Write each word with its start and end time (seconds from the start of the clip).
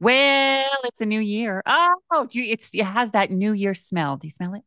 Well, 0.00 0.78
it's 0.84 1.00
a 1.00 1.06
new 1.06 1.20
year. 1.20 1.62
Oh, 1.66 2.26
do 2.30 2.40
you, 2.40 2.52
it's 2.52 2.70
it 2.72 2.84
has 2.84 3.12
that 3.12 3.30
new 3.30 3.52
year 3.52 3.74
smell. 3.74 4.16
Do 4.16 4.26
you 4.26 4.32
smell 4.32 4.54
it? 4.54 4.62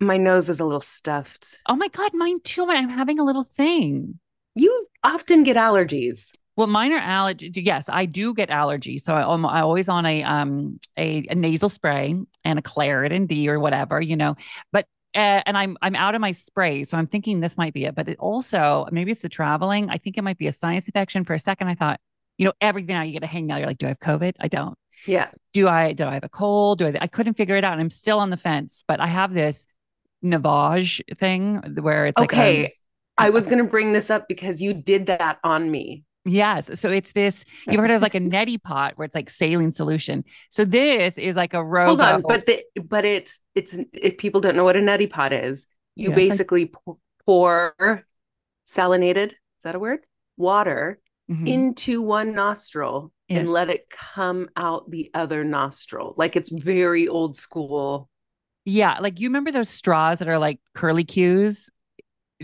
My 0.00 0.16
nose 0.16 0.48
is 0.48 0.60
a 0.60 0.64
little 0.64 0.80
stuffed. 0.80 1.60
Oh 1.66 1.76
my 1.76 1.88
god, 1.88 2.12
mine 2.14 2.40
too. 2.42 2.66
I'm 2.66 2.88
having 2.88 3.18
a 3.18 3.24
little 3.24 3.44
thing. 3.44 4.18
You 4.54 4.86
often 5.04 5.42
get 5.42 5.56
allergies. 5.56 6.32
Well, 6.56 6.66
mine 6.66 6.92
are 6.92 6.98
allergy. 6.98 7.52
Yes, 7.54 7.86
I 7.88 8.06
do 8.06 8.34
get 8.34 8.48
allergies. 8.48 9.02
So 9.02 9.14
I, 9.14 9.32
I'm 9.32 9.46
I 9.46 9.60
always 9.60 9.88
on 9.88 10.06
a 10.06 10.22
um 10.22 10.78
a, 10.96 11.26
a 11.28 11.34
nasal 11.34 11.68
spray 11.68 12.14
and 12.44 12.58
a 12.58 12.62
Claritin 12.62 13.28
D 13.28 13.48
or 13.48 13.60
whatever, 13.60 14.00
you 14.00 14.16
know. 14.16 14.36
But 14.72 14.86
uh, 15.14 15.42
and 15.46 15.56
I'm 15.56 15.76
I'm 15.82 15.96
out 15.96 16.14
of 16.14 16.20
my 16.20 16.32
spray, 16.32 16.84
so 16.84 16.96
I'm 16.96 17.06
thinking 17.06 17.40
this 17.40 17.56
might 17.56 17.74
be 17.74 17.84
it. 17.84 17.94
But 17.94 18.08
it 18.08 18.18
also 18.18 18.86
maybe 18.90 19.12
it's 19.12 19.22
the 19.22 19.28
traveling. 19.28 19.90
I 19.90 19.98
think 19.98 20.16
it 20.16 20.22
might 20.22 20.38
be 20.38 20.46
a 20.46 20.52
sinus 20.52 20.86
infection. 20.86 21.24
For 21.24 21.34
a 21.34 21.38
second, 21.38 21.68
I 21.68 21.74
thought, 21.74 22.00
you 22.40 22.46
know, 22.46 22.54
everything 22.58 22.94
now 22.94 23.02
you 23.02 23.12
get 23.12 23.22
a 23.22 23.26
hang 23.26 23.46
now. 23.46 23.58
You're 23.58 23.66
like, 23.66 23.76
do 23.76 23.84
I 23.84 23.90
have 23.90 23.98
COVID? 23.98 24.32
I 24.40 24.48
don't. 24.48 24.74
Yeah. 25.06 25.28
Do 25.52 25.68
I 25.68 25.92
do 25.92 26.06
I 26.06 26.14
have 26.14 26.24
a 26.24 26.28
cold? 26.30 26.78
Do 26.78 26.86
I? 26.86 26.96
I 26.98 27.06
couldn't 27.06 27.34
figure 27.34 27.54
it 27.54 27.64
out. 27.64 27.72
And 27.74 27.82
I'm 27.82 27.90
still 27.90 28.18
on 28.18 28.30
the 28.30 28.38
fence. 28.38 28.82
But 28.88 28.98
I 28.98 29.08
have 29.08 29.34
this 29.34 29.66
Navage 30.24 31.02
thing 31.18 31.56
where 31.82 32.06
it's 32.06 32.18
okay. 32.18 32.62
Like, 32.62 32.78
I 33.18 33.28
was 33.28 33.46
going 33.46 33.58
to 33.58 33.64
bring 33.64 33.92
this 33.92 34.08
up 34.08 34.26
because 34.26 34.62
you 34.62 34.72
did 34.72 35.08
that 35.08 35.38
on 35.44 35.70
me. 35.70 36.04
Yes. 36.24 36.80
So 36.80 36.88
it's 36.88 37.12
this, 37.12 37.44
you've 37.66 37.78
heard 37.78 37.90
of 37.90 38.00
like 38.00 38.14
a 38.14 38.20
neti 38.20 38.62
pot 38.62 38.94
where 38.96 39.04
it's 39.04 39.14
like 39.14 39.28
saline 39.28 39.72
solution. 39.72 40.24
So 40.48 40.64
this 40.64 41.18
is 41.18 41.36
like 41.36 41.52
a 41.52 41.62
robo. 41.62 41.88
Hold 41.88 42.00
on, 42.00 42.22
but 42.22 42.46
the, 42.46 42.64
but 42.82 43.04
it's 43.04 43.38
it's 43.54 43.76
if 43.92 44.16
people 44.16 44.40
don't 44.40 44.56
know 44.56 44.64
what 44.64 44.76
a 44.76 44.80
neti 44.80 45.10
pot 45.10 45.34
is, 45.34 45.66
you 45.94 46.08
yeah, 46.08 46.14
basically 46.14 46.72
like... 46.86 46.96
pour 47.26 48.06
salinated, 48.66 49.32
is 49.32 49.64
that 49.64 49.74
a 49.74 49.78
word? 49.78 50.00
Water 50.38 51.00
mm-hmm. 51.30 51.46
into 51.46 52.02
one 52.02 52.34
nostril 52.34 53.12
yeah. 53.28 53.38
and 53.38 53.50
let 53.50 53.70
it 53.70 53.88
come 53.90 54.48
out 54.56 54.90
the 54.90 55.10
other 55.14 55.44
nostril. 55.44 56.14
Like 56.16 56.36
it's 56.36 56.50
very 56.50 57.08
old 57.08 57.36
school. 57.36 58.08
Yeah, 58.64 58.98
like 59.00 59.20
you 59.20 59.28
remember 59.28 59.52
those 59.52 59.68
straws 59.68 60.18
that 60.18 60.28
are 60.28 60.38
like 60.38 60.60
curly 60.74 61.04
cues 61.04 61.70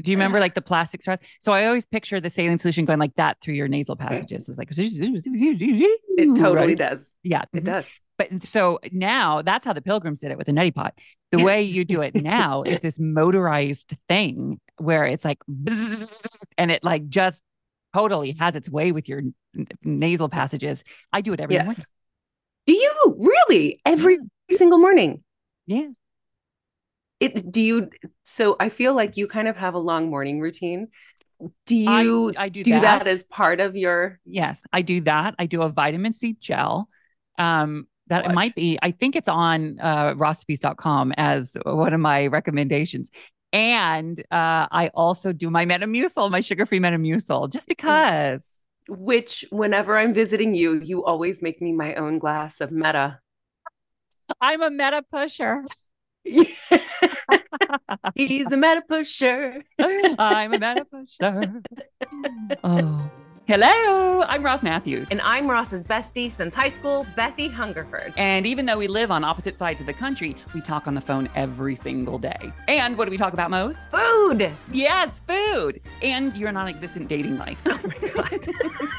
do 0.03 0.11
you 0.11 0.17
remember 0.17 0.41
like 0.41 0.55
the 0.55 0.62
plastic 0.62 1.03
straws? 1.03 1.19
So 1.41 1.53
I 1.53 1.67
always 1.67 1.87
picture 1.87 2.20
the 2.20 2.31
saline 2.31 2.59
solution 2.59 2.84
going 2.84 2.98
like 2.98 3.15
that 3.17 3.39
through 3.43 3.55
your 3.55 3.69
nasal 3.69 3.97
passages. 3.97 4.48
It's 4.48 4.59
like 4.59 4.69
it 4.70 6.37
totally 6.37 6.67
right? 6.69 6.78
does. 6.78 7.15
Yeah, 7.23 7.45
it 7.53 7.65
does. 7.65 7.87
But 8.19 8.47
so 8.47 8.81
now 8.93 9.43
that's 9.43 9.67
how 9.67 9.73
the 9.73 9.83
pilgrims 9.83 10.21
did 10.21 10.31
it 10.31 10.39
with 10.39 10.47
the 10.47 10.53
neti 10.53 10.75
pot. 10.75 10.95
The 11.33 11.43
way 11.43 11.62
you 11.62 11.84
do 11.84 12.00
it 12.00 12.15
now 12.23 12.62
is 12.62 12.81
this 12.81 12.98
motorized 12.98 13.97
thing 14.09 14.61
where 14.78 15.05
it's 15.05 15.25
like, 15.25 15.39
and 16.56 16.71
it 16.71 16.83
like 16.83 17.09
just 17.09 17.43
totally 17.97 18.37
has 18.39 18.57
its 18.57 18.69
way 18.69 18.93
with 18.93 19.09
your 19.09 19.23
nasal 19.83 20.29
passages. 20.29 20.85
I 21.13 21.21
do 21.21 21.33
it 21.33 21.41
every 21.41 21.55
yes. 21.55 21.67
morning. 21.67 21.85
Do 22.67 22.73
you 22.75 23.17
really 23.19 23.81
every 23.85 24.19
single 24.51 24.79
morning? 24.79 25.23
Yeah 25.67 25.89
it 27.21 27.51
do 27.51 27.63
you 27.63 27.91
so 28.25 28.56
i 28.61 28.69
feel 28.69 28.95
like 28.95 29.17
you 29.17 29.27
kind 29.27 29.49
of 29.49 29.56
have 29.56 29.75
a 29.75 29.79
long 29.79 30.11
morning 30.11 30.41
routine 30.41 30.89
do 31.67 31.77
you 31.77 32.33
I, 32.37 32.45
I 32.45 32.49
do, 32.49 32.62
do 32.65 32.73
that. 32.73 33.05
that. 33.05 33.06
as 33.06 33.25
part 33.25 33.61
of 33.61 33.77
your 33.77 34.21
yes 34.25 34.61
i 34.73 34.83
do 34.83 35.01
that 35.03 35.35
i 35.39 35.47
do 35.47 35.62
a 35.62 35.69
vitamin 35.69 36.15
c 36.15 36.37
gel 36.39 36.89
um 37.39 37.87
that 38.09 38.23
what? 38.23 38.31
it 38.31 38.35
might 38.35 38.55
be 38.55 38.79
i 38.83 38.91
think 38.91 39.17
it's 39.17 39.29
on 39.29 39.81
uh 39.81 40.15
recipes.com 40.17 41.12
as 41.17 41.56
one 41.65 41.93
of 41.93 42.01
my 42.01 42.27
recommendations 42.27 43.11
and 43.53 44.21
uh 44.31 44.67
i 44.71 44.91
also 44.95 45.33
do 45.33 45.51
my 45.51 45.65
metamucil 45.65 46.31
my 46.31 46.41
sugar-free 46.41 46.81
metamucil 46.81 47.51
just 47.51 47.69
because 47.69 48.41
which 48.89 49.45
whenever 49.51 49.97
i'm 49.97 50.12
visiting 50.12 50.55
you 50.55 50.81
you 50.81 51.05
always 51.05 51.43
make 51.43 51.61
me 51.61 51.73
my 51.73 51.95
own 51.95 52.19
glass 52.19 52.61
of 52.61 52.71
meta 52.73 53.19
i'm 54.41 54.62
a 54.62 54.71
meta 54.71 55.03
pusher 55.11 55.65
He's 58.15 58.51
a 58.53 58.56
meta 58.56 58.83
pusher. 58.89 59.62
I'm 59.79 60.55
a 60.55 60.59
meta 60.59 60.87
pusher. 60.91 61.62
Oh. 62.65 63.11
Hello, 63.49 64.23
I'm 64.23 64.45
Ross 64.45 64.65
Mathews. 64.65 65.07
And 65.12 65.21
I'm 65.21 65.49
Ross's 65.49 65.84
bestie 65.84 66.33
since 66.33 66.53
high 66.53 66.69
school, 66.69 67.07
Bethie 67.17 67.49
Hungerford. 67.49 68.12
And 68.17 68.45
even 68.45 68.67
though 68.67 68.77
we 68.77 68.89
live 68.89 69.12
on 69.12 69.23
opposite 69.23 69.57
sides 69.57 69.81
of 69.81 69.87
the 69.87 69.93
country, 69.93 70.34
we 70.53 70.61
talk 70.61 70.89
on 70.89 70.97
the 70.97 71.01
phone 71.01 71.29
every 71.37 71.77
single 71.77 72.19
day. 72.19 72.53
And 72.67 72.99
what 72.99 73.05
do 73.05 73.12
we 73.12 73.17
talk 73.17 73.35
about 73.35 73.53
most? 73.53 73.89
Food. 73.89 74.51
Yes, 74.73 75.23
food. 75.29 75.81
And 76.03 76.37
your 76.37 76.51
non 76.51 76.67
existent 76.67 77.06
dating 77.09 77.39
life. 77.39 77.62
Oh 77.67 77.81
my 77.85 78.09
God. 78.09 78.47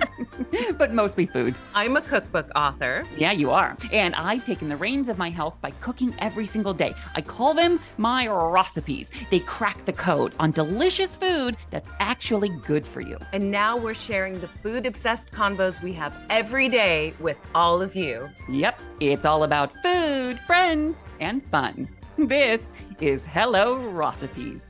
but 0.77 0.93
mostly 0.93 1.25
food. 1.25 1.55
I'm 1.73 1.97
a 1.97 2.01
cookbook 2.01 2.49
author. 2.55 3.05
Yeah, 3.17 3.31
you 3.31 3.51
are. 3.51 3.75
And 3.91 4.15
I've 4.15 4.45
taken 4.45 4.69
the 4.69 4.77
reins 4.77 5.09
of 5.09 5.17
my 5.17 5.29
health 5.29 5.57
by 5.61 5.71
cooking 5.81 6.13
every 6.19 6.45
single 6.45 6.73
day. 6.73 6.93
I 7.15 7.21
call 7.21 7.53
them 7.53 7.79
my 7.97 8.27
recipes. 8.27 9.11
They 9.29 9.39
crack 9.39 9.85
the 9.85 9.93
code 9.93 10.33
on 10.39 10.51
delicious 10.51 11.17
food 11.17 11.57
that's 11.71 11.89
actually 11.99 12.49
good 12.49 12.85
for 12.85 13.01
you. 13.01 13.17
And 13.33 13.51
now 13.51 13.77
we're 13.77 13.93
sharing 13.93 14.39
the 14.39 14.47
food 14.47 14.85
obsessed 14.85 15.31
convos 15.31 15.81
we 15.81 15.93
have 15.93 16.13
every 16.29 16.69
day 16.69 17.13
with 17.19 17.37
all 17.53 17.81
of 17.81 17.95
you. 17.95 18.29
Yep, 18.49 18.81
it's 18.99 19.25
all 19.25 19.43
about 19.43 19.71
food, 19.83 20.39
friends, 20.39 21.05
and 21.19 21.43
fun. 21.45 21.87
This 22.17 22.73
is 22.99 23.27
Hello 23.27 23.77
Recipes. 23.91 24.65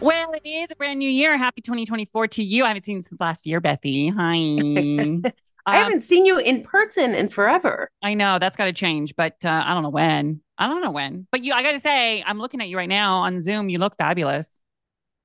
Well, 0.00 0.32
it 0.32 0.48
is 0.48 0.70
a 0.70 0.76
brand 0.76 0.98
new 0.98 1.10
year. 1.10 1.36
Happy 1.36 1.60
2024 1.60 2.28
to 2.28 2.42
you. 2.42 2.64
I 2.64 2.68
haven't 2.68 2.86
seen 2.86 2.96
you 2.96 3.02
since 3.02 3.20
last 3.20 3.46
year, 3.46 3.60
Bethie. 3.60 4.08
Hi. 4.08 5.30
I 5.66 5.76
um, 5.76 5.84
haven't 5.84 6.00
seen 6.00 6.24
you 6.24 6.38
in 6.38 6.62
person 6.62 7.14
in 7.14 7.28
forever. 7.28 7.90
I 8.02 8.14
know 8.14 8.38
that's 8.38 8.56
got 8.56 8.64
to 8.64 8.72
change, 8.72 9.14
but 9.14 9.36
uh, 9.44 9.62
I 9.64 9.74
don't 9.74 9.82
know 9.82 9.90
when. 9.90 10.40
I 10.56 10.68
don't 10.68 10.80
know 10.80 10.90
when. 10.90 11.26
But 11.30 11.44
you, 11.44 11.52
I 11.52 11.62
got 11.62 11.72
to 11.72 11.78
say, 11.78 12.24
I'm 12.26 12.38
looking 12.38 12.62
at 12.62 12.68
you 12.68 12.78
right 12.78 12.88
now 12.88 13.16
on 13.16 13.42
Zoom. 13.42 13.68
You 13.68 13.78
look 13.78 13.94
fabulous. 13.98 14.48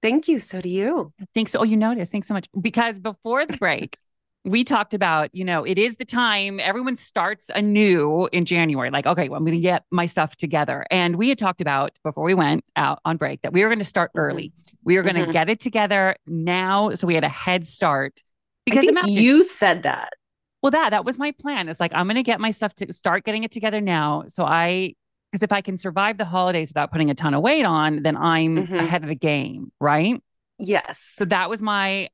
Thank 0.02 0.28
you. 0.28 0.40
So 0.40 0.60
do 0.60 0.70
you. 0.70 1.14
Thanks. 1.34 1.56
Oh, 1.56 1.64
you 1.64 1.78
noticed. 1.78 2.12
Thanks 2.12 2.28
so 2.28 2.34
much. 2.34 2.50
Because 2.60 3.00
before 3.00 3.46
the 3.46 3.58
break, 3.58 3.98
we 4.46 4.64
talked 4.64 4.94
about, 4.94 5.34
you 5.34 5.44
know, 5.44 5.64
it 5.64 5.80
is 5.80 5.96
the 5.96 6.06
time 6.06 6.60
everyone 6.60 6.96
starts 6.96 7.50
anew 7.54 8.30
in 8.32 8.46
January. 8.46 8.92
Like, 8.92 9.08
okay, 9.08 9.28
well, 9.28 9.38
I'm 9.38 9.44
going 9.44 9.58
to 9.58 9.62
get 9.62 9.84
my 9.90 10.06
stuff 10.06 10.36
together. 10.36 10.86
And 10.92 11.16
we 11.16 11.30
had 11.30 11.40
talked 11.40 11.62
about 11.62 11.94
before 12.04 12.24
we 12.24 12.36
went 12.36 12.64
out 12.76 13.00
on 13.06 13.18
break 13.18 13.42
that 13.42 13.54
we 13.54 13.64
were 13.64 13.70
going 13.70 13.80
to 13.80 13.86
start 13.86 14.12
mm-hmm. 14.12 14.20
early. 14.20 14.54
We 14.84 14.98
were 14.98 15.04
going 15.04 15.16
to 15.16 15.24
mm-hmm. 15.24 15.32
get 15.32 15.50
it 15.50 15.60
together 15.60 16.16
now. 16.28 16.94
So 16.94 17.08
we 17.08 17.16
had 17.16 17.24
a 17.24 17.30
head 17.30 17.66
start. 17.66 18.22
Because 18.66 18.80
I 18.80 18.82
think 18.82 18.92
imagine, 18.92 19.14
you 19.14 19.44
said 19.44 19.84
that. 19.84 20.14
Well, 20.62 20.72
that 20.72 20.92
that 20.92 21.06
was 21.06 21.18
my 21.18 21.32
plan. 21.32 21.68
It's 21.68 21.80
like 21.80 21.92
I'm 21.94 22.06
going 22.06 22.16
to 22.16 22.24
get 22.24 22.40
my 22.40 22.52
stuff 22.52 22.74
to 22.76 22.94
start 22.94 23.24
getting 23.24 23.44
it 23.44 23.52
together 23.52 23.82
now. 23.82 24.26
So 24.28 24.46
I 24.46 24.94
because 25.32 25.44
if 25.44 25.52
I 25.52 25.62
can 25.62 25.78
survive 25.78 26.18
the 26.18 26.26
holidays 26.26 26.70
without 26.70 26.92
putting 26.92 27.10
a 27.10 27.16
ton 27.16 27.34
of 27.34 27.42
weight 27.42 27.66
on, 27.66 28.04
then 28.04 28.16
I'm 28.16 28.58
mm-hmm. 28.58 28.76
ahead 28.76 29.04
of 29.04 29.10
the 29.10 29.16
game, 29.16 29.72
right? 29.80 30.22
Yes. 30.60 31.00
So 31.00 31.26
that 31.26 31.50
was 31.50 31.62
my 31.62 32.10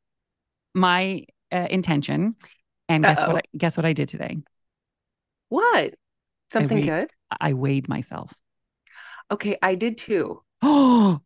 my 0.73 1.25
uh, 1.51 1.67
intention. 1.69 2.35
And 2.89 3.03
guess 3.03 3.19
Uh-oh. 3.19 3.33
what? 3.33 3.45
I, 3.53 3.57
guess 3.57 3.77
what 3.77 3.85
I 3.85 3.93
did 3.93 4.09
today? 4.09 4.37
What? 5.49 5.93
Something 6.49 6.77
I 6.77 6.81
weighed, 6.81 6.85
good? 6.85 7.11
I 7.39 7.53
weighed 7.53 7.89
myself. 7.89 8.33
Okay, 9.29 9.57
I 9.61 9.75
did 9.75 9.97
too. 9.97 10.41
oh, 10.61 11.19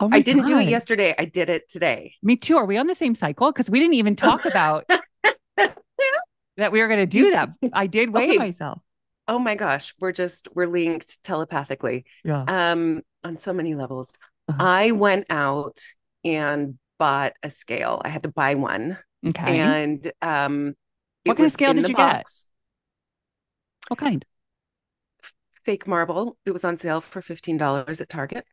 I 0.00 0.20
didn't 0.20 0.42
God. 0.42 0.48
do 0.48 0.58
it 0.58 0.68
yesterday. 0.68 1.14
I 1.18 1.26
did 1.26 1.50
it 1.50 1.68
today. 1.68 2.14
Me 2.22 2.36
too. 2.36 2.56
Are 2.56 2.64
we 2.64 2.78
on 2.78 2.86
the 2.86 2.94
same 2.94 3.14
cycle? 3.14 3.52
Because 3.52 3.68
we 3.68 3.78
didn't 3.78 3.94
even 3.94 4.16
talk 4.16 4.44
about 4.46 4.84
that 5.56 6.72
we 6.72 6.80
were 6.80 6.88
going 6.88 7.00
to 7.00 7.06
do 7.06 7.30
that. 7.32 7.50
I 7.72 7.86
did 7.86 8.10
weigh 8.10 8.30
okay. 8.30 8.38
myself 8.38 8.80
oh 9.28 9.38
my 9.38 9.54
gosh 9.54 9.94
we're 10.00 10.12
just 10.12 10.48
we're 10.54 10.66
linked 10.66 11.22
telepathically 11.22 12.04
yeah 12.24 12.44
um 12.48 13.02
on 13.24 13.36
so 13.36 13.52
many 13.52 13.74
levels 13.74 14.16
uh-huh. 14.48 14.62
i 14.62 14.90
went 14.90 15.26
out 15.30 15.80
and 16.24 16.78
bought 17.02 17.32
a 17.42 17.50
scale 17.50 18.00
i 18.04 18.08
had 18.08 18.22
to 18.22 18.28
buy 18.28 18.54
one 18.54 18.96
okay 19.26 19.58
and 19.58 20.12
um 20.22 20.74
what 21.24 21.36
kind 21.36 21.46
of 21.46 21.52
scale 21.52 21.74
did 21.74 21.88
you 21.88 21.96
box. 21.96 22.44
get 22.44 23.90
what 23.90 23.98
kind 23.98 24.24
fake 25.64 25.88
marble 25.88 26.36
it 26.46 26.52
was 26.52 26.64
on 26.64 26.78
sale 26.78 27.00
for 27.00 27.20
$15 27.20 28.00
at 28.00 28.08
target 28.08 28.44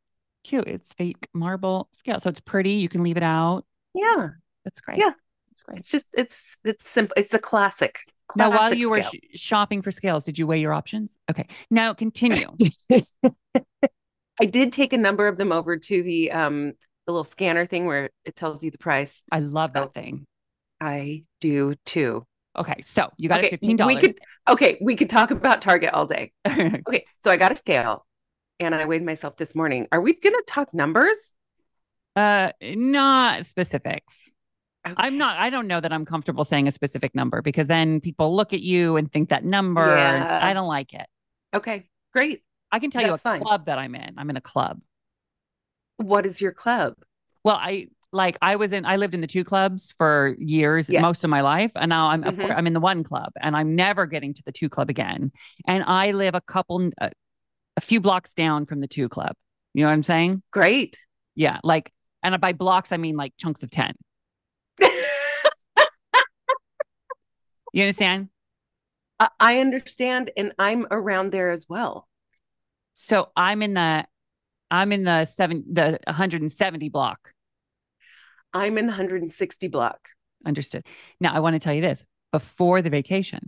cute 0.43 0.67
it's 0.67 0.91
fake 0.93 1.27
marble 1.31 1.89
scale 1.93 2.19
so 2.19 2.29
it's 2.29 2.39
pretty 2.39 2.73
you 2.73 2.89
can 2.89 3.03
leave 3.03 3.17
it 3.17 3.23
out 3.23 3.65
yeah 3.93 4.29
that's 4.63 4.81
great 4.81 4.97
yeah 4.97 5.11
that's 5.59 5.61
great. 5.61 5.79
It's 5.79 5.91
just 5.91 6.07
it's 6.13 6.57
it's 6.63 6.89
simple. 6.89 7.13
It's 7.17 7.33
a 7.33 7.39
classic. 7.39 7.99
classic 8.27 8.51
now, 8.51 8.57
while 8.57 8.73
you 8.73 8.87
scale. 8.87 9.03
were 9.03 9.03
sh- 9.03 9.39
shopping 9.39 9.81
for 9.81 9.91
scales, 9.91 10.25
did 10.25 10.37
you 10.37 10.47
weigh 10.47 10.59
your 10.59 10.73
options? 10.73 11.17
Okay. 11.29 11.47
Now 11.69 11.93
continue. 12.03 12.47
I 14.41 14.45
did 14.45 14.71
take 14.71 14.93
a 14.93 14.97
number 14.97 15.27
of 15.27 15.37
them 15.37 15.51
over 15.51 15.77
to 15.77 16.03
the 16.03 16.31
um 16.31 16.73
the 17.09 17.13
little 17.13 17.23
scanner 17.23 17.65
thing 17.65 17.87
where 17.87 18.11
it 18.23 18.35
tells 18.35 18.63
you 18.63 18.69
the 18.69 18.77
price. 18.77 19.23
I 19.31 19.39
love 19.39 19.71
so 19.73 19.81
that 19.81 19.95
thing. 19.95 20.27
I 20.79 21.23
do 21.41 21.73
too. 21.83 22.23
Okay, 22.55 22.83
so 22.85 23.09
you 23.17 23.27
got 23.27 23.39
okay, 23.39 23.49
fifteen 23.49 23.77
dollars. 23.77 23.95
We 23.95 24.01
could 24.01 24.19
okay, 24.47 24.77
we 24.79 24.95
could 24.95 25.09
talk 25.09 25.31
about 25.31 25.63
Target 25.63 25.91
all 25.91 26.05
day. 26.05 26.31
okay, 26.47 27.05
so 27.19 27.31
I 27.31 27.37
got 27.37 27.51
a 27.51 27.55
scale, 27.55 28.05
and 28.59 28.75
I 28.75 28.85
weighed 28.85 29.03
myself 29.03 29.37
this 29.37 29.55
morning. 29.55 29.87
Are 29.91 29.99
we 29.99 30.13
gonna 30.13 30.37
talk 30.45 30.71
numbers? 30.71 31.33
Uh, 32.15 32.51
not 32.61 33.47
specifics. 33.47 34.31
Okay. 34.85 34.93
I'm 34.95 35.17
not. 35.17 35.37
I 35.37 35.49
don't 35.49 35.65
know 35.65 35.81
that 35.81 35.91
I'm 35.91 36.05
comfortable 36.05 36.45
saying 36.45 36.67
a 36.67 36.71
specific 36.71 37.15
number 37.15 37.41
because 37.41 37.67
then 37.67 38.01
people 38.01 38.35
look 38.35 38.53
at 38.53 38.61
you 38.61 38.97
and 38.97 39.11
think 39.11 39.29
that 39.29 39.43
number. 39.43 39.97
Yeah. 39.97 40.39
I 40.43 40.53
don't 40.53 40.67
like 40.67 40.93
it. 40.93 41.07
Okay, 41.55 41.89
great. 42.13 42.43
I 42.71 42.77
can 42.77 42.91
tell 42.91 43.01
That's 43.01 43.09
you 43.09 43.13
a 43.15 43.17
fine. 43.17 43.41
club 43.41 43.65
that 43.65 43.79
I'm 43.79 43.95
in. 43.95 44.13
I'm 44.17 44.29
in 44.29 44.37
a 44.37 44.41
club. 44.41 44.79
What 45.99 46.25
is 46.25 46.41
your 46.41 46.53
club? 46.53 46.95
Well, 47.43 47.55
I 47.55 47.87
like 48.11 48.37
I 48.41 48.55
was 48.55 48.71
in 48.71 48.85
I 48.85 48.95
lived 48.95 49.13
in 49.13 49.21
the 49.21 49.27
two 49.27 49.43
clubs 49.43 49.93
for 49.97 50.35
years, 50.39 50.89
yes. 50.89 51.01
most 51.01 51.23
of 51.23 51.29
my 51.29 51.41
life, 51.41 51.71
and 51.75 51.89
now 51.89 52.07
I'm 52.07 52.23
mm-hmm. 52.23 52.51
I'm 52.51 52.67
in 52.67 52.73
the 52.73 52.79
one 52.79 53.03
club, 53.03 53.31
and 53.41 53.55
I'm 53.55 53.75
never 53.75 54.05
getting 54.05 54.33
to 54.33 54.43
the 54.45 54.51
two 54.51 54.69
club 54.69 54.89
again. 54.89 55.31
And 55.67 55.83
I 55.83 56.11
live 56.11 56.35
a 56.35 56.41
couple, 56.41 56.89
uh, 56.99 57.09
a 57.77 57.81
few 57.81 57.99
blocks 57.99 58.33
down 58.33 58.65
from 58.65 58.79
the 58.79 58.87
two 58.87 59.09
club. 59.09 59.33
You 59.73 59.83
know 59.83 59.89
what 59.89 59.93
I'm 59.93 60.03
saying? 60.03 60.41
Great. 60.51 60.97
Yeah, 61.35 61.59
like, 61.63 61.91
and 62.23 62.39
by 62.41 62.53
blocks 62.53 62.91
I 62.91 62.97
mean 62.97 63.15
like 63.15 63.33
chunks 63.37 63.63
of 63.63 63.69
ten. 63.69 63.93
you 64.79 64.91
understand? 67.83 68.29
I 69.39 69.59
understand, 69.59 70.31
and 70.37 70.53
I'm 70.57 70.87
around 70.89 71.31
there 71.31 71.51
as 71.51 71.67
well. 71.67 72.07
So 72.95 73.29
I'm 73.35 73.61
in 73.61 73.73
the 73.73 74.05
I'm 74.71 74.91
in 74.91 75.03
the 75.03 75.25
seven 75.25 75.63
the 75.71 75.99
170 76.05 76.89
block. 76.89 77.33
I'm 78.53 78.77
in 78.77 78.85
the 78.85 78.91
160 78.91 79.67
block. 79.67 80.09
Understood. 80.45 80.85
Now 81.19 81.33
I 81.33 81.39
want 81.39 81.55
to 81.55 81.59
tell 81.59 81.73
you 81.73 81.81
this 81.81 82.03
before 82.31 82.81
the 82.81 82.89
vacation. 82.89 83.47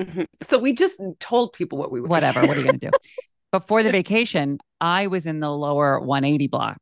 Mm-hmm. 0.00 0.24
So 0.42 0.58
we 0.58 0.74
just 0.74 1.00
told 1.18 1.52
people 1.52 1.78
what 1.78 1.90
we 1.90 2.00
were. 2.00 2.08
Whatever. 2.08 2.46
what 2.46 2.56
are 2.56 2.60
you 2.60 2.66
going 2.66 2.78
to 2.78 2.90
do? 2.90 2.96
Before 3.50 3.82
the 3.82 3.90
vacation, 3.90 4.58
I 4.78 5.06
was 5.06 5.24
in 5.24 5.40
the 5.40 5.50
lower 5.50 5.98
180 5.98 6.48
block. 6.48 6.78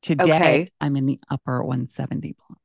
Today, 0.00 0.22
okay. 0.34 0.72
I'm 0.80 0.96
in 0.96 1.04
the 1.04 1.20
upper 1.30 1.62
170 1.62 2.34
block. 2.38 2.58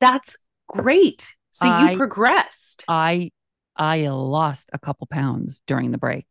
That's 0.00 0.36
great. 0.68 1.34
So 1.50 1.66
I, 1.66 1.90
you 1.90 1.96
progressed. 1.96 2.84
I 2.88 3.30
I 3.76 4.08
lost 4.08 4.70
a 4.72 4.78
couple 4.78 5.06
pounds 5.06 5.62
during 5.66 5.90
the 5.90 5.98
break. 5.98 6.26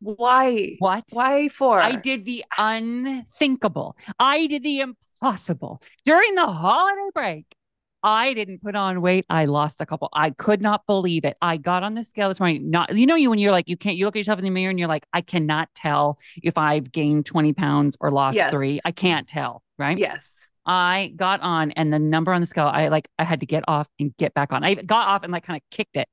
Why? 0.00 0.76
What? 0.78 1.04
Why 1.12 1.48
for? 1.48 1.78
I 1.78 1.94
did 1.94 2.24
the 2.24 2.44
unthinkable. 2.56 3.96
I 4.18 4.46
did 4.46 4.62
the 4.62 4.80
impossible. 4.80 5.82
During 6.04 6.34
the 6.34 6.46
holiday 6.46 7.10
break, 7.14 7.56
I 8.02 8.32
didn't 8.32 8.62
put 8.62 8.74
on 8.74 9.02
weight. 9.02 9.26
I 9.28 9.44
lost 9.44 9.80
a 9.80 9.86
couple. 9.86 10.08
I 10.14 10.30
could 10.30 10.62
not 10.62 10.86
believe 10.86 11.24
it. 11.24 11.36
I 11.42 11.58
got 11.58 11.82
on 11.82 11.94
the 11.94 12.04
scale 12.04 12.28
this 12.28 12.40
morning. 12.40 12.70
Not, 12.70 12.96
you 12.96 13.04
know, 13.06 13.14
you 13.14 13.28
when 13.28 13.38
you're 13.38 13.52
like, 13.52 13.68
you 13.68 13.76
can't, 13.76 13.96
you 13.96 14.06
look 14.06 14.16
at 14.16 14.20
yourself 14.20 14.38
in 14.38 14.44
the 14.44 14.50
mirror 14.50 14.70
and 14.70 14.78
you're 14.78 14.88
like, 14.88 15.06
I 15.12 15.20
cannot 15.20 15.68
tell 15.74 16.18
if 16.42 16.56
I've 16.56 16.90
gained 16.90 17.26
20 17.26 17.52
pounds 17.52 17.96
or 18.00 18.10
lost 18.10 18.36
yes. 18.36 18.50
three. 18.50 18.80
I 18.84 18.92
can't 18.92 19.28
tell. 19.28 19.62
Right. 19.78 19.98
Yes. 19.98 20.46
I 20.64 21.12
got 21.16 21.40
on 21.40 21.72
and 21.72 21.92
the 21.92 21.98
number 21.98 22.32
on 22.32 22.40
the 22.40 22.46
scale, 22.46 22.66
I 22.72 22.88
like, 22.88 23.08
I 23.18 23.24
had 23.24 23.40
to 23.40 23.46
get 23.46 23.64
off 23.68 23.88
and 23.98 24.16
get 24.16 24.32
back 24.32 24.52
on. 24.52 24.64
I 24.64 24.74
got 24.74 25.08
off 25.08 25.22
and 25.22 25.32
like 25.32 25.44
kind 25.44 25.60
of 25.62 25.76
kicked 25.76 25.96
it. 25.96 26.08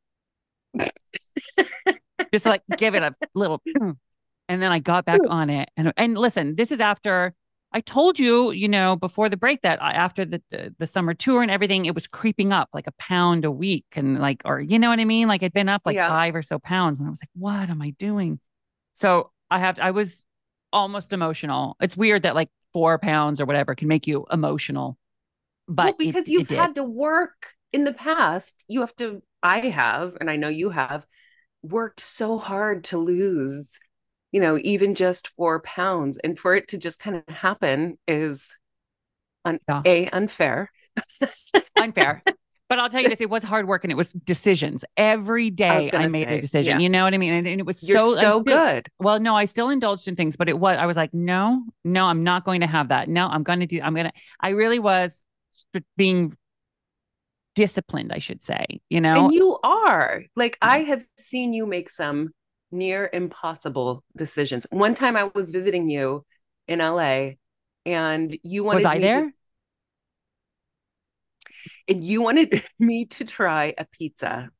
just 2.31 2.45
like 2.45 2.63
give 2.77 2.95
it 2.95 3.03
a 3.03 3.15
little, 3.33 3.61
and 3.79 4.61
then 4.61 4.71
I 4.71 4.79
got 4.79 5.05
back 5.05 5.21
on 5.27 5.49
it. 5.49 5.69
And 5.77 5.93
and 5.97 6.17
listen, 6.17 6.55
this 6.55 6.71
is 6.71 6.79
after 6.79 7.33
I 7.71 7.81
told 7.81 8.17
you, 8.17 8.51
you 8.51 8.67
know, 8.67 8.95
before 8.95 9.27
the 9.29 9.37
break 9.37 9.61
that 9.61 9.81
uh, 9.81 9.85
after 9.85 10.23
the, 10.23 10.41
the, 10.49 10.73
the 10.79 10.87
summer 10.87 11.13
tour 11.13 11.41
and 11.41 11.51
everything, 11.51 11.85
it 11.85 11.93
was 11.93 12.07
creeping 12.07 12.53
up 12.53 12.69
like 12.73 12.87
a 12.87 12.93
pound 12.93 13.43
a 13.43 13.51
week, 13.51 13.85
and 13.93 14.19
like, 14.19 14.41
or 14.45 14.59
you 14.59 14.79
know 14.79 14.89
what 14.89 14.99
I 14.99 15.05
mean? 15.05 15.27
Like 15.27 15.43
it'd 15.43 15.53
been 15.53 15.69
up 15.69 15.81
like 15.85 15.95
yeah. 15.95 16.07
five 16.07 16.35
or 16.35 16.41
so 16.41 16.59
pounds, 16.59 16.99
and 16.99 17.07
I 17.07 17.09
was 17.09 17.19
like, 17.21 17.29
what 17.33 17.69
am 17.69 17.81
I 17.81 17.91
doing? 17.91 18.39
So 18.95 19.31
I 19.51 19.59
have, 19.59 19.79
I 19.79 19.91
was 19.91 20.25
almost 20.71 21.13
emotional. 21.13 21.75
It's 21.81 21.97
weird 21.97 22.23
that 22.23 22.35
like 22.35 22.49
four 22.73 22.97
pounds 22.99 23.41
or 23.41 23.45
whatever 23.45 23.75
can 23.75 23.87
make 23.87 24.07
you 24.07 24.25
emotional, 24.31 24.97
but 25.67 25.85
well, 25.85 25.95
because 25.99 26.27
it, 26.27 26.31
you've 26.31 26.51
it 26.51 26.57
had 26.57 26.75
to 26.75 26.83
work 26.83 27.53
in 27.73 27.83
the 27.83 27.93
past, 27.93 28.63
you 28.67 28.79
have 28.79 28.95
to. 28.97 29.21
I 29.43 29.59
have, 29.59 30.17
and 30.19 30.31
I 30.31 30.35
know 30.35 30.47
you 30.47 30.71
have 30.71 31.05
worked 31.71 31.99
so 31.99 32.37
hard 32.37 32.83
to 32.85 32.97
lose, 32.97 33.77
you 34.31 34.41
know, 34.41 34.57
even 34.57 34.95
just 34.95 35.29
four 35.29 35.61
pounds. 35.61 36.17
And 36.23 36.37
for 36.37 36.55
it 36.55 36.67
to 36.69 36.77
just 36.77 36.99
kind 36.99 37.15
of 37.15 37.35
happen 37.35 37.97
is 38.07 38.55
un- 39.45 39.59
yeah. 39.67 39.81
A, 39.85 40.07
unfair. 40.09 40.71
unfair. 41.75 42.23
But 42.69 42.79
I'll 42.79 42.89
tell 42.89 43.01
you 43.01 43.07
this: 43.07 43.21
it 43.21 43.29
was 43.29 43.43
hard 43.43 43.65
work, 43.65 43.85
and 43.85 43.91
it 43.91 43.95
was 43.95 44.11
decisions 44.11 44.83
every 44.97 45.49
day. 45.49 45.89
I, 45.93 46.03
I 46.03 46.07
made 46.09 46.27
say, 46.27 46.37
a 46.37 46.41
decision. 46.41 46.71
Yeah. 46.73 46.83
You 46.83 46.89
know 46.89 47.05
what 47.05 47.13
I 47.13 47.17
mean? 47.17 47.33
And, 47.33 47.47
and 47.47 47.61
it 47.61 47.65
was 47.65 47.81
You're 47.81 47.97
so 47.97 48.13
so 48.13 48.17
still, 48.17 48.39
good. 48.41 48.89
Well, 48.99 49.19
no, 49.21 49.35
I 49.35 49.45
still 49.45 49.69
indulged 49.69 50.07
in 50.07 50.17
things, 50.17 50.35
but 50.35 50.49
it 50.49 50.59
was 50.59 50.77
I 50.77 50.85
was 50.85 50.97
like, 50.97 51.13
no, 51.13 51.63
no, 51.85 52.05
I'm 52.05 52.23
not 52.23 52.43
going 52.43 52.61
to 52.61 52.67
have 52.67 52.89
that. 52.89 53.07
No, 53.07 53.27
I'm 53.27 53.43
going 53.43 53.61
to 53.61 53.67
do. 53.67 53.79
I'm 53.81 53.93
going 53.93 54.07
to. 54.07 54.11
I 54.41 54.49
really 54.49 54.79
was 54.79 55.23
being 55.95 56.35
disciplined, 57.57 58.13
I 58.13 58.19
should 58.19 58.43
say, 58.43 58.65
you 58.87 59.01
know? 59.01 59.25
And 59.25 59.33
you 59.33 59.57
are. 59.63 60.23
Like, 60.35 60.59
I 60.61 60.81
have 60.83 61.03
seen 61.17 61.53
you 61.53 61.65
make 61.65 61.89
some 61.89 62.29
near 62.71 63.09
impossible 63.11 64.03
decisions. 64.15 64.67
One 64.69 64.93
time 64.93 65.17
I 65.17 65.31
was 65.33 65.49
visiting 65.49 65.89
you 65.89 66.23
in 66.67 66.81
LA 66.81 67.31
and 67.83 68.37
you 68.43 68.63
wanted 68.63 68.83
Was 68.83 68.85
I 68.85 68.99
there? 68.99 69.21
To, 69.25 69.31
and 71.87 72.03
you 72.03 72.21
wanted 72.21 72.63
me 72.79 73.05
to 73.05 73.25
try 73.25 73.73
a 73.75 73.85
pizza 73.85 74.51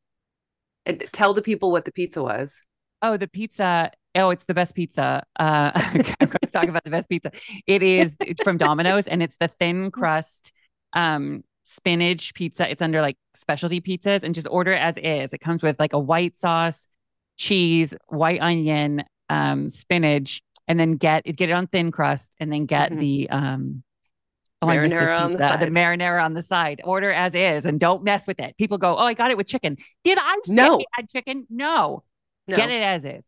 and 0.88 1.04
tell 1.12 1.36
the 1.36 1.44
people 1.44 1.72
what 1.72 1.86
the 1.86 1.92
pizza 1.92 2.24
was. 2.24 2.64
Oh, 3.04 3.16
the 3.16 3.28
pizza. 3.28 3.92
Oh, 4.16 4.32
it's 4.32 4.46
the 4.46 4.56
best 4.56 4.74
pizza. 4.74 5.24
Uh, 5.40 5.72
I'm 5.76 6.02
going 6.30 6.40
to 6.42 6.50
talk 6.52 6.68
about 6.68 6.84
the 6.84 6.90
best 6.90 7.10
pizza. 7.10 7.32
It 7.68 7.84
is 7.84 8.16
it's 8.22 8.42
from 8.42 8.58
Domino's 8.58 9.06
and 9.08 9.22
it's 9.22 9.38
the 9.40 9.50
thin 9.50 9.92
crust 9.92 10.52
um 10.94 11.44
spinach 11.68 12.34
pizza. 12.34 12.70
It's 12.70 12.82
under 12.82 13.02
like 13.02 13.18
specialty 13.36 13.82
pizzas 13.82 14.24
and 14.24 14.34
just 14.34 14.48
order 14.50 14.72
it 14.72 14.80
as 14.80 14.98
is. 14.98 15.34
It 15.34 15.40
comes 15.40 15.62
with 15.62 15.80
like 15.80 15.94
a 15.94 16.00
white 16.00 16.38
sauce, 16.38 16.88
cheese, 17.36 17.94
white 18.08 18.42
onion, 18.42 19.04
um, 19.30 19.70
spinach, 19.70 20.42
and 20.68 20.80
then 20.80 20.94
get 20.94 21.24
it, 21.26 21.34
get 21.34 21.50
it 21.50 21.54
on 21.54 21.68
thin 21.68 21.92
crust 21.92 22.36
and 22.40 22.52
then 22.52 22.66
get 22.66 22.92
mm-hmm. 22.92 23.00
the 23.00 23.30
um 23.30 23.84
oh, 24.62 24.68
marinara 24.68 25.20
on 25.20 25.34
the 25.34 25.40
side. 25.40 25.60
The 25.60 25.66
marinara 25.68 26.24
on 26.24 26.34
the 26.34 26.42
side. 26.42 26.82
Order 26.84 27.12
as 27.12 27.36
is 27.36 27.66
and 27.66 27.80
don't 27.80 28.04
mess 28.04 28.28
with 28.28 28.40
it. 28.40 28.58
People 28.58 28.78
go, 28.78 28.96
Oh, 28.96 29.04
I 29.04 29.14
got 29.14 29.32
it 29.32 29.38
with 29.38 29.48
chicken. 29.48 29.78
Did 30.04 30.18
I 30.18 30.36
say 30.46 30.54
no. 30.54 30.82
add 30.98 31.10
chicken? 31.10 31.46
No. 31.50 32.04
no. 32.48 32.56
Get 32.56 32.70
it 32.70 32.82
as 32.82 33.04
is. 33.04 33.24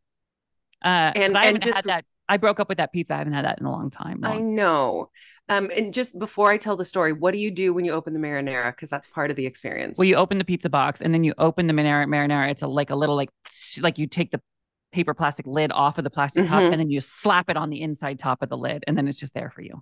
Uh 0.84 1.12
and 1.15 1.38
I 1.38 1.46
haven't 1.48 1.63
just, 1.63 1.75
had 1.75 1.86
that. 1.86 2.05
I 2.29 2.38
broke 2.38 2.59
up 2.59 2.69
with 2.69 2.77
that 2.77 2.93
pizza. 2.93 3.15
I 3.15 3.17
haven't 3.17 3.33
had 3.33 3.43
that 3.43 3.59
in 3.59 3.65
a 3.65 3.71
long 3.71 3.89
time. 3.89 4.21
Long. 4.21 4.31
I 4.31 4.39
know. 4.39 5.09
Um, 5.50 5.71
and 5.75 5.93
just 5.93 6.17
before 6.19 6.51
I 6.51 6.57
tell 6.57 6.77
the 6.77 6.86
story, 6.86 7.12
what 7.12 7.31
do 7.31 7.39
you 7.39 7.50
do 7.50 7.74
when 7.74 7.83
you 7.83 7.91
open 7.91 8.13
the 8.13 8.19
marinara? 8.19 8.71
Because 8.71 8.91
that's 8.91 9.07
part 9.07 9.31
of 9.31 9.36
the 9.36 9.48
experience. 9.48 9.98
Well, 9.98 10.05
you 10.05 10.15
open 10.15 10.38
the 10.38 10.45
pizza 10.45 10.69
box 10.69 11.01
and 11.01 11.12
then 11.12 11.24
you 11.24 11.33
open 11.39 11.65
the 11.65 11.74
marinara. 11.74 12.05
Marinara. 12.05 12.51
It's 12.51 12.62
a 12.62 12.67
like 12.67 12.91
a 12.91 12.95
little 12.95 13.15
like 13.15 13.31
like 13.81 13.98
you 13.98 14.05
take 14.05 14.29
the 14.31 14.39
paper 14.91 15.13
plastic 15.13 15.48
lid 15.48 15.71
off 15.71 15.98
of 15.98 16.03
the 16.03 16.09
plastic 16.09 16.43
mm-hmm. 16.43 16.53
top 16.53 16.71
and 16.71 16.79
then 16.79 16.89
you 16.89 17.01
slap 17.01 17.50
it 17.50 17.57
on 17.57 17.69
the 17.69 17.81
inside 17.81 18.19
top 18.19 18.41
of 18.41 18.50
the 18.50 18.57
lid 18.57 18.83
and 18.88 18.98
then 18.98 19.07
it's 19.07 19.17
just 19.17 19.33
there 19.33 19.50
for 19.50 19.62
you. 19.62 19.81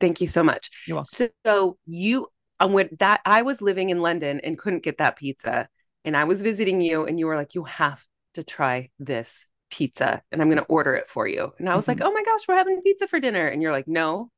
Thank 0.00 0.20
you 0.20 0.26
so 0.26 0.42
much. 0.42 0.70
You're 0.86 0.96
welcome. 0.96 1.28
So 1.46 1.78
you 1.86 2.26
um, 2.60 2.72
when 2.72 2.88
that 2.98 3.20
I 3.24 3.42
was 3.42 3.62
living 3.62 3.90
in 3.90 4.02
London 4.02 4.40
and 4.40 4.58
couldn't 4.58 4.82
get 4.82 4.98
that 4.98 5.16
pizza, 5.16 5.68
and 6.04 6.16
I 6.16 6.24
was 6.24 6.42
visiting 6.42 6.80
you, 6.80 7.04
and 7.04 7.18
you 7.18 7.26
were 7.26 7.36
like, 7.36 7.54
"You 7.54 7.64
have 7.64 8.04
to 8.34 8.42
try 8.42 8.90
this 8.98 9.46
pizza, 9.74 10.22
and 10.30 10.40
I'm 10.40 10.48
going 10.48 10.62
to 10.62 10.68
order 10.68 10.94
it 10.94 11.08
for 11.08 11.26
you." 11.26 11.52
And 11.58 11.68
I 11.68 11.74
was 11.74 11.86
mm-hmm. 11.86 12.00
like, 12.00 12.08
"Oh 12.08 12.12
my 12.12 12.22
gosh, 12.22 12.46
we're 12.48 12.56
having 12.56 12.80
pizza 12.82 13.06
for 13.06 13.18
dinner," 13.20 13.46
and 13.46 13.62
you're 13.62 13.72
like, 13.72 13.88
"No, 13.88 14.30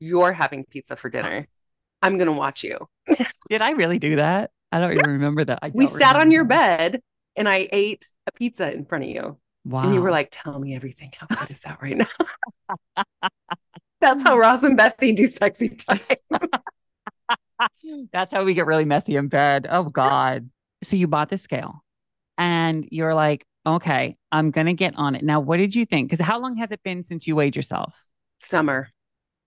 you're 0.00 0.32
having 0.32 0.64
pizza 0.64 0.96
for 0.96 1.10
dinner. 1.10 1.46
I'm 2.02 2.16
going 2.16 2.26
to 2.26 2.32
watch 2.32 2.62
you. 2.62 2.88
Did 3.50 3.62
I 3.62 3.70
really 3.70 3.98
do 3.98 4.16
that? 4.16 4.50
I 4.70 4.80
don't 4.80 4.92
yes. 4.92 5.00
even 5.00 5.12
remember 5.12 5.44
that. 5.46 5.58
I 5.62 5.70
we 5.74 5.86
sat 5.86 6.16
on 6.16 6.30
your 6.30 6.44
that. 6.46 6.92
bed 6.92 7.02
and 7.36 7.48
I 7.48 7.68
ate 7.72 8.06
a 8.26 8.32
pizza 8.32 8.72
in 8.72 8.84
front 8.84 9.04
of 9.04 9.10
you. 9.10 9.38
Wow. 9.64 9.84
And 9.84 9.94
you 9.94 10.00
were 10.00 10.10
like, 10.10 10.28
tell 10.30 10.58
me 10.58 10.74
everything. 10.74 11.12
How 11.16 11.26
good 11.26 11.50
is 11.50 11.60
that 11.60 11.82
right 11.82 11.96
now? 11.96 13.08
That's 14.00 14.22
how 14.22 14.38
Ross 14.38 14.62
and 14.62 14.76
Bethie 14.76 15.12
do 15.12 15.26
sexy 15.26 15.70
time. 15.70 16.00
That's 18.12 18.32
how 18.32 18.44
we 18.44 18.54
get 18.54 18.66
really 18.66 18.84
messy 18.84 19.16
in 19.16 19.28
bed. 19.28 19.66
Oh 19.68 19.84
God. 19.84 20.48
So 20.84 20.96
you 20.96 21.08
bought 21.08 21.30
the 21.30 21.38
scale 21.38 21.82
and 22.36 22.86
you're 22.92 23.14
like, 23.14 23.44
okay, 23.76 24.16
I'm 24.32 24.50
going 24.50 24.66
to 24.66 24.74
get 24.74 24.94
on 24.96 25.14
it. 25.14 25.22
Now, 25.22 25.40
what 25.40 25.58
did 25.58 25.74
you 25.74 25.86
think? 25.86 26.10
Because 26.10 26.24
how 26.24 26.38
long 26.38 26.56
has 26.56 26.72
it 26.72 26.82
been 26.82 27.04
since 27.04 27.26
you 27.26 27.36
weighed 27.36 27.56
yourself? 27.56 27.94
Summer. 28.40 28.88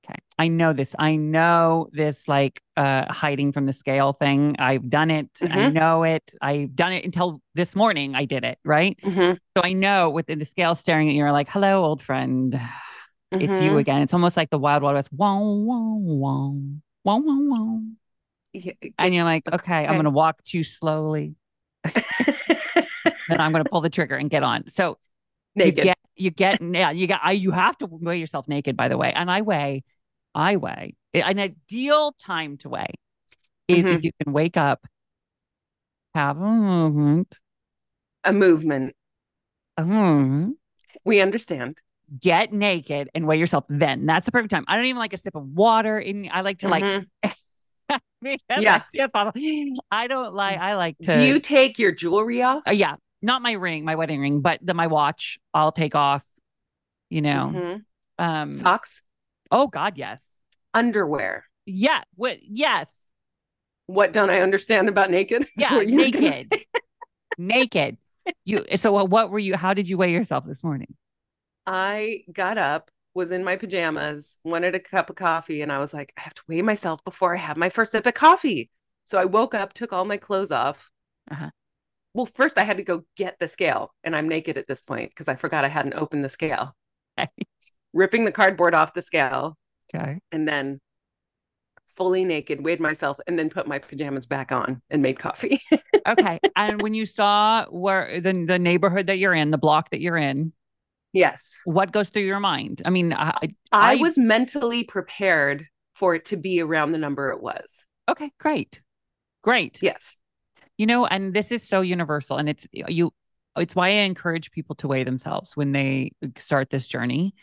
Okay. 0.04 0.20
I 0.40 0.48
know 0.48 0.74
this. 0.74 0.96
I 0.98 1.16
know 1.16 1.88
this 1.92 2.28
like 2.28 2.62
uh 2.76 3.12
hiding 3.12 3.52
from 3.52 3.68
the 3.68 3.74
scale 3.74 4.14
thing. 4.14 4.56
I've 4.58 4.90
done 4.90 5.12
it. 5.12 5.32
Mm-hmm. 5.36 5.58
I 5.58 5.70
know 5.70 6.04
it. 6.04 6.24
I've 6.42 6.76
done 6.76 6.94
it 6.94 7.06
until 7.06 7.42
this 7.54 7.76
morning 7.76 8.16
I 8.16 8.26
did 8.26 8.44
it, 8.44 8.58
right? 8.66 8.98
Mm-hmm. 9.04 9.34
So 9.56 9.64
I 9.64 9.74
know 9.74 10.10
within 10.10 10.40
the 10.40 10.46
scale 10.46 10.74
staring 10.74 11.08
at 11.08 11.12
you, 11.14 11.20
you're 11.20 11.32
like, 11.32 11.50
hello, 11.50 11.86
old 11.86 12.02
friend. 12.02 12.54
Mm-hmm. 12.54 13.42
It's 13.42 13.62
you 13.62 13.70
mm-hmm. 13.70 13.78
again. 13.78 14.02
It's 14.02 14.14
almost 14.14 14.36
like 14.36 14.50
the 14.50 14.58
wild 14.58 14.82
wild 14.82 14.96
west. 14.96 15.10
Wow, 15.14 15.40
wow, 15.40 15.98
wow. 16.00 16.58
Wow, 17.04 17.18
wow, 17.18 17.40
wow. 17.40 17.82
Yeah, 18.54 18.74
and 18.98 19.14
you're 19.14 19.24
like, 19.24 19.44
okay, 19.48 19.56
okay. 19.56 19.88
I'm 19.88 19.96
gonna 19.96 20.10
walk 20.10 20.44
too 20.44 20.64
slowly. 20.64 21.36
and 23.30 23.42
I'm 23.42 23.52
gonna 23.52 23.66
pull 23.66 23.82
the 23.82 23.90
trigger 23.90 24.16
and 24.16 24.30
get 24.30 24.44
on. 24.44 24.70
So 24.70 24.98
naked. 25.56 25.78
You 25.78 25.84
get, 25.84 25.98
you 26.16 26.32
get 26.32 26.62
yeah, 26.62 26.92
you 26.92 27.08
got 27.08 27.22
I, 27.24 27.32
you 27.32 27.52
have 27.52 27.78
to 27.80 27.88
weigh 27.88 28.18
yourself 28.18 28.48
naked, 28.48 28.78
by 28.78 28.88
the 28.88 28.98
way. 28.98 29.12
And 29.14 29.30
I 29.30 29.42
weigh, 29.42 29.84
I 30.36 30.58
weigh. 30.58 30.96
An 31.14 31.40
ideal 31.40 32.14
time 32.20 32.58
to 32.58 32.70
weigh 32.70 32.94
is 33.68 33.86
mm-hmm. 33.86 33.96
if 33.96 34.04
you 34.04 34.12
can 34.24 34.34
wake 34.34 34.58
up, 34.58 34.86
have 36.14 36.38
a 36.38 36.42
movement. 36.42 37.36
A 39.78 39.84
movement. 39.84 40.58
We 41.04 41.22
understand. 41.22 41.82
Get 42.20 42.52
naked 42.52 43.10
and 43.16 43.26
weigh 43.26 43.38
yourself 43.38 43.66
then. 43.70 44.06
That's 44.06 44.26
the 44.26 44.32
perfect 44.32 44.52
time. 44.52 44.66
I 44.68 44.76
don't 44.76 44.86
even 44.86 45.00
like 45.00 45.14
a 45.14 45.18
sip 45.18 45.36
of 45.36 45.48
water 45.48 45.98
in 45.98 46.30
I 46.32 46.42
like 46.42 46.60
to 46.60 46.68
mm-hmm. 46.68 47.06
like 47.24 47.36
yeah. 48.58 48.84
I 49.92 50.08
don't 50.08 50.34
like 50.34 50.60
I 50.60 50.76
like 50.76 50.98
to 51.00 51.14
Do 51.14 51.24
you 51.24 51.40
take 51.40 51.80
your 51.80 51.92
jewelry 51.92 52.42
off? 52.42 52.68
Uh, 52.68 52.72
yeah 52.72 52.96
not 53.22 53.42
my 53.42 53.54
ring, 53.54 53.86
my 53.86 53.96
wedding 53.96 54.20
ring, 54.20 54.42
but 54.42 54.60
the 54.62 54.74
my 54.74 54.88
watch 54.88 55.40
I'll 55.54 55.72
take 55.72 55.96
off, 55.96 56.26
you 57.10 57.22
know. 57.22 57.52
Mm-hmm. 57.54 58.24
Um 58.24 58.54
socks? 58.54 59.04
Oh 59.52 59.68
God, 59.68 59.98
yes. 59.98 60.24
Underwear. 60.74 61.46
Yeah. 61.66 62.02
What 62.16 62.38
yes. 62.42 62.94
What 63.88 64.14
don't 64.14 64.30
I 64.30 64.42
understand 64.42 64.90
about 64.90 65.12
naked? 65.12 65.48
Yeah, 65.58 65.82
naked. 65.82 66.52
naked. 67.38 67.98
You 68.46 68.66
so 68.78 69.04
what 69.06 69.30
were 69.30 69.40
you 69.40 69.56
how 69.56 69.74
did 69.74 69.88
you 69.88 69.98
weigh 69.98 70.12
yourself 70.12 70.46
this 70.46 70.64
morning? 70.64 70.94
I 71.68 72.24
got 72.32 72.58
up, 72.58 72.90
was 73.14 73.32
in 73.32 73.44
my 73.44 73.56
pajamas, 73.56 74.38
wanted 74.44 74.76
a 74.76 74.80
cup 74.80 75.10
of 75.10 75.16
coffee, 75.16 75.62
and 75.62 75.72
I 75.72 75.80
was 75.80 75.94
like, 75.94 76.14
I 76.18 76.22
have 76.22 76.34
to 76.36 76.44
weigh 76.48 76.62
myself 76.62 77.04
before 77.04 77.36
I 77.36 77.40
have 77.40 77.58
my 77.58 77.70
first 77.70 77.92
sip 77.92 78.06
of 78.06 78.14
coffee. 78.14 78.70
So 79.06 79.20
I 79.20 79.26
woke 79.26 79.54
up, 79.54 79.74
took 79.74 79.92
all 79.92 80.06
my 80.06 80.18
clothes 80.18 80.52
off, 80.52 80.90
uh-huh 81.30 81.50
well, 82.14 82.26
first 82.26 82.58
I 82.58 82.64
had 82.64 82.78
to 82.78 82.84
go 82.84 83.04
get 83.16 83.40
the 83.40 83.48
scale, 83.48 83.94
and 84.04 84.16
I'm 84.16 84.28
naked 84.28 84.58
at 84.58 84.68
this 84.68 84.82
point 84.82 85.10
because 85.10 85.28
I 85.28 85.36
forgot 85.36 85.64
I 85.64 85.70
hadn't 85.70 85.94
opened 85.94 86.26
the 86.26 86.30
scale. 86.30 86.76
Okay. 87.18 87.30
Ripping 87.94 88.26
the 88.26 88.32
cardboard 88.32 88.76
off 88.76 88.94
the 88.94 89.02
scale. 89.02 89.58
Okay. 89.94 90.20
And 90.32 90.48
then 90.48 90.80
fully 91.88 92.24
naked, 92.26 92.64
weighed 92.64 92.80
myself, 92.80 93.18
and 93.28 93.38
then 93.38 93.50
put 93.50 93.68
my 93.68 93.80
pajamas 93.80 94.26
back 94.26 94.52
on 94.52 94.82
and 94.90 95.02
made 95.02 95.20
coffee. 95.20 95.62
okay. 96.08 96.40
And 96.56 96.82
when 96.82 96.94
you 96.94 97.06
saw 97.06 97.66
where 97.70 98.20
the 98.20 98.46
the 98.46 98.60
neighborhood 98.60 99.08
that 99.08 99.18
you're 99.18 99.34
in, 99.34 99.52
the 99.52 99.58
block 99.58 99.90
that 99.92 100.02
you're 100.02 100.18
in, 100.18 100.54
yes, 101.14 101.60
what 101.66 101.92
goes 101.92 102.10
through 102.10 102.24
your 102.24 102.40
mind? 102.40 102.82
I 102.86 102.90
mean, 102.90 103.14
I, 103.14 103.36
I, 103.72 103.94
I 103.94 103.96
was 103.96 104.18
mentally 104.18 104.84
prepared 104.84 105.68
for 105.94 106.16
it 106.16 106.26
to 106.26 106.38
be 106.38 106.62
around 106.62 106.92
the 106.92 106.98
number 106.98 107.30
it 107.32 107.42
was. 107.42 107.86
Okay, 108.10 108.32
great, 108.40 108.82
great. 109.44 109.80
Yes 109.82 110.18
you 110.82 110.88
know 110.88 111.06
and 111.06 111.36
this 111.36 111.52
is 111.52 111.68
so 111.68 111.82
universal 111.82 112.38
and 112.38 112.50
it's 112.50 112.66
you 112.74 113.12
it's 113.56 113.76
why 113.76 113.90
i 113.90 113.92
encourage 113.92 114.52
people 114.52 114.76
to 114.76 114.88
weigh 114.88 115.04
themselves 115.04 115.56
when 115.56 115.74
they 115.74 116.12
start 116.38 116.72
this 116.72 116.88
journey 116.88 117.36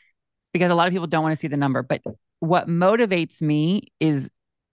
because 0.53 0.73
a 0.73 0.75
lot 0.75 0.89
of 0.89 0.93
people 0.93 1.07
don't 1.07 1.23
want 1.23 1.33
to 1.33 1.41
see 1.41 1.47
the 1.47 1.57
number 1.57 1.81
but 1.81 2.03
what 2.41 2.67
motivates 2.67 3.41
me 3.41 3.83
is 4.01 4.29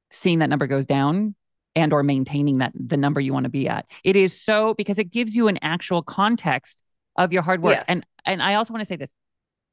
seeing 0.09 0.39
that 0.39 0.49
number 0.49 0.65
goes 0.65 0.85
down 0.85 1.35
and 1.75 1.93
or 1.93 2.01
maintaining 2.01 2.57
that 2.57 2.71
the 2.73 2.97
number 2.97 3.21
you 3.21 3.33
want 3.33 3.43
to 3.43 3.49
be 3.49 3.69
at 3.69 3.85
it 4.03 4.15
is 4.15 4.41
so 4.41 4.73
because 4.73 4.97
it 4.97 5.11
gives 5.11 5.35
you 5.35 5.47
an 5.47 5.59
actual 5.61 6.01
context 6.01 6.81
of 7.15 7.33
your 7.33 7.41
hard 7.41 7.61
work. 7.61 7.77
Yes. 7.77 7.85
and 7.87 8.05
and 8.25 8.41
i 8.41 8.55
also 8.55 8.73
want 8.73 8.81
to 8.81 8.85
say 8.85 8.95
this 8.95 9.11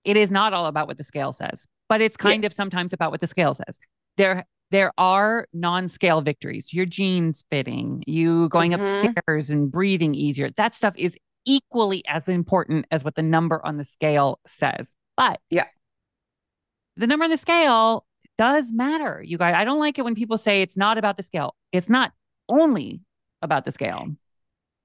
it 0.04 0.16
is 0.16 0.30
not 0.30 0.52
all 0.52 0.66
about 0.66 0.88
what 0.88 0.96
the 0.96 1.04
scale 1.04 1.32
says 1.32 1.66
but 1.92 2.00
it's 2.00 2.16
kind 2.16 2.42
yes. 2.42 2.52
of 2.52 2.54
sometimes 2.54 2.94
about 2.94 3.10
what 3.10 3.20
the 3.20 3.26
scale 3.26 3.52
says. 3.52 3.78
There 4.16 4.46
there 4.70 4.92
are 4.96 5.46
non-scale 5.52 6.22
victories. 6.22 6.72
Your 6.72 6.86
jeans 6.86 7.44
fitting 7.50 8.02
you 8.06 8.48
going 8.48 8.70
mm-hmm. 8.70 9.08
upstairs 9.08 9.50
and 9.50 9.70
breathing 9.70 10.14
easier. 10.14 10.48
That 10.56 10.74
stuff 10.74 10.94
is 10.96 11.18
equally 11.44 12.02
as 12.08 12.28
important 12.28 12.86
as 12.90 13.04
what 13.04 13.14
the 13.14 13.22
number 13.22 13.60
on 13.62 13.76
the 13.76 13.84
scale 13.84 14.40
says. 14.46 14.88
But 15.18 15.40
yeah. 15.50 15.66
the 16.96 17.06
number 17.06 17.24
on 17.24 17.30
the 17.30 17.36
scale 17.36 18.06
does 18.38 18.72
matter 18.72 19.22
you 19.22 19.36
guys. 19.36 19.54
I 19.54 19.66
don't 19.66 19.78
like 19.78 19.98
it 19.98 20.02
when 20.06 20.14
people 20.14 20.38
say 20.38 20.62
it's 20.62 20.78
not 20.78 20.96
about 20.96 21.18
the 21.18 21.22
scale. 21.22 21.54
It's 21.72 21.90
not 21.90 22.12
only 22.48 23.02
about 23.42 23.66
the 23.66 23.72
scale. 23.72 24.16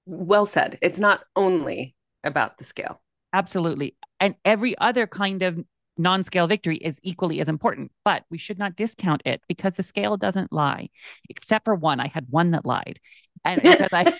Well 0.05 0.45
said. 0.45 0.77
It's 0.81 0.99
not 0.99 1.21
only 1.37 1.95
about 2.27 2.57
the 2.57 2.63
scale 2.63 3.01
absolutely 3.33 3.95
and 4.19 4.35
every 4.45 4.77
other 4.77 5.07
kind 5.07 5.43
of 5.43 5.59
non 5.97 6.23
scale 6.23 6.47
victory 6.47 6.77
is 6.77 6.99
equally 7.03 7.39
as 7.39 7.47
important, 7.47 7.91
but 8.05 8.23
we 8.29 8.37
should 8.37 8.59
not 8.59 8.75
discount 8.75 9.21
it 9.25 9.41
because 9.47 9.73
the 9.73 9.83
scale 9.83 10.17
doesn't 10.17 10.53
lie, 10.53 10.89
except 11.29 11.65
for 11.65 11.75
one. 11.75 11.99
I 11.99 12.07
had 12.07 12.27
one 12.29 12.51
that 12.51 12.65
lied. 12.65 12.99
And 13.43 13.61
because 13.61 13.93
I, 13.93 14.13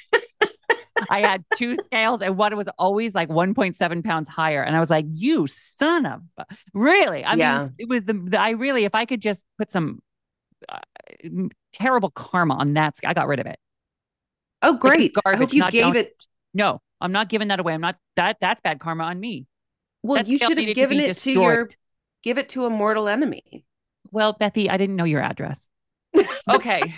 I 1.10 1.20
had 1.22 1.46
two 1.56 1.76
scales 1.84 2.22
and 2.22 2.38
one 2.38 2.56
was 2.56 2.68
always 2.78 3.14
like 3.14 3.30
1.7 3.30 4.04
pounds 4.04 4.30
higher. 4.30 4.64
And 4.64 4.76
I 4.76 4.80
was 4.80 4.90
like, 4.90 5.06
you 5.10 5.48
son 5.48 6.06
of 6.06 6.22
really? 6.74 7.24
I 7.24 7.36
yeah. 7.36 7.64
mean, 7.64 7.74
it 7.78 7.90
was 7.90 8.04
the, 8.06 8.14
the, 8.14 8.40
I 8.40 8.52
really, 8.52 8.86
if 8.86 8.96
I 8.96 9.06
could 9.06 9.22
just 9.22 9.42
put 9.58 9.72
some 9.72 10.02
uh, 10.70 10.80
terrible 11.74 12.10
karma 12.10 12.56
on 12.56 12.74
that, 12.74 12.98
I 13.06 13.14
got 13.14 13.28
rid 13.28 13.40
of 13.40 13.46
it. 13.46 13.60
Oh, 14.64 14.74
great. 14.74 15.14
Garbage, 15.14 15.22
I 15.26 15.38
hope 15.38 15.54
you 15.54 15.70
gave 15.70 15.96
it. 15.96 16.26
No, 16.54 16.82
I'm 17.00 17.12
not 17.12 17.30
giving 17.30 17.50
that 17.50 17.60
away. 17.60 17.74
I'm 17.74 17.82
not 17.82 17.98
that 18.16 18.38
that's 18.42 18.62
bad 18.62 18.80
karma 18.80 19.06
on 19.06 19.20
me. 19.20 19.46
Well, 20.04 20.24
you 20.24 20.38
should 20.38 20.58
have 20.58 20.76
given 20.76 20.98
to 20.98 21.04
it 21.04 21.08
destroyed. 21.08 21.36
to 21.36 21.42
your 21.42 21.70
give 22.24 22.38
it 22.38 22.50
to 22.50 22.66
a 22.66 22.70
mortal 22.70 23.08
enemy. 23.08 23.66
Well, 24.12 24.34
Bethie, 24.34 24.70
I 24.70 24.78
didn't 24.78 24.96
know 24.96 25.04
your 25.04 25.22
address. 25.22 25.66
Okay. 26.50 26.96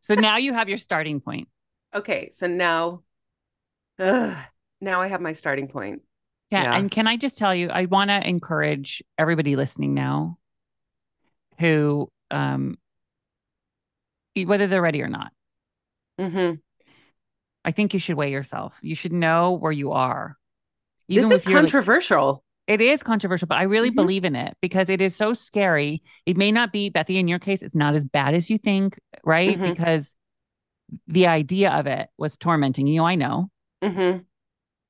so 0.00 0.14
now 0.14 0.38
you 0.38 0.52
have 0.52 0.68
your 0.68 0.76
starting 0.76 1.20
point. 1.20 1.48
Okay, 1.94 2.30
so 2.32 2.48
now 2.48 3.02
uh, 3.98 4.34
now 4.80 5.00
I 5.00 5.06
have 5.06 5.20
my 5.20 5.32
starting 5.32 5.68
point. 5.68 6.02
Yeah, 6.50 6.64
yeah. 6.64 6.76
And 6.76 6.90
can 6.90 7.06
I 7.06 7.16
just 7.16 7.38
tell 7.38 7.54
you, 7.54 7.68
I 7.68 7.86
want 7.86 8.10
to 8.10 8.28
encourage 8.28 9.02
everybody 9.18 9.56
listening 9.56 9.94
now 9.94 10.38
who 11.58 12.10
um 12.30 12.76
whether 14.44 14.66
they're 14.66 14.82
ready 14.82 15.02
or 15.02 15.08
not. 15.08 15.32
Mm-hmm. 16.20 16.56
I 17.66 17.72
think 17.72 17.92
you 17.92 18.00
should 18.00 18.16
weigh 18.16 18.30
yourself. 18.30 18.78
You 18.80 18.94
should 18.94 19.12
know 19.12 19.52
where 19.52 19.72
you 19.72 19.92
are. 19.92 20.38
Even 21.08 21.28
this 21.28 21.42
is 21.42 21.52
controversial. 21.52 22.44
It 22.68 22.80
is 22.80 23.02
controversial, 23.02 23.48
but 23.48 23.58
I 23.58 23.64
really 23.64 23.88
mm-hmm. 23.88 23.96
believe 23.96 24.24
in 24.24 24.36
it 24.36 24.56
because 24.62 24.88
it 24.88 25.00
is 25.00 25.14
so 25.14 25.32
scary. 25.32 26.02
It 26.26 26.36
may 26.36 26.52
not 26.52 26.72
be, 26.72 26.90
Bethie, 26.90 27.18
in 27.18 27.28
your 27.28 27.38
case, 27.40 27.62
it's 27.62 27.74
not 27.74 27.94
as 27.94 28.04
bad 28.04 28.34
as 28.34 28.48
you 28.48 28.58
think, 28.58 28.98
right? 29.24 29.56
Mm-hmm. 29.56 29.70
Because 29.70 30.14
the 31.08 31.26
idea 31.26 31.70
of 31.72 31.86
it 31.86 32.08
was 32.16 32.36
tormenting 32.36 32.86
you. 32.86 33.02
I 33.02 33.16
know. 33.16 33.50
Mm-hmm. 33.82 34.18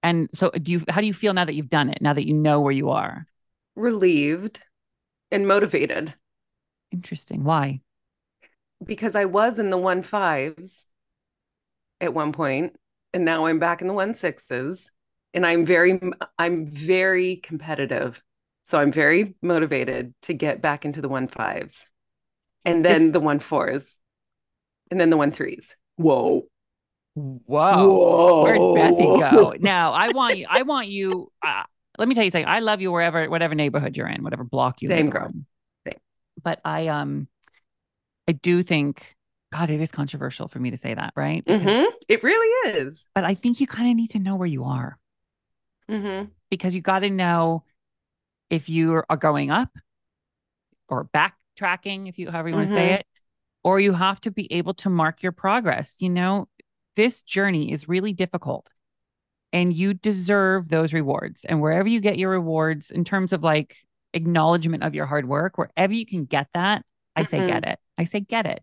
And 0.03 0.29
so, 0.35 0.51
do 0.51 0.73
you? 0.73 0.85
How 0.89 1.01
do 1.01 1.07
you 1.07 1.15
feel 1.15 1.33
now 1.33 1.47
that 1.47 1.55
you've 1.55 1.69
done 1.69 1.89
it? 1.91 1.99
Now 2.01 2.13
that 2.13 2.27
you 2.27 2.35
know 2.35 2.61
where 2.61 2.73
you 2.73 2.91
are? 2.91 3.27
Relieved 3.75 4.61
and 5.31 5.49
motivated. 5.49 6.15
Interesting. 6.93 7.43
Why? 7.43 7.81
Because 8.85 9.17
I 9.17 9.25
was 9.25 9.59
in 9.59 9.71
the 9.71 9.79
one 9.79 10.03
fives 10.03 10.87
at 12.01 12.15
one 12.15 12.33
point, 12.33 12.77
and 13.13 13.25
now 13.25 13.47
I'm 13.47 13.59
back 13.59 13.81
in 13.81 13.89
the 13.89 13.95
one 13.95 14.15
sixes 14.15 14.91
and 15.37 15.47
i'm 15.47 15.65
very 15.65 16.01
i'm 16.39 16.67
very 16.67 17.37
competitive. 17.37 18.21
So 18.65 18.81
i'm 18.81 18.91
very 18.91 19.37
motivated 19.43 20.13
to 20.23 20.35
get 20.35 20.61
back 20.61 20.85
into 20.85 21.01
the 21.01 21.09
one 21.09 21.29
fives 21.29 21.87
and 22.65 22.85
then 22.85 23.13
the 23.13 23.21
one 23.21 23.39
fours 23.39 23.97
and 24.91 25.01
then 25.01 25.11
the 25.11 25.17
one 25.17 25.31
threes. 25.31 25.77
Whoa. 25.97 26.49
Whoa, 27.15 27.43
whoa. 27.47 28.43
where'd 28.43 28.59
bethie 28.59 29.31
go? 29.31 29.55
Now 29.61 29.93
i 29.93 30.09
want 30.09 30.39
you 30.39 30.47
i 30.51 30.63
want 30.63 30.89
you 30.89 31.31
uh, 31.47 31.63
let 31.99 32.09
me 32.09 32.15
tell 32.15 32.25
you 32.25 32.31
something. 32.31 32.49
I 32.49 32.61
love 32.61 32.81
you 32.81 32.91
wherever 32.91 33.29
whatever 33.31 33.55
neighborhood 33.55 33.97
you're 33.97 34.09
in 34.09 34.23
whatever 34.25 34.45
block 34.45 34.83
you 34.83 34.89
same 34.89 35.11
girl. 35.11 35.31
same. 35.87 35.99
but 36.43 36.61
i 36.65 36.89
um 36.89 37.29
i 38.29 38.33
do 38.33 38.63
think 38.63 39.16
God, 39.53 39.71
it 39.71 39.81
is 39.81 39.93
controversial 39.93 40.49
for 40.49 40.59
me 40.59 40.71
to 40.71 40.77
say 40.77 40.95
that, 40.95 41.13
right? 41.17 41.45
Mm-hmm. 41.45 41.85
It 42.09 42.23
really 42.23 42.71
is. 42.71 43.07
But 43.15 43.25
I 43.25 43.35
think 43.35 43.61
you 43.61 43.67
kind 43.67 43.91
of 43.91 43.97
need 43.97 44.11
to 44.11 44.19
know 44.19 44.37
where 44.37 44.47
you 44.47 44.65
are 44.65 44.99
mm-hmm. 45.89 46.31
because 46.51 46.75
you 46.75 46.81
got 46.81 47.01
to 47.01 47.11
know 47.11 47.65
if 48.51 48.69
you 48.69 49.03
are 49.09 49.17
going 49.17 49.51
up 49.51 49.71
or 50.89 51.09
backtracking, 51.15 52.09
if 52.09 52.19
you 52.19 52.31
however 52.31 52.49
you 52.49 52.55
want 52.57 52.69
to 52.69 52.75
mm-hmm. 52.75 52.89
say 52.89 52.95
it, 52.95 53.07
or 53.63 53.81
you 53.81 53.93
have 53.93 54.21
to 54.23 54.31
be 54.31 54.53
able 54.53 54.75
to 54.75 54.91
mark 54.91 55.23
your 55.23 55.33
progress. 55.33 55.97
You 55.99 56.11
know, 56.11 56.49
this 56.95 57.23
journey 57.23 57.73
is 57.73 57.89
really 57.89 58.13
difficult 58.13 58.71
and 59.53 59.73
you 59.73 59.95
deserve 59.95 60.69
those 60.69 60.93
rewards. 60.93 61.45
And 61.45 61.61
wherever 61.61 61.89
you 61.89 62.01
get 62.01 62.19
your 62.19 62.31
rewards 62.31 62.91
in 62.91 63.05
terms 63.05 63.33
of 63.33 63.43
like 63.43 63.77
acknowledgement 64.13 64.83
of 64.83 64.95
your 64.95 65.07
hard 65.07 65.29
work, 65.29 65.59
wherever 65.59 65.93
you 65.93 66.07
can 66.07 66.25
get 66.25 66.49
that, 66.55 66.85
I 67.15 67.25
say 67.25 67.39
mm-hmm. 67.39 67.49
get 67.49 67.67
it. 67.67 67.79
I 67.99 68.05
say 68.05 68.21
get 68.21 68.47
it. 68.47 68.63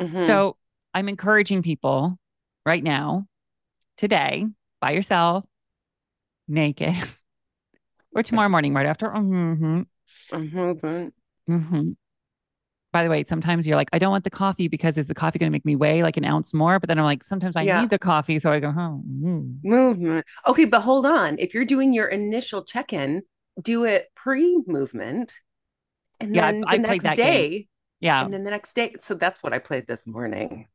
Mm-hmm. 0.00 0.26
So 0.26 0.56
I'm 0.94 1.08
encouraging 1.08 1.62
people 1.62 2.18
right 2.64 2.82
now, 2.82 3.26
today, 3.96 4.46
by 4.80 4.92
yourself, 4.92 5.44
naked, 6.48 6.94
or 8.14 8.22
tomorrow 8.22 8.48
morning, 8.48 8.74
right 8.74 8.86
after. 8.86 9.08
Mm-hmm. 9.08 9.82
Mm-hmm. 10.32 11.52
mm-hmm. 11.52 11.90
By 12.92 13.04
the 13.04 13.10
way, 13.10 13.22
sometimes 13.22 13.68
you're 13.68 13.76
like, 13.76 13.88
I 13.92 14.00
don't 14.00 14.10
want 14.10 14.24
the 14.24 14.30
coffee 14.30 14.66
because 14.66 14.98
is 14.98 15.06
the 15.06 15.14
coffee 15.14 15.38
going 15.38 15.48
to 15.48 15.52
make 15.52 15.64
me 15.64 15.76
weigh 15.76 16.02
like 16.02 16.16
an 16.16 16.24
ounce 16.24 16.52
more? 16.52 16.80
But 16.80 16.88
then 16.88 16.98
I'm 16.98 17.04
like, 17.04 17.22
sometimes 17.22 17.56
I 17.56 17.62
yeah. 17.62 17.80
need 17.80 17.90
the 17.90 18.00
coffee. 18.00 18.40
So 18.40 18.50
I 18.50 18.58
go, 18.58 18.74
oh, 18.76 19.02
mm. 19.08 19.54
movement. 19.62 20.24
Okay, 20.48 20.64
but 20.64 20.80
hold 20.80 21.06
on. 21.06 21.38
If 21.38 21.54
you're 21.54 21.64
doing 21.64 21.92
your 21.92 22.08
initial 22.08 22.64
check 22.64 22.92
in, 22.92 23.22
do 23.62 23.84
it 23.84 24.08
pre 24.16 24.60
movement. 24.66 25.34
And 26.18 26.34
yeah, 26.34 26.50
then 26.50 26.64
I, 26.66 26.78
the 26.78 26.88
I 26.88 26.96
next 26.96 27.16
day. 27.16 27.48
Game. 27.50 27.66
Yeah. 28.00 28.24
And 28.24 28.32
then 28.32 28.44
the 28.44 28.50
next 28.50 28.74
day. 28.74 28.94
So 29.00 29.14
that's 29.14 29.42
what 29.42 29.52
I 29.52 29.58
played 29.58 29.86
this 29.86 30.06
morning. 30.06 30.66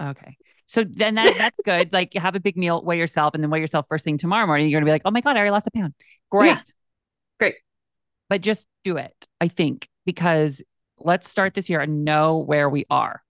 Okay. 0.00 0.36
So 0.66 0.84
then 0.84 1.14
that, 1.16 1.34
that's 1.36 1.60
good. 1.64 1.92
like 1.92 2.14
you 2.14 2.20
have 2.20 2.34
a 2.34 2.40
big 2.40 2.56
meal, 2.56 2.82
weigh 2.82 2.98
yourself, 2.98 3.34
and 3.34 3.42
then 3.42 3.50
weigh 3.50 3.60
yourself 3.60 3.86
first 3.88 4.04
thing 4.04 4.18
tomorrow 4.18 4.46
morning. 4.46 4.68
You're 4.68 4.80
gonna 4.80 4.88
be 4.88 4.92
like, 4.92 5.02
oh 5.04 5.10
my 5.10 5.20
God, 5.20 5.36
I 5.36 5.40
already 5.40 5.50
lost 5.50 5.66
a 5.66 5.70
pound. 5.70 5.94
Great. 6.30 6.48
Yeah. 6.48 6.60
Great. 7.38 7.56
But 8.28 8.40
just 8.40 8.66
do 8.82 8.96
it, 8.96 9.26
I 9.40 9.48
think, 9.48 9.88
because 10.06 10.62
let's 10.98 11.28
start 11.28 11.54
this 11.54 11.68
year 11.68 11.80
and 11.80 12.04
know 12.04 12.38
where 12.38 12.68
we 12.68 12.86
are. 12.90 13.22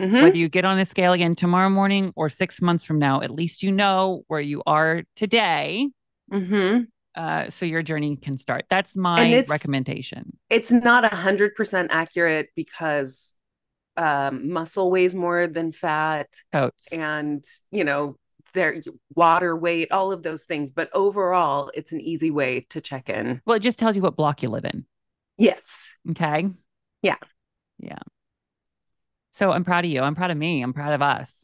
Mm-hmm. 0.00 0.22
Whether 0.22 0.36
you 0.38 0.48
get 0.48 0.64
on 0.64 0.78
a 0.78 0.84
scale 0.84 1.12
again 1.12 1.34
tomorrow 1.34 1.68
morning 1.68 2.12
or 2.16 2.28
six 2.28 2.62
months 2.62 2.84
from 2.84 2.98
now, 2.98 3.20
at 3.20 3.30
least 3.30 3.62
you 3.62 3.70
know 3.70 4.24
where 4.28 4.40
you 4.40 4.62
are 4.66 5.02
today. 5.16 5.88
Mm-hmm. 6.32 6.84
Uh, 7.14 7.50
so 7.50 7.66
your 7.66 7.82
journey 7.82 8.16
can 8.16 8.38
start. 8.38 8.64
That's 8.70 8.96
my 8.96 9.26
it's, 9.26 9.50
recommendation. 9.50 10.38
It's 10.48 10.72
not 10.72 11.04
a 11.04 11.14
hundred 11.14 11.54
percent 11.54 11.90
accurate 11.92 12.48
because 12.56 13.34
um, 13.96 14.50
muscle 14.50 14.90
weighs 14.90 15.14
more 15.14 15.46
than 15.46 15.72
fat, 15.72 16.28
Totes. 16.52 16.86
and 16.90 17.44
you 17.70 17.84
know 17.84 18.16
their 18.54 18.82
water 19.14 19.56
weight, 19.56 19.92
all 19.92 20.12
of 20.12 20.22
those 20.22 20.44
things. 20.44 20.70
But 20.70 20.90
overall, 20.94 21.70
it's 21.74 21.92
an 21.92 22.00
easy 22.00 22.30
way 22.30 22.66
to 22.70 22.80
check 22.80 23.08
in. 23.08 23.42
Well, 23.44 23.56
it 23.56 23.60
just 23.60 23.78
tells 23.78 23.96
you 23.96 24.02
what 24.02 24.16
block 24.16 24.42
you 24.42 24.48
live 24.48 24.64
in. 24.64 24.86
Yes. 25.38 25.94
Okay. 26.10 26.48
Yeah. 27.02 27.16
Yeah. 27.78 27.98
So 29.32 29.50
I'm 29.50 29.64
proud 29.64 29.84
of 29.84 29.90
you. 29.90 30.00
I'm 30.02 30.14
proud 30.14 30.30
of 30.30 30.36
me. 30.36 30.62
I'm 30.62 30.72
proud 30.72 30.92
of 30.92 31.02
us. 31.02 31.34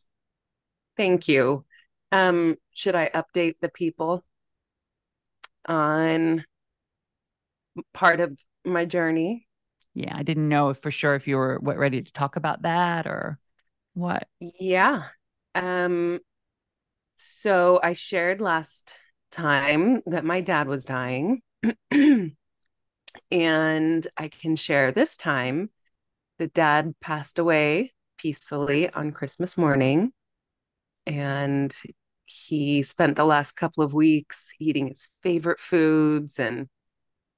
Thank 0.97 1.29
you. 1.29 1.65
Um, 2.13 2.57
should 2.73 2.95
I 2.95 3.09
update 3.09 3.57
the 3.61 3.69
people 3.69 4.25
on 5.67 6.45
part 7.95 8.21
of 8.21 8.39
my 8.65 8.85
journey? 8.85 9.47
Yeah, 9.95 10.17
I 10.17 10.23
didn't 10.23 10.49
know 10.49 10.73
for 10.75 10.91
sure 10.91 11.15
if 11.15 11.27
you 11.27 11.37
were 11.37 11.59
what, 11.61 11.77
ready 11.77 12.03
to 12.03 12.13
talk 12.13 12.37
about 12.37 12.63
that 12.63 13.07
or 13.07 13.39
what. 13.95 14.29
Yeah. 14.41 15.05
Um 15.55 16.21
so 17.17 17.81
I 17.83 17.95
shared 17.95 18.41
last 18.41 18.99
time 19.31 20.03
that 20.07 20.25
my 20.25 20.41
dad 20.41 20.69
was 20.69 20.85
dying. 20.85 21.43
And 23.31 24.07
I 24.17 24.29
can 24.29 24.57
share 24.57 24.93
this 24.93 25.17
time 25.17 25.71
that 26.39 26.55
dad 26.55 26.95
passed 27.01 27.39
away 27.39 27.93
peacefully 28.17 28.91
on 28.93 29.13
Christmas 29.13 29.59
morning. 29.59 30.13
And 31.07 31.75
he 32.29 32.83
spent 32.83 33.17
the 33.17 33.25
last 33.25 33.53
couple 33.53 33.83
of 33.83 33.95
weeks 33.95 34.53
eating 34.61 34.89
his 34.89 35.09
favorite 35.23 35.61
foods. 35.61 36.39
And 36.39 36.69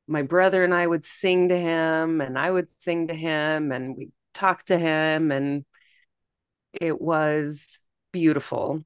my 0.07 0.23
brother 0.23 0.65
and 0.65 0.75
I 0.75 0.87
would 0.87 1.05
sing 1.05 1.49
to 1.49 1.59
him, 1.59 2.21
and 2.21 2.39
I 2.39 2.51
would 2.51 2.71
sing 2.83 3.09
to 3.09 3.15
him, 3.15 3.73
and 3.73 3.97
we 3.97 4.11
talk 4.35 4.65
to 4.65 4.79
him. 4.79 5.31
And 5.33 5.65
it 6.73 7.01
was 7.01 7.79
beautiful 8.13 8.83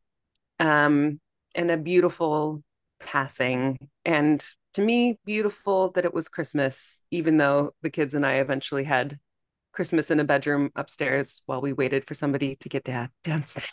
um, 0.58 1.20
and 1.54 1.70
a 1.70 1.76
beautiful 1.76 2.62
passing. 3.00 3.78
And 4.04 4.44
to 4.74 4.82
me 4.82 5.18
beautiful 5.24 5.90
that 5.92 6.04
it 6.04 6.14
was 6.14 6.28
Christmas, 6.28 7.02
even 7.10 7.36
though 7.36 7.74
the 7.82 7.90
kids 7.90 8.14
and 8.14 8.26
I 8.26 8.34
eventually 8.34 8.84
had 8.84 9.18
Christmas 9.72 10.10
in 10.10 10.20
a 10.20 10.24
bedroom 10.24 10.70
upstairs 10.76 11.42
while 11.46 11.60
we 11.60 11.72
waited 11.72 12.06
for 12.06 12.14
somebody 12.14 12.56
to 12.56 12.68
get 12.68 12.84
dad 12.84 13.10
downstairs. 13.22 13.68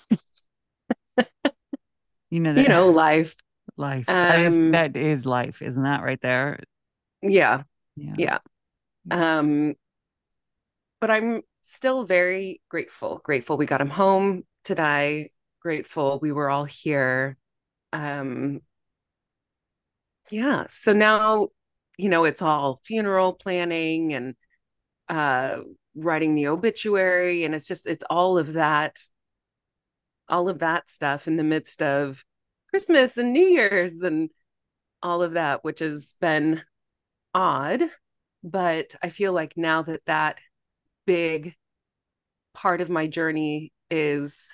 You 2.32 2.40
know, 2.40 2.54
that, 2.54 2.64
you 2.64 2.70
know, 2.70 2.90
life, 2.90 3.36
life. 3.78 4.10
Um, 4.10 4.16
that, 4.16 4.40
is, 4.40 4.72
that 4.72 4.96
is 4.98 5.26
life, 5.26 5.62
isn't 5.62 5.84
that 5.84 6.02
right 6.02 6.20
there? 6.22 6.60
Yeah, 7.22 7.64
yeah, 7.96 8.16
yeah. 8.18 8.40
Um, 9.12 9.76
but 11.00 11.12
I'm 11.12 11.44
still 11.62 12.06
very 12.06 12.62
grateful. 12.70 13.22
Grateful 13.24 13.58
we 13.58 13.68
got 13.68 13.82
him 13.82 13.90
home 13.92 14.44
today. 14.64 15.32
Grateful 15.62 16.18
we 16.20 16.32
were 16.32 16.50
all 16.50 16.66
here. 16.66 17.38
Um, 17.94 18.62
yeah 20.32 20.66
so 20.70 20.94
now 20.94 21.50
you 21.98 22.10
know 22.10 22.24
it's 22.24 22.42
all 22.42 22.80
funeral 22.84 23.34
planning 23.34 24.14
and 24.14 24.36
uh 25.10 25.58
writing 25.96 26.34
the 26.36 26.48
obituary 26.48 27.44
and 27.44 27.54
it's 27.54 27.68
just 27.68 27.86
it's 27.86 28.04
all 28.10 28.38
of 28.38 28.54
that 28.54 28.98
all 30.32 30.50
of 30.50 30.60
that 30.60 30.90
stuff 30.90 31.28
in 31.28 31.38
the 31.38 31.44
midst 31.44 31.84
of 31.84 32.24
christmas 32.70 33.18
and 33.18 33.34
new 33.34 33.46
year's 33.46 34.02
and 34.02 34.30
all 35.04 35.22
of 35.22 35.34
that 35.34 35.64
which 35.64 35.80
has 35.80 36.16
been 36.20 36.62
odd 37.34 37.82
but 38.44 38.96
i 39.04 39.10
feel 39.10 39.34
like 39.34 39.54
now 39.56 39.82
that 39.82 40.02
that 40.06 40.38
big 41.06 41.54
part 42.54 42.82
of 42.82 42.90
my 42.90 43.08
journey 43.08 43.72
is 43.90 44.52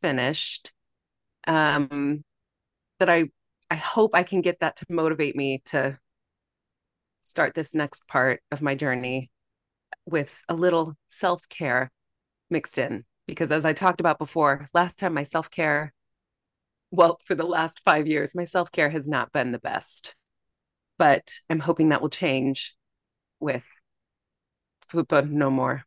finished 0.00 0.72
um 1.46 2.24
that 2.98 3.10
i 3.10 3.26
I 3.70 3.74
hope 3.74 4.12
I 4.14 4.22
can 4.22 4.42
get 4.42 4.60
that 4.60 4.76
to 4.76 4.86
motivate 4.88 5.34
me 5.34 5.62
to 5.66 5.98
start 7.22 7.54
this 7.54 7.74
next 7.74 8.06
part 8.06 8.40
of 8.52 8.62
my 8.62 8.76
journey 8.76 9.30
with 10.06 10.42
a 10.48 10.54
little 10.54 10.96
self 11.08 11.48
care 11.48 11.90
mixed 12.48 12.78
in. 12.78 13.04
Because 13.26 13.50
as 13.52 13.64
I 13.64 13.72
talked 13.72 14.00
about 14.00 14.18
before, 14.18 14.66
last 14.72 14.98
time 14.98 15.14
my 15.14 15.24
self 15.24 15.50
care, 15.50 15.92
well, 16.90 17.18
for 17.24 17.34
the 17.34 17.44
last 17.44 17.80
five 17.84 18.06
years, 18.06 18.34
my 18.34 18.44
self 18.44 18.70
care 18.70 18.90
has 18.90 19.08
not 19.08 19.32
been 19.32 19.52
the 19.52 19.58
best. 19.58 20.14
But 20.98 21.32
I'm 21.50 21.58
hoping 21.58 21.90
that 21.90 22.00
will 22.00 22.08
change 22.08 22.74
with 23.40 23.68
Fupa 24.90 25.28
No 25.28 25.50
More 25.50 25.84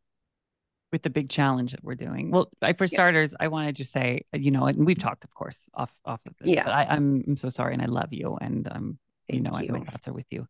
with 0.92 1.04
the 1.04 1.10
big 1.10 1.30
challenge 1.30 1.72
that 1.72 1.84
we're 1.84 1.96
doing. 1.96 2.32
Well, 2.32 2.50
I, 2.62 2.74
for 2.74 2.88
starters. 2.88 3.34
I 3.40 3.48
want 3.48 3.68
to 3.68 3.74
just 3.74 3.92
say, 3.92 4.26
you 4.34 4.52
know, 4.52 4.66
and 4.66 4.86
we've 4.86 4.98
talked, 4.98 5.24
of 5.24 5.34
course, 5.34 5.70
off 5.74 5.92
off 6.06 6.20
of 6.28 6.34
this. 6.40 6.50
Yeah. 6.50 6.64
But 6.64 6.74
I, 6.74 6.84
am 6.84 6.90
I'm, 6.90 7.24
I'm 7.28 7.38
so 7.38 7.50
sorry, 7.50 7.74
and 7.74 7.82
I 7.82 7.86
love 7.86 8.12
you, 8.12 8.38
and 8.40 8.68
um, 8.72 9.00
Thank 9.30 9.44
you 9.46 9.52
know, 9.52 9.60
you. 9.60 9.72
my 9.72 9.86
thoughts 9.86 10.08
are 10.08 10.14
with 10.14 10.26
you. 10.30 10.48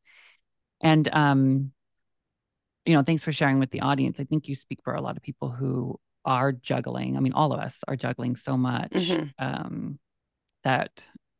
And 0.82 1.08
um, 1.14 1.72
you 2.86 2.96
know, 2.96 3.04
thanks 3.04 3.24
for 3.24 3.32
sharing 3.32 3.60
with 3.60 3.72
the 3.72 3.82
audience. 3.82 4.20
I 4.20 4.24
think 4.24 4.48
you 4.48 4.56
speak 4.56 4.80
for 4.84 4.94
a 4.96 5.02
lot 5.02 5.18
of 5.18 5.24
people 5.24 5.50
who 5.50 6.00
are 6.26 6.52
juggling. 6.52 7.18
I 7.18 7.20
mean, 7.20 7.34
all 7.34 7.54
of 7.54 7.60
us 7.60 7.78
are 7.88 7.96
juggling 7.96 8.36
so 8.36 8.58
much 8.58 8.92
mm-hmm. 8.92 9.28
um, 9.44 10.00
that 10.64 10.92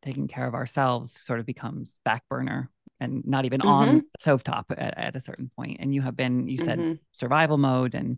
taking 0.04 0.28
care 0.28 0.48
of 0.48 0.54
ourselves 0.54 1.20
sort 1.26 1.40
of 1.40 1.46
becomes 1.46 1.96
back 2.06 2.24
burner 2.30 2.70
and 3.00 3.26
not 3.26 3.46
even 3.46 3.62
mm-hmm. 3.62 3.70
on 3.70 4.04
stove 4.20 4.44
top 4.44 4.72
at, 4.72 4.98
at, 4.98 5.16
a 5.16 5.22
certain 5.22 5.52
point. 5.56 5.78
And 5.80 5.94
you 5.94 6.02
have 6.02 6.16
been, 6.16 6.48
you 6.48 6.58
said 6.58 6.80
mm-hmm. 6.80 6.94
survival 7.12 7.58
mode 7.58 7.96
and 7.96 8.18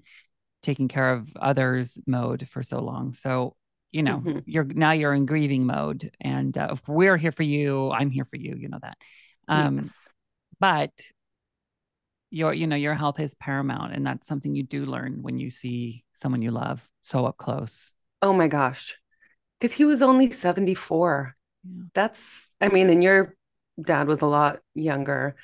taking 0.63 0.87
care 0.87 1.13
of 1.13 1.35
others 1.35 1.97
mode 2.05 2.47
for 2.51 2.63
so 2.63 2.79
long. 2.79 3.13
So, 3.13 3.55
you 3.91 4.03
know, 4.03 4.19
mm-hmm. 4.19 4.39
you're 4.45 4.63
now 4.63 4.91
you're 4.91 5.13
in 5.13 5.25
grieving 5.25 5.65
mode. 5.65 6.15
And 6.21 6.57
uh, 6.57 6.75
we're 6.87 7.17
here 7.17 7.31
for 7.31 7.43
you, 7.43 7.91
I'm 7.91 8.09
here 8.09 8.25
for 8.25 8.37
you. 8.37 8.55
You 8.57 8.69
know 8.69 8.79
that. 8.81 8.97
Um, 9.47 9.79
yes. 9.79 10.07
But 10.59 10.91
your, 12.29 12.53
you 12.53 12.67
know, 12.67 12.75
your 12.75 12.93
health 12.93 13.19
is 13.19 13.33
paramount. 13.35 13.93
And 13.93 14.05
that's 14.05 14.27
something 14.27 14.55
you 14.55 14.63
do 14.63 14.85
learn 14.85 15.21
when 15.21 15.37
you 15.37 15.51
see 15.51 16.03
someone 16.21 16.41
you 16.41 16.51
love 16.51 16.87
so 17.01 17.25
up 17.25 17.37
close. 17.37 17.93
Oh 18.21 18.33
my 18.33 18.47
gosh. 18.47 18.97
Because 19.59 19.73
he 19.75 19.85
was 19.85 20.01
only 20.01 20.31
74. 20.31 21.35
Yeah. 21.63 21.83
That's, 21.93 22.51
I 22.59 22.69
mean, 22.69 22.89
and 22.89 23.03
your 23.03 23.35
dad 23.81 24.07
was 24.07 24.21
a 24.21 24.27
lot 24.27 24.59
younger 24.73 25.35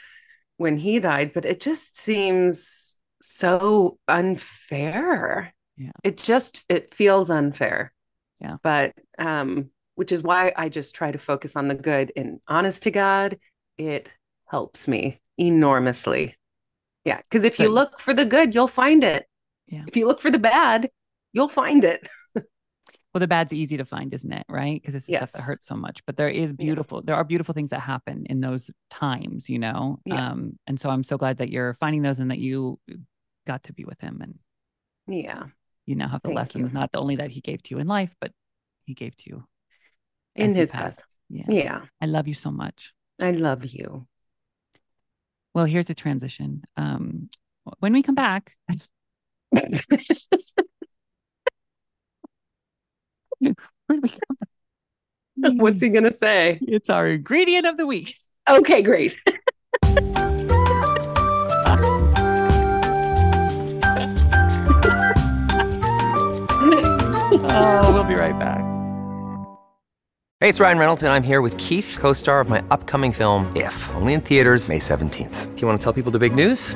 when 0.58 0.78
he 0.78 1.00
died, 1.00 1.34
but 1.34 1.46
it 1.46 1.60
just 1.60 1.98
seems 1.98 2.96
so 3.22 3.98
unfair. 4.08 5.54
Yeah. 5.78 5.92
It 6.04 6.18
just 6.18 6.64
it 6.70 6.94
feels 6.94 7.30
unfair. 7.30 7.94
Yeah. 8.40 8.58
But 8.64 8.94
um 9.18 9.70
which 9.96 10.12
is 10.12 10.22
why 10.22 10.54
I 10.56 10.70
just 10.70 10.94
try 10.94 11.12
to 11.12 11.18
focus 11.18 11.56
on 11.56 11.68
the 11.68 11.76
good 11.76 12.12
and 12.16 12.40
honest 12.48 12.84
to 12.84 12.92
God, 12.92 13.40
it 13.80 14.16
helps 14.46 14.88
me 14.88 15.20
enormously. 15.40 16.36
Yeah, 17.04 17.18
because 17.18 17.44
if 17.46 17.56
so, 17.56 17.64
you 17.64 17.70
look 17.70 18.00
for 18.00 18.14
the 18.14 18.26
good, 18.26 18.54
you'll 18.54 18.68
find 18.68 19.04
it. 19.04 19.26
Yeah. 19.68 19.84
If 19.88 19.96
you 19.96 20.08
look 20.08 20.20
for 20.20 20.32
the 20.32 20.40
bad, 20.40 20.90
you'll 21.34 21.50
find 21.50 21.84
it. 21.84 22.08
well, 22.36 23.20
the 23.20 23.28
bad's 23.28 23.54
easy 23.54 23.78
to 23.78 23.86
find, 23.86 24.14
isn't 24.14 24.32
it? 24.32 24.46
Right? 24.50 24.82
Because 24.82 24.96
it's 24.96 25.08
the 25.08 25.14
yes. 25.14 25.30
stuff 25.30 25.32
that 25.34 25.46
hurts 25.46 25.68
so 25.68 25.76
much. 25.76 26.06
But 26.06 26.18
there 26.18 26.30
is 26.30 26.54
beautiful, 26.54 27.00
yeah. 27.00 27.04
there 27.08 27.16
are 27.16 27.24
beautiful 27.24 27.54
things 27.54 27.72
that 27.72 27.82
happen 27.82 28.26
in 28.30 28.40
those 28.40 28.70
times, 28.90 29.50
you 29.50 29.60
know? 29.60 30.00
Yeah. 30.06 30.32
Um, 30.32 30.58
and 30.68 30.80
so 30.80 30.90
I'm 30.90 31.04
so 31.04 31.18
glad 31.18 31.38
that 31.38 31.50
you're 31.50 31.76
finding 31.80 32.02
those 32.02 32.20
and 32.20 32.32
that 32.32 32.40
you 32.40 32.80
got 33.46 33.64
to 33.64 33.74
be 33.74 33.86
with 33.86 34.00
him 34.00 34.20
and 34.22 34.36
yeah. 35.08 35.44
You 35.86 35.96
now 35.96 36.10
have 36.10 36.22
the 36.22 36.30
Thank 36.30 36.38
lessons, 36.38 36.74
you. 36.74 36.80
not 36.80 36.90
only 36.94 37.16
that 37.16 37.32
he 37.32 37.40
gave 37.40 37.64
to 37.64 37.76
you 37.76 37.80
in 37.80 37.88
life, 37.88 38.14
but 38.20 38.32
he 38.86 38.94
gave 38.94 39.16
to 39.18 39.30
you 39.30 39.44
in 40.36 40.54
his 40.54 40.72
death. 40.72 41.02
Yeah. 41.30 41.46
Yeah. 41.48 41.82
I 42.02 42.06
love 42.06 42.28
you 42.28 42.34
so 42.34 42.52
much. 42.52 42.94
I 43.22 43.32
love 43.32 43.66
you. 43.66 44.06
Well, 45.54 45.66
here's 45.66 45.90
a 45.90 45.96
transition. 45.96 46.64
Um, 46.76 47.30
when 47.80 47.94
we 47.94 48.04
come 48.04 48.16
back, 48.16 48.54
What's 55.36 55.82
he 55.82 55.90
gonna 55.90 56.14
say? 56.14 56.60
It's 56.62 56.90
our 56.90 57.08
ingredient 57.08 57.66
of 57.66 57.78
the 57.78 57.86
week. 57.86 58.16
Okay, 58.50 58.82
great. 58.82 59.16
oh, 67.50 67.94
we'll 67.94 68.04
be 68.04 68.16
right 68.16 68.38
back. 68.40 68.64
Hey, 70.40 70.50
it's 70.50 70.60
Ryan 70.60 70.78
Reynolds, 70.78 71.04
and 71.04 71.12
I'm 71.12 71.24
here 71.24 71.42
with 71.42 71.58
Keith, 71.58 71.98
co 72.00 72.14
star 72.14 72.42
of 72.42 72.48
my 72.48 72.64
upcoming 72.70 73.12
film, 73.12 73.52
If, 73.56 73.90
only 73.96 74.14
in 74.14 74.22
theaters, 74.22 74.70
May 74.70 74.80
17th. 74.80 75.56
Do 75.56 75.62
you 75.62 75.68
want 75.68 75.80
to 75.80 75.84
tell 75.84 75.94
people 75.94 76.12
the 76.12 76.20
big 76.20 76.36
news? 76.36 76.76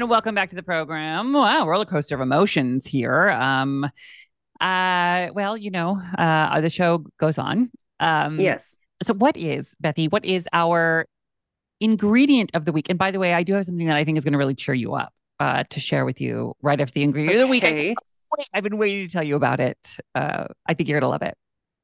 And 0.00 0.08
welcome 0.08 0.34
back 0.34 0.48
to 0.48 0.56
the 0.56 0.62
program. 0.62 1.34
Wow, 1.34 1.68
roller 1.68 1.84
coaster 1.84 2.14
of 2.14 2.22
emotions 2.22 2.86
here. 2.86 3.28
Um, 3.28 3.84
uh, 4.58 5.26
well, 5.34 5.58
you 5.58 5.70
know, 5.70 6.00
uh, 6.16 6.58
the 6.62 6.70
show 6.70 7.04
goes 7.18 7.36
on. 7.36 7.70
Um, 8.00 8.40
yes. 8.40 8.78
So, 9.02 9.12
what 9.12 9.36
is 9.36 9.74
Bethie? 9.78 10.08
What 10.08 10.24
is 10.24 10.48
our 10.54 11.04
ingredient 11.80 12.50
of 12.54 12.64
the 12.64 12.72
week? 12.72 12.86
And 12.88 12.98
by 12.98 13.10
the 13.10 13.18
way, 13.18 13.34
I 13.34 13.42
do 13.42 13.52
have 13.52 13.66
something 13.66 13.88
that 13.88 13.96
I 13.98 14.06
think 14.06 14.16
is 14.16 14.24
going 14.24 14.32
to 14.32 14.38
really 14.38 14.54
cheer 14.54 14.74
you 14.74 14.94
up 14.94 15.12
uh, 15.38 15.64
to 15.68 15.80
share 15.80 16.06
with 16.06 16.18
you 16.18 16.54
right 16.62 16.80
after 16.80 16.94
the 16.94 17.02
ingredient 17.02 17.34
okay. 17.34 17.42
of 17.42 17.46
the 17.46 17.50
week. 17.50 17.98
I, 18.38 18.44
I've 18.54 18.64
been 18.64 18.78
waiting 18.78 19.06
to 19.06 19.12
tell 19.12 19.22
you 19.22 19.36
about 19.36 19.60
it. 19.60 19.76
Uh, 20.14 20.46
I 20.64 20.72
think 20.72 20.88
you're 20.88 20.98
going 20.98 21.08
to 21.08 21.12
love 21.12 21.20
it. 21.20 21.36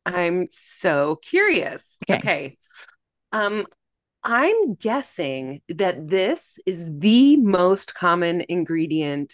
I'm 0.07 0.47
so 0.51 1.19
curious. 1.21 1.99
Okay. 2.09 2.19
okay. 2.19 2.59
Um, 3.33 3.67
I'm 4.29 4.75
guessing 4.75 5.63
that 5.69 6.09
this 6.09 6.59
is 6.67 6.91
the 6.99 7.37
most 7.37 7.95
common 7.95 8.45
ingredient, 8.49 9.33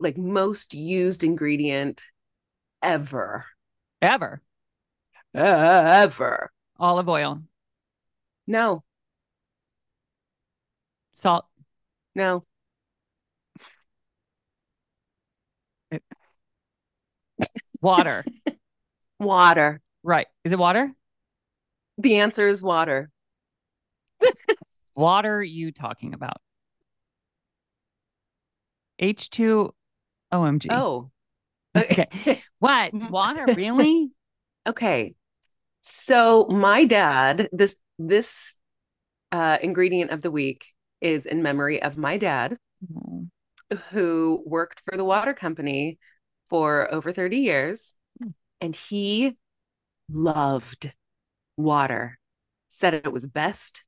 like 0.00 0.18
most 0.18 0.74
used 0.74 1.22
ingredient 1.22 2.02
ever. 2.82 3.46
Ever. 4.02 4.42
ever. 5.32 6.50
Olive 6.80 7.08
oil. 7.08 7.42
No. 8.48 8.82
Salt. 11.14 11.46
No. 12.16 12.42
Water. 17.80 18.24
water. 19.20 19.80
Right. 20.02 20.26
Is 20.42 20.50
it 20.50 20.58
water? 20.58 20.92
The 21.98 22.16
answer 22.16 22.48
is 22.48 22.60
water. 22.60 23.08
what 24.94 25.26
are 25.26 25.42
you 25.42 25.72
talking 25.72 26.14
about? 26.14 26.40
H2 29.00 29.70
OMG. 30.32 30.66
Oh. 30.70 31.10
Okay. 31.76 32.42
what? 32.58 32.94
Water, 33.10 33.46
really? 33.54 34.10
Okay. 34.68 35.14
So 35.80 36.48
my 36.48 36.84
dad, 36.86 37.48
this 37.52 37.76
this 38.00 38.56
uh 39.30 39.58
ingredient 39.62 40.10
of 40.10 40.22
the 40.22 40.30
week 40.32 40.66
is 41.00 41.24
in 41.24 41.40
memory 41.40 41.80
of 41.80 41.96
my 41.96 42.18
dad 42.18 42.56
mm-hmm. 42.84 43.76
who 43.92 44.42
worked 44.44 44.80
for 44.80 44.96
the 44.96 45.04
water 45.04 45.34
company 45.34 46.00
for 46.50 46.92
over 46.92 47.12
30 47.12 47.36
years 47.36 47.94
mm. 48.20 48.34
and 48.60 48.74
he 48.74 49.36
loved 50.10 50.92
water. 51.56 52.18
Said 52.68 52.94
it 52.94 53.12
was 53.12 53.28
best 53.28 53.84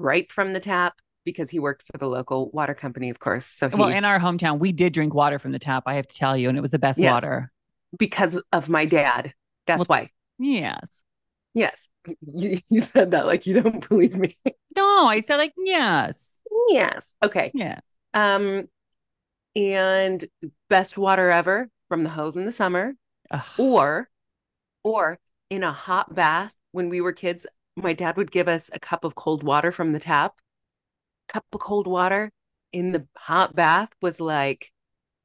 right 0.00 0.30
from 0.30 0.52
the 0.52 0.60
tap 0.60 0.94
because 1.24 1.50
he 1.50 1.58
worked 1.58 1.84
for 1.90 1.98
the 1.98 2.08
local 2.08 2.50
water 2.50 2.74
company, 2.74 3.10
of 3.10 3.18
course. 3.18 3.46
So 3.46 3.68
he, 3.68 3.76
well, 3.76 3.88
in 3.88 4.04
our 4.04 4.18
hometown, 4.18 4.58
we 4.58 4.72
did 4.72 4.92
drink 4.92 5.14
water 5.14 5.38
from 5.38 5.52
the 5.52 5.58
tap. 5.58 5.84
I 5.86 5.94
have 5.94 6.06
to 6.06 6.14
tell 6.14 6.36
you, 6.36 6.48
and 6.48 6.56
it 6.56 6.60
was 6.60 6.70
the 6.70 6.78
best 6.78 6.98
yes, 6.98 7.12
water 7.12 7.52
because 7.98 8.40
of 8.52 8.68
my 8.68 8.84
dad. 8.84 9.34
That's 9.66 9.88
well, 9.88 10.00
why. 10.00 10.10
Yes. 10.38 11.02
Yes. 11.54 11.86
You, 12.22 12.58
you 12.70 12.80
said 12.80 13.10
that 13.10 13.26
like 13.26 13.46
you 13.46 13.60
don't 13.60 13.86
believe 13.88 14.16
me. 14.16 14.34
No, 14.74 15.06
I 15.06 15.20
said 15.20 15.36
like 15.36 15.52
yes. 15.58 16.30
Yes. 16.70 17.14
Okay. 17.22 17.50
Yeah. 17.52 17.80
Um, 18.14 18.68
and 19.54 20.24
best 20.70 20.96
water 20.96 21.30
ever 21.30 21.68
from 21.88 22.04
the 22.04 22.08
hose 22.08 22.36
in 22.36 22.46
the 22.46 22.52
summer, 22.52 22.94
Ugh. 23.30 23.42
or, 23.58 24.08
or 24.82 25.18
in 25.50 25.62
a 25.62 25.72
hot 25.72 26.14
bath 26.14 26.54
when 26.72 26.88
we 26.88 27.02
were 27.02 27.12
kids 27.12 27.46
my 27.82 27.92
dad 27.92 28.16
would 28.16 28.30
give 28.30 28.48
us 28.48 28.70
a 28.72 28.78
cup 28.78 29.04
of 29.04 29.14
cold 29.14 29.42
water 29.42 29.72
from 29.72 29.92
the 29.92 29.98
tap. 29.98 30.34
Cup 31.28 31.44
of 31.52 31.60
cold 31.60 31.86
water 31.86 32.32
in 32.72 32.92
the 32.92 33.06
hot 33.16 33.54
bath 33.54 33.90
was 34.00 34.20
like 34.20 34.70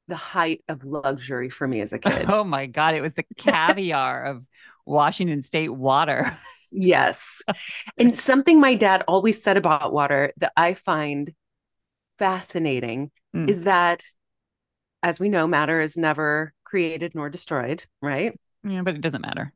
the 0.08 0.16
height 0.16 0.64
of 0.68 0.84
luxury 0.84 1.50
for 1.50 1.68
me 1.68 1.82
as 1.82 1.94
a 1.94 2.00
kid. 2.00 2.26
Oh 2.30 2.44
my 2.44 2.66
god, 2.66 2.96
it 2.96 3.02
was 3.02 3.14
the 3.14 3.26
caviar 3.38 4.26
of 4.26 4.46
Washington 4.86 5.42
State 5.42 5.70
water. 5.74 6.38
yes. 6.72 7.42
And 7.98 8.18
something 8.18 8.60
my 8.60 8.76
dad 8.76 9.04
always 9.08 9.42
said 9.42 9.58
about 9.58 9.94
water 9.94 10.32
that 10.38 10.54
I 10.56 10.74
find 10.74 11.34
fascinating 12.18 13.12
mm. 13.36 13.50
is 13.50 13.64
that 13.64 14.04
as 15.04 15.20
we 15.20 15.30
know 15.30 15.48
matter 15.48 15.82
is 15.82 15.98
never 15.98 16.54
created 16.64 17.14
nor 17.16 17.30
destroyed, 17.30 17.84
right? 18.02 18.40
Yeah, 18.64 18.82
but 18.82 18.96
it 18.96 19.02
doesn't 19.02 19.22
matter. 19.22 19.54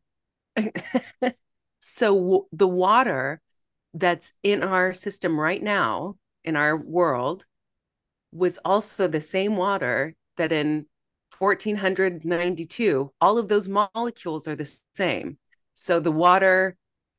So 1.94 2.16
w- 2.16 2.46
the 2.52 2.68
water 2.68 3.42
that's 3.94 4.34
in 4.44 4.64
our 4.64 4.94
system 4.94 5.40
right 5.40 5.62
now, 5.62 6.16
in 6.44 6.56
our 6.56 6.78
world, 6.78 7.46
was 8.32 8.60
also 8.64 9.08
the 9.08 9.22
same 9.22 9.58
water 9.58 10.16
that 10.38 10.52
in 10.52 10.86
1492, 11.38 13.12
all 13.20 13.38
of 13.38 13.48
those 13.48 13.68
molecules 13.68 14.48
are 14.48 14.56
the 14.56 14.80
same. 14.94 15.38
So 15.74 16.00
the 16.00 16.12
water, 16.12 16.76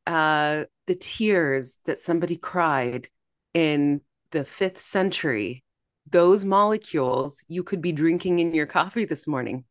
uh, 0.07 0.65
the 0.87 0.95
tears 0.95 1.79
that 1.85 1.99
somebody 1.99 2.37
cried 2.37 3.09
in 3.55 4.03
the 4.31 4.45
fifth 4.45 4.81
century, 4.81 5.65
those 6.09 6.45
molecules 6.45 7.43
you 7.49 7.63
could 7.63 7.81
be 7.81 7.93
drinking 7.93 8.39
in 8.39 8.55
your 8.55 8.67
coffee 8.67 9.05
this 9.05 9.27
morning. 9.27 9.65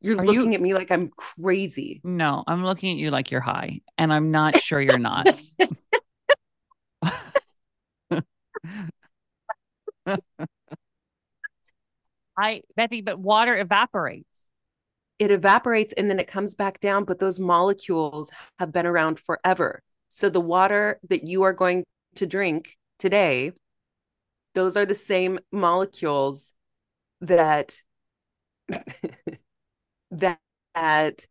You're 0.00 0.20
Are 0.20 0.24
looking 0.24 0.52
you... 0.52 0.54
at 0.54 0.60
me 0.60 0.74
like 0.74 0.90
I'm 0.90 1.10
crazy. 1.16 2.00
No, 2.04 2.44
I'm 2.46 2.64
looking 2.64 2.92
at 2.92 2.98
you 2.98 3.10
like 3.10 3.30
you're 3.30 3.40
high, 3.40 3.80
and 3.98 4.12
I'm 4.12 4.30
not 4.30 4.58
sure 4.58 4.80
you're 4.80 4.98
not. 4.98 5.28
I 12.36 12.62
Bethie, 12.76 13.02
but 13.02 13.18
water 13.18 13.58
evaporates. 13.58 14.26
It 15.18 15.30
evaporates 15.30 15.92
and 15.92 16.08
then 16.08 16.18
it 16.18 16.28
comes 16.28 16.54
back 16.54 16.80
down, 16.80 17.04
but 17.04 17.18
those 17.18 17.38
molecules 17.38 18.30
have 18.58 18.72
been 18.72 18.86
around 18.86 19.20
forever. 19.20 19.82
So 20.08 20.30
the 20.30 20.40
water 20.40 20.98
that 21.10 21.24
you 21.24 21.42
are 21.42 21.52
going 21.52 21.84
to 22.16 22.26
drink 22.26 22.78
today, 22.98 23.52
those 24.54 24.78
are 24.78 24.86
the 24.86 24.94
same 24.94 25.38
molecules 25.52 26.54
that 27.20 27.76
that, 30.12 30.38
that 30.74 31.26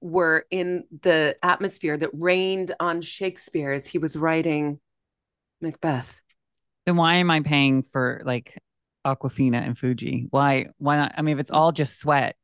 were 0.00 0.46
in 0.50 0.84
the 1.02 1.36
atmosphere 1.42 1.96
that 1.96 2.10
rained 2.12 2.74
on 2.80 3.00
Shakespeare 3.02 3.72
as 3.72 3.86
he 3.86 3.98
was 3.98 4.16
writing 4.16 4.80
Macbeth. 5.60 6.20
Then 6.86 6.96
why 6.96 7.16
am 7.16 7.30
I 7.30 7.40
paying 7.40 7.82
for 7.82 8.22
like 8.24 8.58
Aquafina 9.06 9.64
and 9.64 9.76
Fuji? 9.76 10.26
Why 10.30 10.66
why 10.78 10.96
not? 10.96 11.14
I 11.16 11.22
mean, 11.22 11.36
if 11.36 11.40
it's 11.40 11.50
all 11.50 11.72
just 11.72 11.98
sweat. 11.98 12.36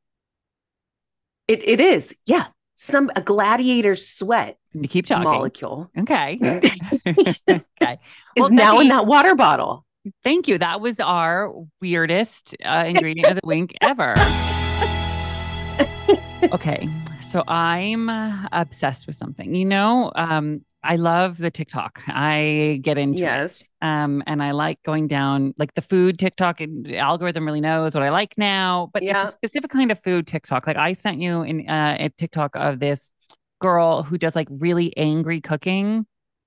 It 1.48 1.66
it 1.66 1.80
is. 1.80 2.16
Yeah. 2.26 2.46
Some 2.74 3.10
a 3.14 3.22
gladiator 3.22 3.94
sweat 3.94 4.58
you 4.72 4.88
keep 4.88 5.06
talking. 5.06 5.24
molecule. 5.24 5.90
Okay. 5.96 6.38
okay. 7.08 7.98
Is 8.36 8.50
now 8.50 8.80
in 8.80 8.88
that 8.88 9.06
water 9.06 9.36
bottle. 9.36 9.86
Thank 10.22 10.48
you. 10.48 10.58
That 10.58 10.80
was 10.80 10.98
our 11.00 11.52
weirdest 11.80 12.56
uh, 12.64 12.84
ingredient 12.86 13.28
of 13.28 13.36
the 13.36 13.46
wink 13.46 13.74
ever. 13.80 14.14
okay. 16.52 16.88
So 17.30 17.42
I'm 17.48 18.08
obsessed 18.52 19.06
with 19.06 19.16
something. 19.16 19.54
You 19.54 19.64
know, 19.64 20.12
um, 20.14 20.64
I 20.84 20.96
love 20.96 21.38
the 21.38 21.50
TikTok. 21.50 22.02
I 22.06 22.78
get 22.82 22.98
into 22.98 23.20
yes. 23.20 23.62
it. 23.62 23.68
Um, 23.80 24.22
and 24.26 24.42
I 24.42 24.50
like 24.50 24.82
going 24.82 25.08
down 25.08 25.54
like 25.58 25.74
the 25.74 25.82
food 25.82 26.18
TikTok 26.18 26.60
and 26.60 26.84
the 26.84 26.98
algorithm 26.98 27.46
really 27.46 27.62
knows 27.62 27.94
what 27.94 28.02
I 28.02 28.10
like 28.10 28.34
now, 28.36 28.90
but 28.92 29.02
yeah. 29.02 29.22
it's 29.22 29.30
a 29.30 29.32
specific 29.32 29.70
kind 29.70 29.90
of 29.90 30.02
food 30.02 30.26
TikTok. 30.26 30.66
Like 30.66 30.76
I 30.76 30.92
sent 30.92 31.20
you 31.20 31.42
in 31.42 31.68
uh, 31.68 31.96
a 31.98 32.10
TikTok 32.10 32.54
of 32.54 32.80
this 32.80 33.10
girl 33.60 34.02
who 34.02 34.18
does 34.18 34.36
like 34.36 34.48
really 34.50 34.94
angry 34.96 35.40
cooking. 35.40 36.06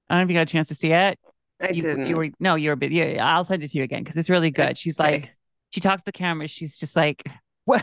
I 0.10 0.14
don't 0.14 0.20
know 0.20 0.24
if 0.26 0.30
you 0.30 0.36
got 0.36 0.44
a 0.44 0.46
chance 0.46 0.68
to 0.68 0.76
see 0.76 0.92
it. 0.92 1.20
I 1.60 1.70
you, 1.70 1.82
didn't. 1.82 2.06
You 2.06 2.18
were 2.18 2.30
no, 2.40 2.56
you're 2.56 2.74
a 2.74 2.78
bit. 2.78 2.92
Yeah, 2.92 3.26
I'll 3.26 3.46
send 3.46 3.64
it 3.64 3.72
to 3.72 3.78
you 3.78 3.84
again 3.84 4.04
because 4.04 4.18
it's 4.18 4.30
really 4.30 4.52
good. 4.52 4.78
She's 4.78 5.00
okay. 5.00 5.12
like, 5.12 5.30
she 5.72 5.82
talks 5.82 6.02
to 6.02 6.06
the 6.06 6.12
camera. 6.12 6.48
She's 6.48 6.78
just 6.78 6.96
like, 6.96 7.24
we're, 7.66 7.82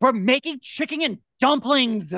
we're 0.00 0.12
making 0.12 0.60
chicken 0.62 1.02
and 1.02 1.18
dumplings, 1.40 2.12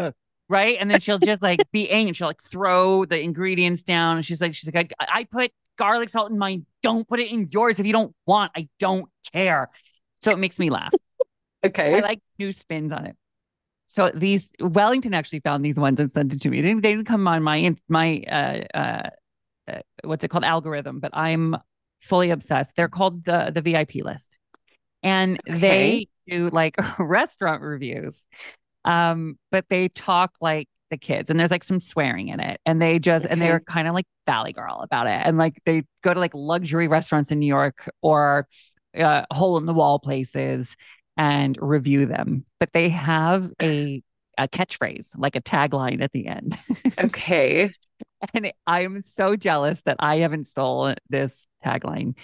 right? 0.48 0.76
And 0.78 0.90
then 0.90 1.00
she'll 1.00 1.18
just 1.24 1.42
like 1.42 1.60
be 1.72 1.90
angry. 1.90 2.12
She'll 2.12 2.28
like 2.28 2.42
throw 2.42 3.04
the 3.04 3.20
ingredients 3.20 3.82
down. 3.82 4.18
And 4.18 4.26
she's 4.26 4.40
like, 4.40 4.54
she's 4.54 4.72
like, 4.72 4.92
I, 5.00 5.06
I 5.20 5.24
put 5.24 5.52
garlic 5.78 6.10
salt 6.10 6.30
in 6.30 6.38
mine. 6.38 6.66
Don't 6.82 7.08
put 7.08 7.20
it 7.20 7.30
in 7.30 7.48
yours 7.50 7.78
if 7.78 7.86
you 7.86 7.92
don't 7.92 8.14
want. 8.26 8.52
I 8.56 8.68
don't 8.78 9.08
care. 9.32 9.70
So 10.22 10.32
it 10.32 10.38
makes 10.38 10.58
me 10.58 10.70
laugh. 10.70 10.92
okay. 11.64 11.96
I 11.96 12.00
like 12.00 12.20
new 12.38 12.52
spins 12.52 12.92
on 12.92 13.06
it. 13.06 13.16
So 13.86 14.10
these 14.14 14.50
Wellinthon 14.60 15.14
actually 15.14 15.40
found 15.40 15.64
these 15.64 15.76
ones 15.76 15.98
and 15.98 16.12
sent 16.12 16.32
it 16.32 16.40
to 16.42 16.48
me. 16.48 16.60
They 16.60 16.68
didn't, 16.68 16.82
they 16.82 16.90
didn't 16.90 17.06
come 17.06 17.26
on 17.26 17.42
my 17.42 17.74
my 17.88 18.22
uh, 18.30 18.78
uh, 18.78 19.10
uh, 19.66 19.80
what's 20.04 20.22
it 20.22 20.28
called 20.28 20.44
algorithm, 20.44 21.00
but 21.00 21.10
I'm 21.12 21.56
fully 21.98 22.30
obsessed. 22.30 22.76
They're 22.76 22.88
called 22.88 23.24
the 23.24 23.50
the 23.52 23.60
VIP 23.60 23.96
list, 23.96 24.36
and 25.02 25.40
okay. 25.48 25.58
they 25.58 26.08
do 26.30 26.50
like 26.50 26.76
restaurant 26.98 27.62
reviews. 27.62 28.14
Um, 28.84 29.38
but 29.50 29.66
they 29.68 29.88
talk 29.88 30.32
like 30.40 30.68
the 30.90 30.96
kids, 30.96 31.30
and 31.30 31.38
there's 31.38 31.50
like 31.50 31.64
some 31.64 31.80
swearing 31.80 32.28
in 32.28 32.40
it, 32.40 32.60
and 32.64 32.80
they 32.80 32.98
just 32.98 33.24
okay. 33.24 33.32
and 33.32 33.40
they're 33.42 33.60
kind 33.60 33.86
of 33.86 33.94
like 33.94 34.06
Valley 34.26 34.52
Girl 34.52 34.80
about 34.82 35.06
it, 35.06 35.20
and 35.24 35.38
like 35.38 35.60
they 35.66 35.82
go 36.02 36.14
to 36.14 36.20
like 36.20 36.34
luxury 36.34 36.88
restaurants 36.88 37.30
in 37.30 37.38
New 37.38 37.46
York 37.46 37.90
or 38.02 38.46
uh, 38.98 39.24
hole 39.30 39.58
in 39.58 39.66
the 39.66 39.74
wall 39.74 39.98
places 39.98 40.76
and 41.16 41.58
review 41.60 42.06
them. 42.06 42.44
But 42.58 42.70
they 42.72 42.88
have 42.88 43.50
a 43.60 44.02
a 44.38 44.48
catchphrase, 44.48 45.10
like 45.16 45.36
a 45.36 45.40
tagline 45.40 46.02
at 46.02 46.12
the 46.12 46.26
end. 46.26 46.58
okay. 46.98 47.70
and 48.34 48.52
I'm 48.66 49.02
so 49.02 49.36
jealous 49.36 49.80
that 49.84 49.96
I 49.98 50.18
haven't 50.18 50.46
stolen 50.46 50.96
this 51.08 51.34
tagline. 51.64 52.16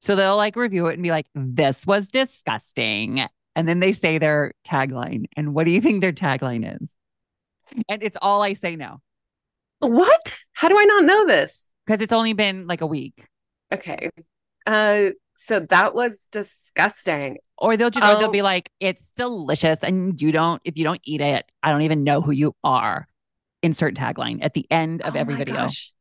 So 0.00 0.14
they'll 0.14 0.36
like 0.36 0.56
review 0.56 0.86
it 0.86 0.94
and 0.94 1.02
be 1.02 1.10
like, 1.10 1.26
this 1.34 1.86
was 1.86 2.08
disgusting. 2.08 3.26
And 3.58 3.66
then 3.66 3.80
they 3.80 3.92
say 3.92 4.18
their 4.18 4.52
tagline. 4.64 5.24
And 5.36 5.52
what 5.52 5.64
do 5.64 5.72
you 5.72 5.80
think 5.80 6.00
their 6.00 6.12
tagline 6.12 6.80
is? 6.80 6.88
And 7.88 8.04
it's 8.04 8.16
all 8.22 8.40
I 8.40 8.52
say 8.52 8.76
now. 8.76 9.00
What? 9.80 10.38
How 10.52 10.68
do 10.68 10.78
I 10.78 10.84
not 10.84 11.04
know 11.04 11.26
this? 11.26 11.68
Because 11.84 12.00
it's 12.00 12.12
only 12.12 12.34
been 12.34 12.68
like 12.68 12.82
a 12.82 12.86
week. 12.86 13.20
Okay. 13.72 14.10
Uh 14.64 15.06
so 15.34 15.58
that 15.58 15.92
was 15.92 16.28
disgusting. 16.30 17.38
Or 17.56 17.76
they'll 17.76 17.90
just, 17.90 18.06
oh. 18.06 18.20
they'll 18.20 18.30
be 18.30 18.42
like, 18.42 18.70
it's 18.78 19.10
delicious. 19.10 19.80
And 19.82 20.22
you 20.22 20.30
don't, 20.30 20.62
if 20.64 20.76
you 20.76 20.84
don't 20.84 21.00
eat 21.02 21.20
it, 21.20 21.44
I 21.60 21.72
don't 21.72 21.82
even 21.82 22.04
know 22.04 22.20
who 22.20 22.30
you 22.30 22.54
are. 22.62 23.08
Insert 23.62 23.94
tagline 23.96 24.38
at 24.42 24.54
the 24.54 24.66
end 24.70 25.02
of 25.02 25.16
oh 25.16 25.18
every 25.18 25.34
video. 25.34 25.56
Gosh. 25.56 25.92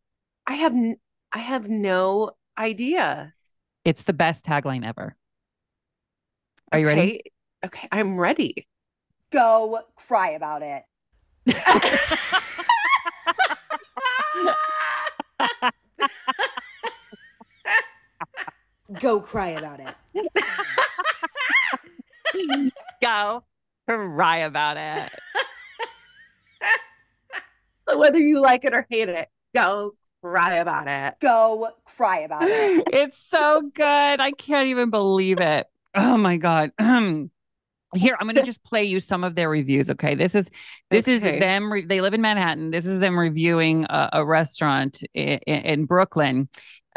I 0.45 0.55
have, 0.55 0.73
n- 0.73 0.97
I 1.33 1.39
have 1.39 1.67
no 1.67 2.31
idea. 2.55 3.33
It's 3.83 4.03
the 4.03 4.13
best 4.13 4.45
tagline 4.45 4.85
ever. 4.85 5.15
Are 6.71 6.79
you 6.79 6.85
ready? 6.85 7.21
Okay, 7.67 7.87
I'm 7.91 8.17
ready. 8.17 8.65
Go 9.29 9.79
cry 9.97 10.29
about 10.29 10.61
it. 10.63 10.83
Go 19.01 19.19
cry 19.19 19.49
about 19.49 19.81
it. 19.81 19.93
Go 23.01 23.43
cry 23.81 24.37
about 24.37 24.77
it. 24.77 25.11
so 27.89 27.97
whether 27.97 28.17
you 28.17 28.39
like 28.39 28.63
it 28.63 28.73
or 28.73 28.87
hate 28.89 29.09
it, 29.09 29.27
go 29.53 29.93
cry 30.21 30.55
about 30.55 30.87
it. 30.87 31.15
Go 31.19 31.67
cry 31.83 32.19
about 32.19 32.47
it. 32.47 32.87
It's 32.93 33.17
so 33.29 33.61
good. 33.75 34.21
I 34.21 34.31
can't 34.31 34.67
even 34.69 34.89
believe 34.89 35.41
it. 35.41 35.67
Oh 35.93 36.15
my 36.15 36.37
god. 36.37 36.71
Here, 37.95 38.17
I'm 38.19 38.27
going 38.27 38.35
to 38.37 38.43
just 38.43 38.63
play 38.63 38.83
you 38.83 38.99
some 38.99 39.23
of 39.23 39.35
their 39.35 39.49
reviews. 39.49 39.89
Okay, 39.89 40.15
this 40.15 40.35
is 40.35 40.49
this 40.89 41.03
okay. 41.03 41.13
is 41.13 41.21
them. 41.21 41.71
Re- 41.71 41.85
they 41.85 42.01
live 42.01 42.13
in 42.13 42.21
Manhattan. 42.21 42.71
This 42.71 42.85
is 42.85 42.99
them 42.99 43.17
reviewing 43.17 43.85
a, 43.89 44.09
a 44.13 44.25
restaurant 44.25 45.01
in, 45.13 45.39
in, 45.45 45.85
Brooklyn, 45.85 46.49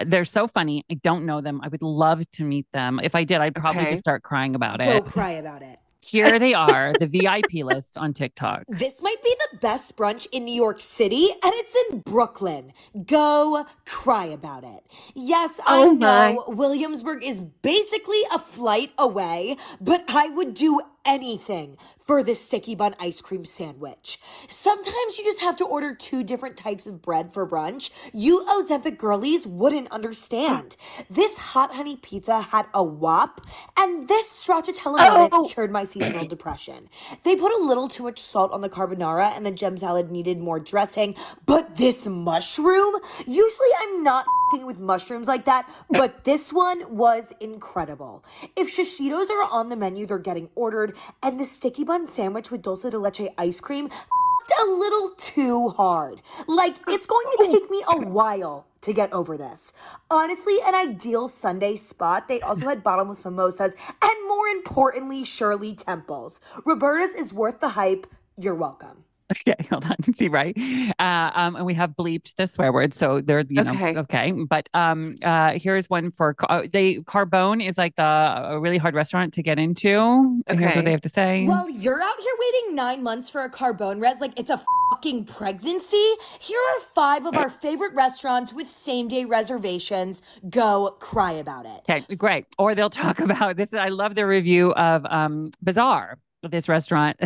they're 0.05 0.25
so 0.25 0.49
funny. 0.49 0.85
I 0.91 0.95
don't 0.95 1.27
know 1.27 1.41
them. 1.41 1.61
I 1.63 1.69
would 1.69 1.83
love 1.83 2.29
to 2.33 2.45
meet 2.45 2.67
them. 2.73 3.01
If 3.03 3.15
I 3.15 3.25
did, 3.25 3.39
I'd 3.39 3.55
probably 3.55 3.83
okay. 3.83 3.91
just 3.91 4.01
start 4.01 4.23
crying 4.23 4.55
about 4.55 4.81
Go 4.81 4.91
it. 4.91 5.05
Go 5.05 5.11
cry 5.11 5.33
about 5.33 5.63
it. 5.63 5.79
Here 6.03 6.39
they 6.39 6.55
are, 6.55 6.95
the 6.99 7.07
VIP 7.07 7.65
list 7.65 7.99
on 7.99 8.15
TikTok. 8.15 8.65
This 8.69 9.03
might 9.03 9.23
be 9.23 9.37
the 9.53 9.59
best 9.59 9.97
brunch 9.97 10.27
in 10.33 10.45
New 10.47 10.55
York 10.55 10.81
City, 10.81 11.29
and 11.31 11.53
it's 11.55 11.77
in 11.91 12.01
Brooklyn. 12.01 12.73
Go 13.07 13.67
cry 13.85 14.25
about 14.25 14.65
it. 14.65 14.83
Yes, 15.15 15.61
oh 15.67 15.91
I 15.91 15.93
know 15.93 16.45
my. 16.49 16.55
Williamsburg 16.55 17.23
is 17.23 17.43
basically 17.43 18.21
a 18.33 18.39
flight 18.39 18.93
away, 18.97 19.59
but 19.81 20.05
I 20.09 20.31
would 20.31 20.55
do 20.55 20.81
anything 21.05 21.77
for 22.01 22.23
this 22.23 22.45
sticky 22.45 22.75
bun 22.75 22.95
ice 22.99 23.21
cream 23.21 23.45
sandwich. 23.45 24.21
Sometimes 24.49 25.19
you 25.19 25.25
just 25.25 25.41
have 25.41 25.57
to 25.57 25.65
order 25.65 25.95
two 25.95 26.25
different 26.25 26.57
types 26.57 26.87
of 26.87 27.01
bread 27.03 27.33
for 27.33 27.47
brunch. 27.47 27.91
You 28.13 28.45
Ozempic 28.47 28.99
girlies 28.99 29.47
wouldn't 29.47 29.91
understand. 29.93 30.77
This 31.09 31.37
hot 31.37 31.75
honey 31.75 31.97
pizza 31.97 32.41
had 32.41 32.67
a 32.75 32.83
wop, 32.83 33.41
and 33.77 34.09
this 34.09 34.27
stracciatella 34.27 35.29
oh. 35.33 35.49
cured 35.51 35.71
my 35.71 35.85
seasonal 35.85 36.27
depression. 36.27 36.89
They 37.23 37.37
put 37.37 37.53
a 37.53 37.65
little 37.65 37.89
too 37.89 38.03
much 38.03 38.19
salt 38.19 38.53
on 38.53 38.61
the 38.61 38.69
carbonara, 38.69 39.37
and 39.37 39.47
the 39.47 39.51
gem 39.51 39.77
salad 39.77 40.11
needed 40.11 40.41
more 40.41 40.61
dressing. 40.61 41.15
But 41.47 41.77
this 41.77 42.07
mushroom, 42.07 42.97
usually 43.27 43.69
I'm 43.81 44.03
not 44.03 44.27
with 44.59 44.79
mushrooms 44.79 45.29
like 45.29 45.45
that, 45.45 45.69
but 45.91 46.25
this 46.25 46.53
one 46.53 46.97
was 46.97 47.33
incredible. 47.41 48.25
If 48.57 48.69
shishitos 48.69 49.31
are 49.31 49.45
on 49.45 49.69
the 49.69 49.77
menu, 49.77 50.07
they're 50.07 50.19
getting 50.19 50.49
ordered, 50.55 50.97
and 51.23 51.39
the 51.39 51.45
sticky 51.45 51.85
bun 51.85 52.07
sandwich 52.07 52.51
with 52.51 52.63
dulce 52.63 52.83
de 52.83 52.99
leche 52.99 53.29
ice 53.39 53.61
cream 53.61 53.89
a 54.63 54.65
little 54.65 55.13
too 55.17 55.69
hard. 55.69 56.21
Like, 56.49 56.75
it's 56.89 57.07
going 57.07 57.27
to 57.39 57.47
take 57.47 57.71
me 57.71 57.83
a 57.93 58.01
while 58.01 58.67
to 58.81 58.93
get 58.93 59.13
over 59.13 59.37
this. 59.37 59.73
Honestly, 60.11 60.57
an 60.65 60.75
ideal 60.75 61.29
Sunday 61.29 61.77
spot. 61.77 62.29
They 62.29 62.41
also 62.41 62.67
had 62.67 62.83
bottomless 62.83 63.25
mimosas 63.25 63.75
and, 64.03 64.29
more 64.29 64.49
importantly, 64.49 65.25
Shirley 65.25 65.75
Temples. 65.75 66.41
Roberta's 66.65 67.15
is 67.15 67.33
worth 67.33 67.61
the 67.61 67.69
hype. 67.69 68.07
You're 68.37 68.55
welcome. 68.55 69.05
Okay, 69.31 69.57
hold 69.71 69.85
on. 69.85 69.97
See, 70.17 70.29
right? 70.29 70.57
Uh, 70.99 71.31
um, 71.35 71.57
and 71.57 71.67
we 71.67 71.75
have 71.75 71.91
bleeped 71.91 72.35
the 72.37 72.47
swear 72.47 72.73
word, 72.73 72.95
so 72.95 73.21
they're 73.21 73.45
you 73.49 73.63
know 73.63 73.73
okay. 73.73 73.97
okay. 73.97 74.33
But 74.33 74.69
um, 74.75 75.17
uh, 75.23 75.53
here's 75.53 75.89
one 75.89 76.11
for 76.11 76.35
uh, 76.49 76.63
they 76.73 76.97
Carbone 76.99 77.67
is 77.67 77.79
like 77.79 77.97
the 77.97 78.03
a 78.03 78.61
really 78.61 78.79
hard 78.79 78.95
restaurant 78.95 79.35
to 79.35 79.43
get 79.43 79.59
into. 79.59 80.43
Okay. 80.49 80.61
Here's 80.61 80.77
what 80.77 80.85
they 80.85 80.93
have 80.93 81.01
to 81.03 81.09
say. 81.09 81.47
Well, 81.47 81.69
you're 81.69 82.03
out 82.03 82.21
here 82.21 82.33
waiting 82.39 82.75
nine 82.75 83.03
months 83.03 83.31
for 83.31 83.43
a 83.43 83.51
Carbone 83.51 84.01
res, 84.01 84.21
like 84.21 84.39
it's 84.39 84.51
a 84.51 84.63
fucking 84.91 85.25
pregnancy? 85.25 86.15
Here 86.41 86.59
are 86.59 86.81
five 86.95 87.27
of 87.27 87.37
our 87.37 87.51
favorite 87.63 87.95
restaurants 87.95 88.53
with 88.53 88.69
same 88.69 89.09
day 89.09 89.25
reservations. 89.25 90.23
Go 90.49 90.97
cry 91.01 91.33
about 91.33 91.67
it. 91.67 91.83
Okay, 91.89 92.15
great. 92.17 92.47
Or 92.59 92.75
they'll 92.75 92.91
talk 92.91 93.21
about 93.21 93.57
this. 93.57 93.73
I 93.73 93.89
love 93.89 94.15
the 94.15 94.27
review 94.27 94.73
of 94.73 95.07
um 95.07 95.51
Bazaar, 95.63 96.19
this 96.43 96.69
restaurant. 96.69 97.19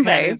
Okay. 0.00 0.38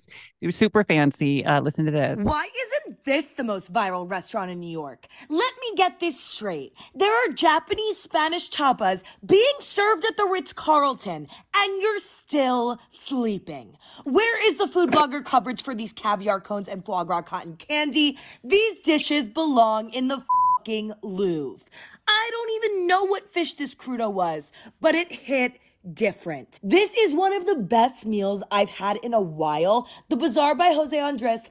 super 0.51 0.85
fancy. 0.85 1.45
Uh, 1.45 1.61
listen 1.61 1.85
to 1.87 1.91
this. 1.91 2.19
Why 2.21 2.49
isn't 2.67 3.05
this 3.05 3.31
the 3.31 3.45
most 3.45 3.73
viral 3.73 4.09
restaurant 4.11 4.51
in 4.51 4.61
New 4.61 4.71
York? 4.71 5.07
Let 5.29 5.53
me 5.61 5.77
get 5.77 6.01
this 6.01 6.19
straight. 6.19 6.73
There 6.95 7.13
are 7.13 7.33
Japanese 7.33 7.99
Spanish 7.99 8.51
tapas 8.51 9.03
being 9.25 9.55
served 9.61 10.05
at 10.05 10.17
the 10.17 10.25
Ritz 10.25 10.53
Carlton, 10.53 11.29
and 11.55 11.83
you're 11.83 11.99
still 11.99 12.79
sleeping. 12.93 13.77
Where 14.05 14.49
is 14.49 14.59
the 14.59 14.69
food 14.69 14.91
blogger 14.91 15.25
coverage 15.25 15.63
for 15.63 15.75
these 15.75 15.93
caviar 15.93 16.41
cones 16.41 16.69
and 16.69 16.85
foie 16.85 17.05
gras 17.05 17.23
cotton 17.23 17.57
candy? 17.57 18.19
These 18.45 18.79
dishes 18.81 19.29
belong 19.29 19.91
in 19.91 20.09
the 20.09 20.25
fucking 20.59 20.93
Louvre. 21.03 21.65
I 22.09 22.29
don't 22.31 22.51
even 22.65 22.87
know 22.87 23.05
what 23.05 23.33
fish 23.33 23.55
this 23.55 23.75
crudo 23.75 24.13
was, 24.13 24.53
but 24.81 24.95
it 24.95 25.11
hit 25.11 25.59
different. 25.93 26.61
This 26.63 26.93
is 26.95 27.15
one 27.15 27.33
of 27.33 27.47
the 27.47 27.57
best 27.57 28.07
meals 28.07 28.43
I've 28.51 28.71
had 28.71 28.97
in 28.99 29.15
a 29.15 29.21
while. 29.21 29.89
The 30.09 30.17
Bazaar 30.17 30.55
by 30.55 30.69
Jose 30.69 30.99
Andres 30.99 31.51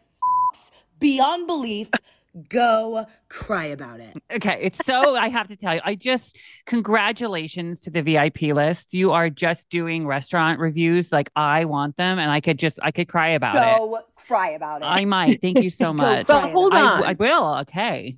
beyond 1.00 1.48
belief. 1.48 1.90
Go 2.48 3.06
cry 3.28 3.66
about 3.66 4.00
it. 4.00 4.16
Okay. 4.32 4.58
It's 4.62 4.86
so, 4.86 5.16
I 5.16 5.28
have 5.28 5.50
to 5.50 5.58
tell 5.58 5.76
you, 5.76 5.82
I 5.84 5.96
just, 5.96 6.38
congratulations 6.66 7.82
to 7.82 7.90
the 7.90 8.02
VIP 8.02 8.44
list. 8.56 8.94
You 8.94 9.12
are 9.12 9.30
just 9.30 9.68
doing 9.68 10.08
restaurant 10.08 10.58
reviews 10.62 11.12
like 11.12 11.30
I 11.36 11.66
want 11.66 11.98
them, 11.98 12.20
and 12.20 12.32
I 12.32 12.40
could 12.40 12.58
just, 12.58 12.80
I 12.82 12.92
could 12.92 13.10
cry 13.10 13.30
about 13.30 13.54
Go 13.54 13.60
it. 13.60 14.00
Go 14.00 14.00
cry 14.16 14.52
about 14.52 14.82
it. 14.82 14.86
I 14.86 15.04
might. 15.04 15.42
Thank 15.42 15.62
you 15.62 15.70
so 15.70 15.92
much. 15.94 16.26
but 16.26 16.52
hold 16.52 16.74
on. 16.74 17.04
I, 17.04 17.10
I 17.10 17.14
will. 17.14 17.56
Okay. 17.64 18.16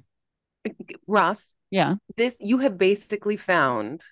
Ross. 1.08 1.56
Yeah. 1.72 1.96
This, 2.16 2.38
you 2.40 2.60
have 2.60 2.78
basically 2.78 3.36
found 3.36 4.04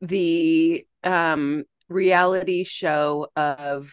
the 0.00 0.86
um 1.04 1.64
reality 1.88 2.64
show 2.64 3.28
of 3.36 3.92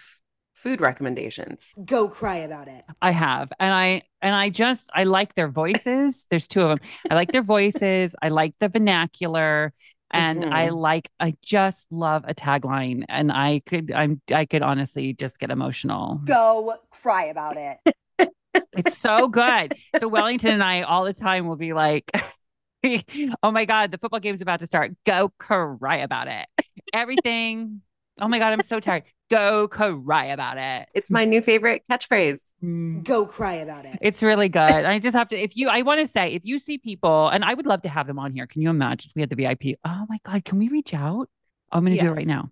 food 0.65 0.81
recommendations. 0.81 1.71
Go 1.85 2.07
cry 2.09 2.37
about 2.37 2.67
it. 2.67 2.83
I 2.99 3.11
have. 3.11 3.53
And 3.59 3.71
I 3.71 4.01
and 4.21 4.35
I 4.35 4.49
just 4.49 4.89
I 4.93 5.03
like 5.03 5.35
their 5.35 5.47
voices. 5.47 6.25
There's 6.29 6.47
two 6.47 6.61
of 6.61 6.69
them. 6.69 6.89
I 7.09 7.13
like 7.13 7.31
their 7.31 7.43
voices. 7.43 8.15
I 8.21 8.29
like 8.29 8.55
the 8.59 8.69
vernacular 8.69 9.73
and 10.09 10.43
mm-hmm. 10.43 10.53
I 10.53 10.69
like 10.69 11.09
I 11.19 11.35
just 11.43 11.85
love 11.91 12.23
a 12.27 12.33
tagline 12.33 13.03
and 13.09 13.31
I 13.31 13.61
could 13.67 13.91
I'm 13.91 14.21
I 14.33 14.45
could 14.45 14.63
honestly 14.63 15.13
just 15.13 15.37
get 15.37 15.51
emotional. 15.51 16.19
Go 16.25 16.73
cry 16.89 17.25
about 17.25 17.57
it. 17.57 17.95
it's 18.73 18.97
so 18.97 19.27
good. 19.27 19.75
So 19.99 20.09
Wellinthon 20.09 20.45
and 20.45 20.63
I 20.63 20.81
all 20.81 21.05
the 21.05 21.13
time 21.13 21.47
will 21.47 21.57
be 21.57 21.73
like 21.73 22.09
oh 23.43 23.51
my 23.51 23.65
God, 23.65 23.91
the 23.91 23.97
football 23.97 24.19
game's 24.19 24.41
about 24.41 24.59
to 24.59 24.65
start. 24.65 24.91
Go 25.05 25.31
cry 25.39 25.97
about 25.97 26.27
it. 26.27 26.47
Everything. 26.93 27.81
Oh 28.19 28.27
my 28.27 28.39
God, 28.39 28.53
I'm 28.53 28.61
so 28.61 28.79
tired. 28.79 29.03
Go 29.29 29.67
cry 29.67 30.25
about 30.25 30.57
it. 30.57 30.87
It's 30.93 31.11
my 31.11 31.25
new 31.25 31.41
favorite 31.41 31.83
catchphrase. 31.89 32.53
Mm. 32.63 33.03
Go 33.03 33.25
cry 33.25 33.55
about 33.55 33.85
it. 33.85 33.97
It's 34.01 34.21
really 34.21 34.49
good. 34.49 34.61
I 34.61 34.99
just 34.99 35.15
have 35.15 35.27
to, 35.29 35.37
if 35.37 35.57
you, 35.57 35.67
I 35.67 35.81
want 35.81 35.99
to 35.99 36.07
say, 36.07 36.33
if 36.33 36.43
you 36.45 36.59
see 36.59 36.77
people, 36.77 37.27
and 37.29 37.43
I 37.43 37.53
would 37.53 37.65
love 37.65 37.81
to 37.81 37.89
have 37.89 38.07
them 38.07 38.19
on 38.19 38.31
here. 38.31 38.47
Can 38.47 38.61
you 38.61 38.69
imagine 38.69 39.09
if 39.09 39.15
we 39.15 39.21
had 39.21 39.29
the 39.29 39.35
VIP? 39.35 39.79
Oh 39.83 40.05
my 40.07 40.19
God, 40.23 40.45
can 40.45 40.59
we 40.59 40.69
reach 40.69 40.93
out? 40.93 41.29
I'm 41.71 41.83
going 41.83 41.97
to 41.97 41.97
yes. 41.97 42.03
do 42.05 42.11
it 42.11 42.15
right 42.15 42.27
now. 42.27 42.51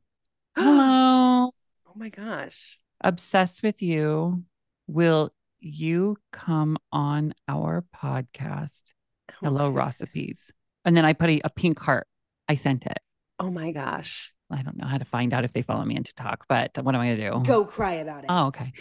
Hello. 0.55 1.51
Oh 1.95 1.99
my 1.99 2.09
gosh. 2.09 2.79
Obsessed 3.01 3.61
with 3.61 3.83
you. 3.83 4.43
Will 4.87 5.31
you 5.59 6.17
come 6.31 6.75
on 6.91 7.35
our 7.47 7.85
podcast? 7.95 8.81
Hello, 9.43 9.69
recipes. 9.69 10.39
And 10.85 10.95
then 10.95 11.05
I 11.05 11.13
put 11.13 11.29
a, 11.29 11.41
a 11.43 11.49
pink 11.49 11.79
heart. 11.79 12.07
I 12.47 12.55
sent 12.55 12.85
it. 12.85 12.97
Oh 13.39 13.51
my 13.51 13.71
gosh. 13.71 14.31
I 14.49 14.61
don't 14.61 14.77
know 14.77 14.87
how 14.87 14.97
to 14.97 15.05
find 15.05 15.33
out 15.33 15.43
if 15.43 15.51
they 15.53 15.63
follow 15.63 15.83
me 15.83 15.95
into 15.95 16.13
talk, 16.13 16.45
but 16.47 16.71
what 16.81 16.93
am 16.93 17.01
I 17.01 17.07
going 17.07 17.17
to 17.17 17.31
do? 17.31 17.43
Go 17.43 17.65
cry 17.65 17.93
about 17.95 18.23
it. 18.23 18.27
Oh, 18.29 18.47
okay. 18.47 18.71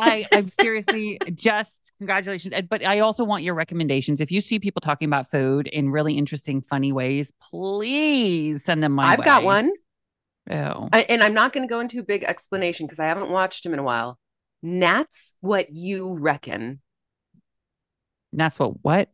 I, 0.00 0.26
I'm 0.32 0.48
seriously 0.48 1.18
just 1.34 1.92
congratulations. 1.98 2.54
But 2.68 2.84
I 2.84 3.00
also 3.00 3.24
want 3.24 3.42
your 3.42 3.54
recommendations. 3.54 4.20
If 4.20 4.30
you 4.30 4.40
see 4.40 4.58
people 4.58 4.80
talking 4.80 5.06
about 5.06 5.30
food 5.30 5.66
in 5.68 5.90
really 5.90 6.16
interesting, 6.16 6.62
funny 6.62 6.92
ways, 6.92 7.32
please 7.40 8.64
send 8.64 8.82
them 8.82 8.92
my 8.92 9.04
I've 9.04 9.18
way. 9.18 9.24
got 9.24 9.44
one. 9.44 9.70
Oh. 10.50 10.88
And 10.92 11.22
I'm 11.22 11.34
not 11.34 11.52
going 11.52 11.66
to 11.66 11.72
go 11.72 11.80
into 11.80 12.00
a 12.00 12.04
big 12.04 12.24
explanation 12.24 12.86
because 12.86 12.98
I 12.98 13.04
haven't 13.04 13.30
watched 13.30 13.66
him 13.66 13.74
in 13.74 13.78
a 13.78 13.84
while. 13.84 14.18
That's 14.62 15.34
what 15.40 15.68
you 15.70 16.14
reckon. 16.14 16.80
That's 18.32 18.58
what 18.58 18.82
what? 18.82 19.10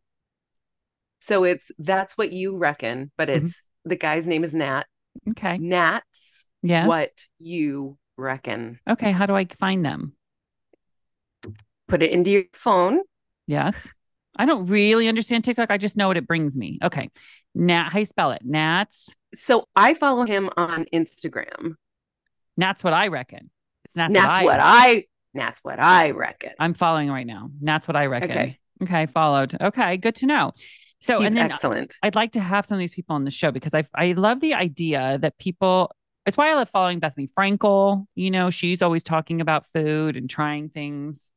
So 1.25 1.43
it's 1.43 1.71
that's 1.79 2.15
what 2.19 2.31
you 2.31 2.55
reckon, 2.55 3.11
but 3.17 3.29
mm-hmm. 3.29 3.45
it's 3.45 3.53
mm-hmm. 3.57 3.89
the 3.89 3.95
guy's 3.95 4.27
name 4.27 4.43
is 4.43 4.53
Nat. 4.53 4.83
Okay. 5.29 5.57
Nat's 5.57 6.45
yeah. 6.61 6.85
what 6.85 7.09
you 7.39 7.97
reckon. 8.15 8.79
Okay. 8.87 9.11
How 9.11 9.25
do 9.25 9.35
I 9.35 9.47
find 9.59 9.83
them? 9.83 10.13
Put 11.87 12.03
it 12.03 12.11
into 12.11 12.29
your 12.29 12.43
phone. 12.53 12.99
Yes. 13.47 13.87
I 14.37 14.45
don't 14.45 14.67
really 14.67 15.07
understand 15.07 15.45
TikTok. 15.45 15.71
I 15.71 15.79
just 15.79 15.97
know 15.97 16.09
what 16.09 16.17
it 16.17 16.27
brings 16.27 16.55
me. 16.55 16.77
Okay. 16.83 17.09
Nat, 17.55 17.89
how 17.89 17.97
you 17.97 18.05
spell 18.05 18.29
it? 18.31 18.43
Nats. 18.45 19.09
So 19.33 19.65
I 19.75 19.95
follow 19.95 20.25
him 20.25 20.51
on 20.55 20.85
Instagram. 20.93 21.73
That's 22.55 22.83
what 22.83 22.93
I 22.93 23.07
reckon. 23.07 23.49
It's 23.85 23.95
Nats, 23.95 24.13
Nats 24.13 24.27
what, 24.27 24.37
I, 24.37 24.43
what 24.43 24.59
I 24.59 25.05
That's 25.33 25.59
what 25.63 25.83
I 25.83 26.11
reckon. 26.11 26.51
I'm 26.59 26.75
following 26.75 27.09
right 27.09 27.25
now. 27.25 27.49
That's 27.61 27.87
what 27.87 27.95
I 27.95 28.05
reckon. 28.05 28.31
Okay. 28.31 28.59
Okay, 28.83 29.05
followed. 29.07 29.57
Okay, 29.59 29.97
good 29.97 30.15
to 30.17 30.27
know. 30.27 30.51
So 31.05 31.19
He's 31.19 31.27
and 31.27 31.37
then 31.37 31.51
excellent. 31.51 31.95
I'd 32.01 32.15
like 32.15 32.31
to 32.31 32.39
have 32.39 32.65
some 32.65 32.77
of 32.77 32.79
these 32.79 32.95
people 32.95 33.15
on 33.15 33.25
the 33.25 33.31
show 33.31 33.51
because 33.51 33.75
I 33.75 33.87
I 33.93 34.13
love 34.13 34.39
the 34.39 34.55
idea 34.55 35.19
that 35.21 35.37
people 35.37 35.91
it's 36.25 36.35
why 36.35 36.49
I 36.49 36.55
love 36.55 36.67
following 36.71 36.99
Bethenny 36.99 37.29
Frankel. 37.37 38.07
You 38.15 38.31
know, 38.31 38.49
she's 38.49 38.81
always 38.81 39.03
talking 39.03 39.39
about 39.39 39.67
food 39.71 40.17
and 40.17 40.27
trying 40.27 40.69
things. 40.69 41.29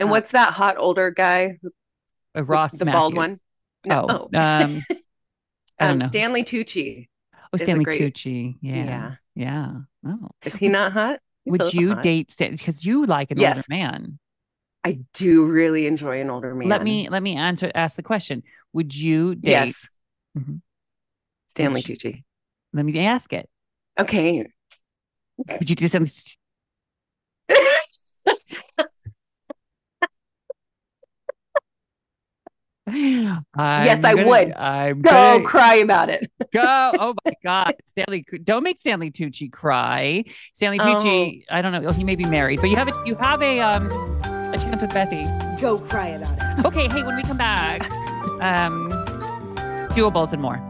And 0.00 0.08
uh, 0.08 0.10
what's 0.10 0.32
that 0.32 0.52
hot 0.52 0.78
older 0.78 1.12
guy? 1.12 1.60
Uh, 2.36 2.42
Ross, 2.42 2.72
the, 2.72 2.78
the 2.78 2.90
bald 2.90 3.14
one. 3.14 3.36
No, 3.84 4.28
oh. 4.34 4.36
um, 4.36 4.82
um 5.78 6.00
Stanley 6.00 6.42
Tucci. 6.42 7.06
Oh, 7.52 7.56
Stanley 7.58 7.84
great... 7.84 8.00
Tucci. 8.00 8.56
Yeah, 8.60 8.74
yeah, 8.74 9.14
yeah. 9.36 9.72
Oh, 10.04 10.30
is 10.44 10.56
he 10.56 10.68
not 10.68 10.90
hot? 10.90 11.20
He's 11.44 11.52
Would 11.52 11.72
you 11.72 11.94
hot. 11.94 12.02
date 12.02 12.34
because 12.36 12.84
you 12.84 13.06
like 13.06 13.30
an 13.30 13.38
yes. 13.38 13.58
older 13.58 13.66
man? 13.70 14.18
I 14.86 15.00
do 15.14 15.44
really 15.46 15.88
enjoy 15.88 16.20
an 16.20 16.30
older 16.30 16.54
man. 16.54 16.68
Let 16.68 16.84
me 16.84 17.08
let 17.08 17.20
me 17.20 17.34
answer 17.34 17.72
ask 17.74 17.96
the 17.96 18.04
question. 18.04 18.44
Would 18.72 18.94
you 18.94 19.34
date 19.34 19.50
Yes. 19.50 19.88
Mm-hmm. 20.38 20.58
Stanley 21.48 21.82
Tucci. 21.82 22.22
Let 22.72 22.84
me 22.84 23.04
ask 23.04 23.32
it. 23.32 23.48
Okay. 23.98 24.46
Would 25.38 25.68
you 25.68 25.74
do 25.74 25.88
something? 25.88 26.12
yes, 32.88 34.04
I 34.04 34.14
gonna, 34.14 34.26
would. 34.28 34.52
I'm 34.52 35.02
go 35.02 35.10
gonna, 35.10 35.44
cry 35.44 35.76
about 35.76 36.10
it. 36.10 36.30
go. 36.52 36.92
Oh 37.00 37.14
my 37.24 37.32
God. 37.42 37.74
Stanley, 37.86 38.24
don't 38.44 38.62
make 38.62 38.78
Stanley 38.78 39.10
Tucci 39.10 39.50
cry. 39.50 40.22
Stanley 40.54 40.78
Tucci, 40.78 41.42
oh. 41.50 41.56
I 41.56 41.60
don't 41.60 41.72
know. 41.72 41.90
He 41.90 42.04
may 42.04 42.14
be 42.14 42.26
married, 42.26 42.60
but 42.60 42.70
you 42.70 42.76
have 42.76 42.86
a 42.86 43.02
you 43.04 43.16
have 43.16 43.42
a 43.42 43.58
um 43.58 44.25
a 44.56 44.58
chance 44.58 44.82
with 44.82 44.90
Bethie. 44.90 45.24
Go 45.60 45.78
cry 45.78 46.08
about 46.08 46.58
it. 46.58 46.66
Okay, 46.66 46.88
hey, 46.88 47.02
when 47.02 47.16
we 47.16 47.22
come 47.22 47.36
back, 47.36 47.82
um, 48.40 48.90
doables 49.90 50.32
and 50.32 50.42
more. 50.42 50.62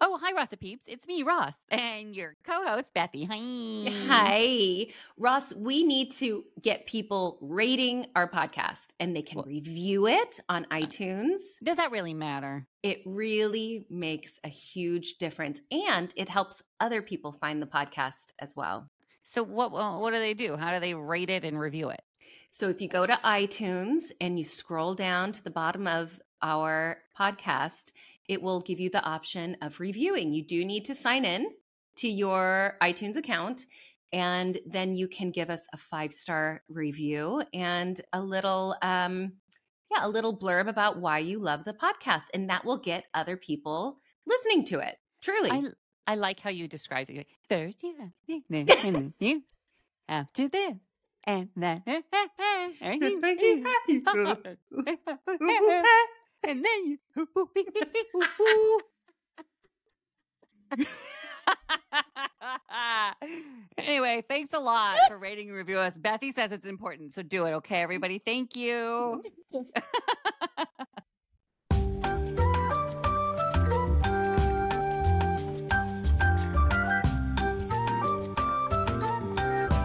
Oh, 0.00 0.18
hi, 0.22 0.32
Ross 0.32 0.54
Peeps. 0.58 0.84
It's 0.86 1.06
me, 1.06 1.22
Ross, 1.22 1.54
and 1.68 2.16
your 2.16 2.36
co 2.44 2.64
host, 2.64 2.94
Bethie. 2.94 3.24
Hi. 3.24 3.92
Hi. 4.08 4.86
Ross, 5.18 5.52
we 5.52 5.84
need 5.84 6.12
to 6.12 6.44
get 6.62 6.86
people 6.86 7.38
rating 7.40 8.06
our 8.16 8.30
podcast 8.30 8.88
and 9.00 9.14
they 9.14 9.22
can 9.22 9.38
well, 9.38 9.46
review 9.46 10.06
it 10.06 10.40
on 10.48 10.66
uh, 10.70 10.76
iTunes. 10.76 11.40
Does 11.62 11.76
that 11.76 11.90
really 11.90 12.14
matter? 12.14 12.66
It 12.82 13.02
really 13.04 13.86
makes 13.90 14.40
a 14.44 14.48
huge 14.48 15.16
difference 15.18 15.60
and 15.70 16.12
it 16.16 16.28
helps 16.28 16.62
other 16.80 17.02
people 17.02 17.32
find 17.32 17.60
the 17.60 17.66
podcast 17.66 18.28
as 18.40 18.54
well. 18.56 18.88
So 19.24 19.42
what 19.42 19.72
what 19.72 20.12
do 20.12 20.18
they 20.18 20.34
do? 20.34 20.56
How 20.56 20.72
do 20.72 20.80
they 20.80 20.94
rate 20.94 21.30
it 21.30 21.44
and 21.44 21.58
review 21.58 21.90
it? 21.90 22.02
So 22.50 22.68
if 22.68 22.80
you 22.80 22.88
go 22.88 23.06
to 23.06 23.18
iTunes 23.24 24.12
and 24.20 24.38
you 24.38 24.44
scroll 24.44 24.94
down 24.94 25.32
to 25.32 25.42
the 25.44 25.50
bottom 25.50 25.86
of 25.86 26.20
our 26.42 26.98
podcast, 27.18 27.92
it 28.28 28.42
will 28.42 28.60
give 28.60 28.78
you 28.78 28.90
the 28.90 29.02
option 29.02 29.56
of 29.62 29.80
reviewing. 29.80 30.32
You 30.32 30.44
do 30.44 30.64
need 30.64 30.84
to 30.86 30.94
sign 30.94 31.24
in 31.24 31.46
to 31.96 32.08
your 32.08 32.76
iTunes 32.82 33.16
account 33.16 33.66
and 34.12 34.58
then 34.66 34.94
you 34.94 35.08
can 35.08 35.30
give 35.30 35.50
us 35.50 35.66
a 35.72 35.76
five 35.76 36.12
star 36.12 36.62
review 36.68 37.42
and 37.52 38.00
a 38.12 38.20
little 38.20 38.76
um 38.82 39.32
yeah 39.90 40.06
a 40.06 40.08
little 40.08 40.36
blurb 40.36 40.68
about 40.68 40.98
why 40.98 41.18
you 41.18 41.38
love 41.38 41.64
the 41.64 41.72
podcast 41.72 42.24
and 42.34 42.48
that 42.50 42.64
will 42.64 42.78
get 42.78 43.04
other 43.14 43.36
people 43.36 43.98
listening 44.26 44.64
to 44.64 44.78
it 44.78 44.96
truly 45.20 45.50
I, 45.50 45.62
I 46.06 46.16
like 46.16 46.40
how 46.40 46.50
you 46.50 46.68
describe 46.68 47.08
it. 47.10 47.26
First, 47.48 47.82
yeah. 47.82 48.08
After 50.08 50.48
this, 50.48 50.74
and 51.24 51.48
then 51.56 51.82
and 51.86 52.04
then 56.64 56.86
you 56.86 56.98
anyway, 63.78 64.24
thanks 64.28 64.52
a 64.52 64.58
lot 64.58 64.98
for 65.08 65.16
rating 65.18 65.48
and 65.48 65.56
review 65.56 65.78
us. 65.78 65.96
Bethie 65.96 66.32
says 66.32 66.52
it's 66.52 66.66
important, 66.66 67.14
so 67.14 67.22
do 67.22 67.46
it. 67.46 67.52
Okay, 67.52 67.76
mm-hmm. 67.76 67.82
everybody. 67.82 68.18
Thank 68.18 68.56
you. 68.56 69.22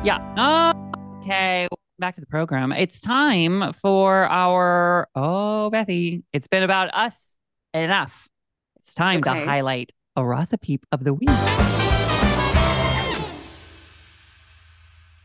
Yeah. 0.04 1.18
Okay. 1.22 1.68
Back 2.00 2.16
to 2.16 2.22
the 2.22 2.28
program. 2.28 2.72
It's 2.72 3.02
time 3.02 3.74
for 3.74 4.26
our 4.26 5.08
oh 5.16 5.70
Bethie. 5.72 6.24
It's 6.32 6.48
been 6.48 6.64
about 6.64 6.94
us 6.94 7.38
enough. 7.74 8.28
It's 8.78 8.94
time 8.94 9.20
okay. 9.20 9.40
to 9.40 9.46
highlight 9.46 9.92
a 10.16 10.24
Rasa 10.24 10.58
Peep 10.60 10.86
of 10.92 11.04
the 11.04 11.14
week. 11.14 11.30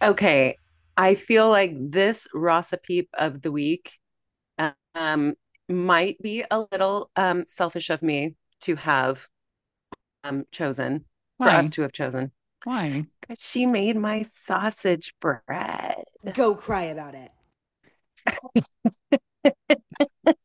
Okay. 0.02 0.56
I 0.96 1.14
feel 1.14 1.48
like 1.48 1.72
this 1.74 2.26
Rasa 2.34 2.78
Peep 2.78 3.08
of 3.14 3.42
the 3.42 3.52
week 3.52 3.98
um, 4.94 5.34
might 5.68 6.20
be 6.20 6.44
a 6.50 6.64
little 6.72 7.10
um, 7.16 7.44
selfish 7.46 7.90
of 7.90 8.02
me 8.02 8.36
to 8.62 8.76
have 8.76 9.28
um, 10.24 10.44
chosen, 10.50 11.04
Why? 11.36 11.46
for 11.46 11.52
us 11.52 11.70
to 11.72 11.82
have 11.82 11.92
chosen. 11.92 12.32
Why? 12.64 13.04
Because 13.20 13.44
she 13.44 13.66
made 13.66 13.96
my 13.96 14.22
sausage 14.22 15.14
bread. 15.20 16.04
Go 16.34 16.54
cry 16.54 16.84
about 16.84 17.14
it. 17.14 17.30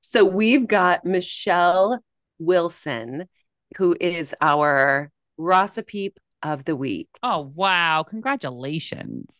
so 0.00 0.24
we've 0.24 0.66
got 0.66 1.04
Michelle 1.04 2.00
Wilson 2.38 3.28
who 3.76 3.96
is 4.00 4.34
our 4.40 5.10
Rasa 5.38 5.82
Peep 5.82 6.18
of 6.42 6.64
the 6.64 6.76
week. 6.76 7.08
Oh, 7.22 7.52
wow. 7.54 8.04
Congratulations. 8.08 9.34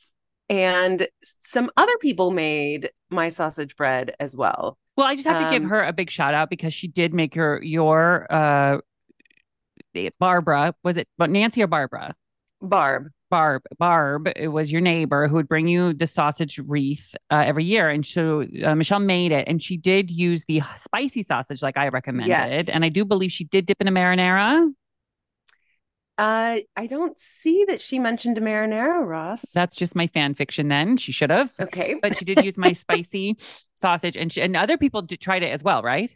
And 0.48 1.08
some 1.22 1.70
other 1.76 1.96
people 1.98 2.30
made 2.30 2.90
my 3.10 3.28
sausage 3.28 3.76
bread 3.76 4.14
as 4.20 4.36
well. 4.36 4.78
Well, 4.96 5.06
I 5.06 5.14
just 5.14 5.26
have 5.26 5.38
to 5.38 5.50
give 5.50 5.62
um, 5.62 5.70
her 5.70 5.82
a 5.82 5.92
big 5.92 6.10
shout 6.10 6.34
out 6.34 6.50
because 6.50 6.74
she 6.74 6.86
did 6.86 7.14
make 7.14 7.34
your 7.34 7.62
your 7.62 8.30
uh 8.30 8.78
Barbara, 10.18 10.74
was 10.82 10.96
it 10.96 11.08
but 11.18 11.30
Nancy 11.30 11.62
or 11.62 11.66
Barbara? 11.66 12.14
Barb. 12.60 13.08
Barb, 13.32 13.62
Barb, 13.78 14.28
it 14.36 14.48
was 14.48 14.70
your 14.70 14.82
neighbor 14.82 15.26
who 15.26 15.36
would 15.36 15.48
bring 15.48 15.66
you 15.66 15.94
the 15.94 16.06
sausage 16.06 16.58
wreath 16.58 17.14
uh, 17.30 17.42
every 17.46 17.64
year, 17.64 17.88
and 17.88 18.04
so 18.04 18.44
uh, 18.62 18.74
Michelle 18.74 18.98
made 18.98 19.32
it, 19.32 19.48
and 19.48 19.62
she 19.62 19.78
did 19.78 20.10
use 20.10 20.44
the 20.46 20.60
spicy 20.76 21.22
sausage 21.22 21.62
like 21.62 21.78
I 21.78 21.88
recommended, 21.88 22.28
yes. 22.28 22.68
and 22.68 22.84
I 22.84 22.90
do 22.90 23.06
believe 23.06 23.32
she 23.32 23.44
did 23.44 23.64
dip 23.64 23.80
in 23.80 23.88
a 23.88 23.90
marinara. 23.90 24.70
Uh, 26.18 26.58
I 26.76 26.86
don't 26.86 27.18
see 27.18 27.64
that 27.68 27.80
she 27.80 27.98
mentioned 27.98 28.36
a 28.36 28.42
marinara, 28.42 29.02
Ross. 29.02 29.46
That's 29.54 29.76
just 29.76 29.96
my 29.96 30.08
fan 30.08 30.34
fiction. 30.34 30.68
Then 30.68 30.98
she 30.98 31.10
should 31.10 31.30
have. 31.30 31.50
Okay, 31.58 31.96
but 32.02 32.18
she 32.18 32.26
did 32.26 32.44
use 32.44 32.58
my 32.58 32.74
spicy 32.74 33.38
sausage, 33.76 34.14
and 34.14 34.30
she, 34.30 34.42
and 34.42 34.54
other 34.54 34.76
people 34.76 35.00
did, 35.00 35.22
tried 35.22 35.42
it 35.42 35.52
as 35.52 35.64
well, 35.64 35.82
right? 35.82 36.12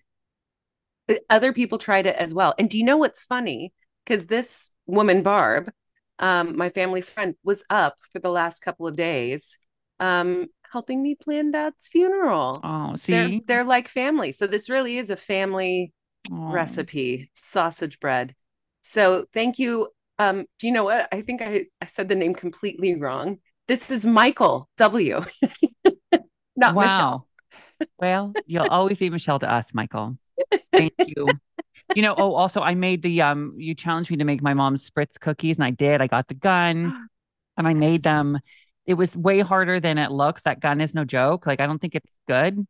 Other 1.30 1.52
people 1.52 1.78
tried 1.78 2.06
it 2.06 2.16
as 2.16 2.34
well. 2.34 2.54
And 2.58 2.68
do 2.68 2.78
you 2.78 2.84
know 2.84 2.96
what's 2.96 3.22
funny? 3.22 3.72
Because 4.04 4.26
this 4.26 4.70
woman, 4.86 5.22
Barb, 5.22 5.70
um, 6.18 6.56
my 6.56 6.68
family 6.68 7.00
friend 7.00 7.34
was 7.44 7.64
up 7.70 7.96
for 8.12 8.18
the 8.18 8.30
last 8.30 8.60
couple 8.60 8.86
of 8.86 8.96
days 8.96 9.58
um, 10.00 10.46
helping 10.70 11.02
me 11.02 11.14
plan 11.14 11.50
dad's 11.50 11.88
funeral. 11.88 12.60
Oh, 12.62 12.96
see, 12.96 13.12
they're, 13.12 13.40
they're 13.46 13.64
like 13.64 13.88
family. 13.88 14.32
So 14.32 14.46
this 14.46 14.68
really 14.68 14.98
is 14.98 15.10
a 15.10 15.16
family 15.16 15.92
oh. 16.30 16.50
recipe, 16.50 17.30
sausage 17.34 18.00
bread. 18.00 18.34
So 18.82 19.26
thank 19.32 19.58
you. 19.58 19.88
Um, 20.18 20.46
do 20.58 20.66
you 20.66 20.72
know 20.72 20.84
what? 20.84 21.08
I 21.12 21.22
think 21.22 21.42
I, 21.42 21.66
I 21.80 21.86
said 21.86 22.08
the 22.08 22.14
name 22.14 22.34
completely 22.34 22.94
wrong. 22.94 23.38
This 23.68 23.90
is 23.90 24.06
Michael 24.06 24.68
W. 24.78 25.24
Not 26.56 26.74
wow. 26.74 26.82
Michelle. 26.82 27.28
well, 27.98 28.32
you'll 28.46 28.68
always 28.68 28.98
be 28.98 29.10
Michelle 29.10 29.38
to 29.40 29.52
us, 29.52 29.74
Michael. 29.74 30.16
Thank 30.72 30.94
you 30.98 31.28
you 31.94 32.02
know, 32.02 32.14
oh, 32.16 32.34
also 32.34 32.60
I 32.60 32.74
made 32.74 33.02
the 33.02 33.22
um 33.22 33.54
you 33.56 33.74
challenged 33.74 34.10
me 34.10 34.16
to 34.16 34.24
make 34.24 34.42
my 34.42 34.54
mom's 34.54 34.88
spritz 34.88 35.18
cookies 35.20 35.56
and 35.56 35.64
I 35.64 35.70
did. 35.70 36.00
I 36.00 36.06
got 36.06 36.28
the 36.28 36.34
gun 36.34 37.08
and 37.56 37.68
I 37.68 37.74
made 37.74 38.02
them. 38.02 38.38
It 38.86 38.94
was 38.94 39.16
way 39.16 39.40
harder 39.40 39.80
than 39.80 39.98
it 39.98 40.10
looks. 40.10 40.42
That 40.42 40.60
gun 40.60 40.80
is 40.80 40.94
no 40.94 41.04
joke. 41.04 41.46
Like 41.46 41.60
I 41.60 41.66
don't 41.66 41.78
think 41.80 41.94
it's 41.94 42.18
good. 42.28 42.66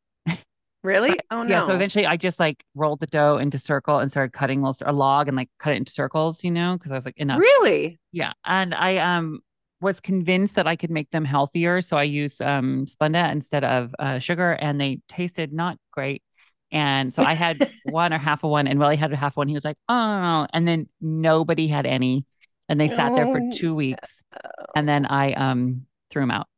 Really? 0.82 1.18
Oh 1.32 1.42
no. 1.42 1.48
Yeah. 1.50 1.66
So 1.66 1.74
eventually 1.74 2.06
I 2.06 2.16
just 2.16 2.38
like 2.38 2.62
rolled 2.76 3.00
the 3.00 3.08
dough 3.08 3.38
into 3.38 3.58
circle 3.58 3.98
and 3.98 4.10
started 4.10 4.32
cutting 4.32 4.62
little, 4.62 4.76
a 4.86 4.92
log 4.92 5.26
and 5.26 5.36
like 5.36 5.50
cut 5.58 5.72
it 5.72 5.76
into 5.76 5.92
circles, 5.92 6.44
you 6.44 6.50
know, 6.52 6.76
because 6.78 6.92
I 6.92 6.94
was 6.94 7.04
like, 7.04 7.16
enough. 7.16 7.40
Really? 7.40 7.98
Yeah. 8.12 8.32
And 8.44 8.72
I 8.72 8.98
um 8.98 9.40
was 9.80 9.98
convinced 9.98 10.54
that 10.54 10.68
I 10.68 10.76
could 10.76 10.90
make 10.90 11.10
them 11.10 11.24
healthier. 11.24 11.80
So 11.80 11.96
I 11.96 12.04
used 12.04 12.40
um 12.40 12.86
Splenda 12.86 13.32
instead 13.32 13.64
of 13.64 13.94
uh, 13.98 14.20
sugar 14.20 14.52
and 14.52 14.80
they 14.80 15.00
tasted 15.08 15.52
not 15.52 15.78
great. 15.90 16.22
And 16.72 17.12
so 17.14 17.22
I 17.22 17.34
had 17.34 17.70
one 17.84 18.12
or 18.12 18.18
half 18.18 18.44
of 18.44 18.50
one, 18.50 18.66
and 18.66 18.78
Willie 18.78 18.96
had 18.96 19.12
a 19.12 19.16
half 19.16 19.36
one. 19.36 19.48
He 19.48 19.54
was 19.54 19.64
like, 19.64 19.78
"Oh," 19.88 20.46
and 20.52 20.66
then 20.66 20.88
nobody 21.00 21.68
had 21.68 21.86
any, 21.86 22.26
and 22.68 22.80
they 22.80 22.88
sat 22.88 23.14
there 23.14 23.26
for 23.26 23.40
two 23.52 23.74
weeks, 23.74 24.22
and 24.74 24.88
then 24.88 25.06
I 25.06 25.32
um 25.32 25.86
threw 26.10 26.22
them 26.22 26.30
out 26.30 26.48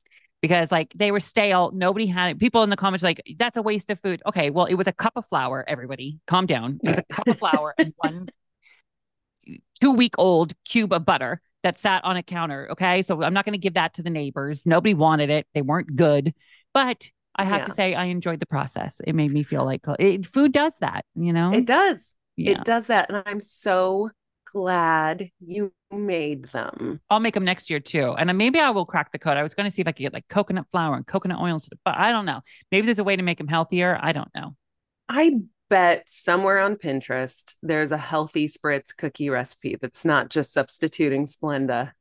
because 0.40 0.70
like 0.70 0.92
they 0.94 1.10
were 1.10 1.20
stale. 1.20 1.70
Nobody 1.72 2.06
had 2.06 2.32
it. 2.32 2.38
People 2.38 2.62
in 2.62 2.70
the 2.70 2.76
comments 2.76 3.02
like, 3.02 3.22
"That's 3.38 3.56
a 3.56 3.62
waste 3.62 3.90
of 3.90 4.00
food." 4.00 4.22
Okay, 4.26 4.50
well, 4.50 4.66
it 4.66 4.74
was 4.74 4.86
a 4.86 4.92
cup 4.92 5.14
of 5.16 5.26
flour. 5.26 5.64
Everybody, 5.66 6.20
calm 6.26 6.46
down. 6.46 6.80
It 6.82 6.90
was 6.90 6.98
a 6.98 7.14
cup 7.14 7.28
of 7.28 7.38
flour 7.38 7.74
and 7.78 7.92
one 7.98 8.28
two 9.80 9.92
week 9.92 10.14
old 10.18 10.54
cube 10.64 10.92
of 10.92 11.04
butter 11.04 11.40
that 11.62 11.78
sat 11.78 12.04
on 12.04 12.16
a 12.16 12.22
counter. 12.22 12.68
Okay, 12.72 13.02
so 13.02 13.22
I'm 13.22 13.34
not 13.34 13.44
going 13.44 13.52
to 13.52 13.58
give 13.58 13.74
that 13.74 13.94
to 13.94 14.02
the 14.02 14.10
neighbors. 14.10 14.62
Nobody 14.64 14.94
wanted 14.94 15.30
it. 15.30 15.46
They 15.54 15.62
weren't 15.62 15.96
good, 15.96 16.34
but 16.72 17.10
I 17.38 17.44
have 17.44 17.60
yeah. 17.60 17.66
to 17.66 17.72
say, 17.72 17.94
I 17.94 18.06
enjoyed 18.06 18.40
the 18.40 18.46
process. 18.46 19.00
It 19.06 19.14
made 19.14 19.30
me 19.30 19.44
feel 19.44 19.64
like 19.64 19.82
it, 19.98 20.26
food 20.26 20.52
does 20.52 20.76
that, 20.80 21.04
you 21.14 21.32
know? 21.32 21.52
It 21.52 21.66
does. 21.66 22.14
Yeah. 22.36 22.52
It 22.52 22.64
does 22.64 22.88
that. 22.88 23.10
And 23.10 23.22
I'm 23.24 23.40
so 23.40 24.10
glad 24.52 25.30
you 25.40 25.72
made 25.90 26.46
them. 26.46 27.00
I'll 27.08 27.20
make 27.20 27.34
them 27.34 27.44
next 27.44 27.70
year 27.70 27.80
too. 27.80 28.14
And 28.18 28.36
maybe 28.36 28.58
I 28.58 28.70
will 28.70 28.86
crack 28.86 29.12
the 29.12 29.18
code. 29.18 29.36
I 29.36 29.42
was 29.42 29.54
going 29.54 29.70
to 29.70 29.74
see 29.74 29.82
if 29.82 29.88
I 29.88 29.92
could 29.92 30.02
get 30.02 30.12
like 30.12 30.26
coconut 30.28 30.66
flour 30.70 30.96
and 30.96 31.06
coconut 31.06 31.40
oils, 31.40 31.68
but 31.84 31.96
I 31.96 32.10
don't 32.10 32.26
know. 32.26 32.40
Maybe 32.72 32.86
there's 32.86 32.98
a 32.98 33.04
way 33.04 33.16
to 33.16 33.22
make 33.22 33.38
them 33.38 33.48
healthier. 33.48 33.98
I 34.00 34.12
don't 34.12 34.30
know. 34.34 34.54
I 35.08 35.38
bet 35.70 36.08
somewhere 36.08 36.58
on 36.58 36.76
Pinterest 36.76 37.54
there's 37.62 37.92
a 37.92 37.98
healthy 37.98 38.48
spritz 38.48 38.96
cookie 38.96 39.30
recipe 39.30 39.76
that's 39.80 40.04
not 40.04 40.28
just 40.28 40.52
substituting 40.52 41.26
Splenda. 41.26 41.92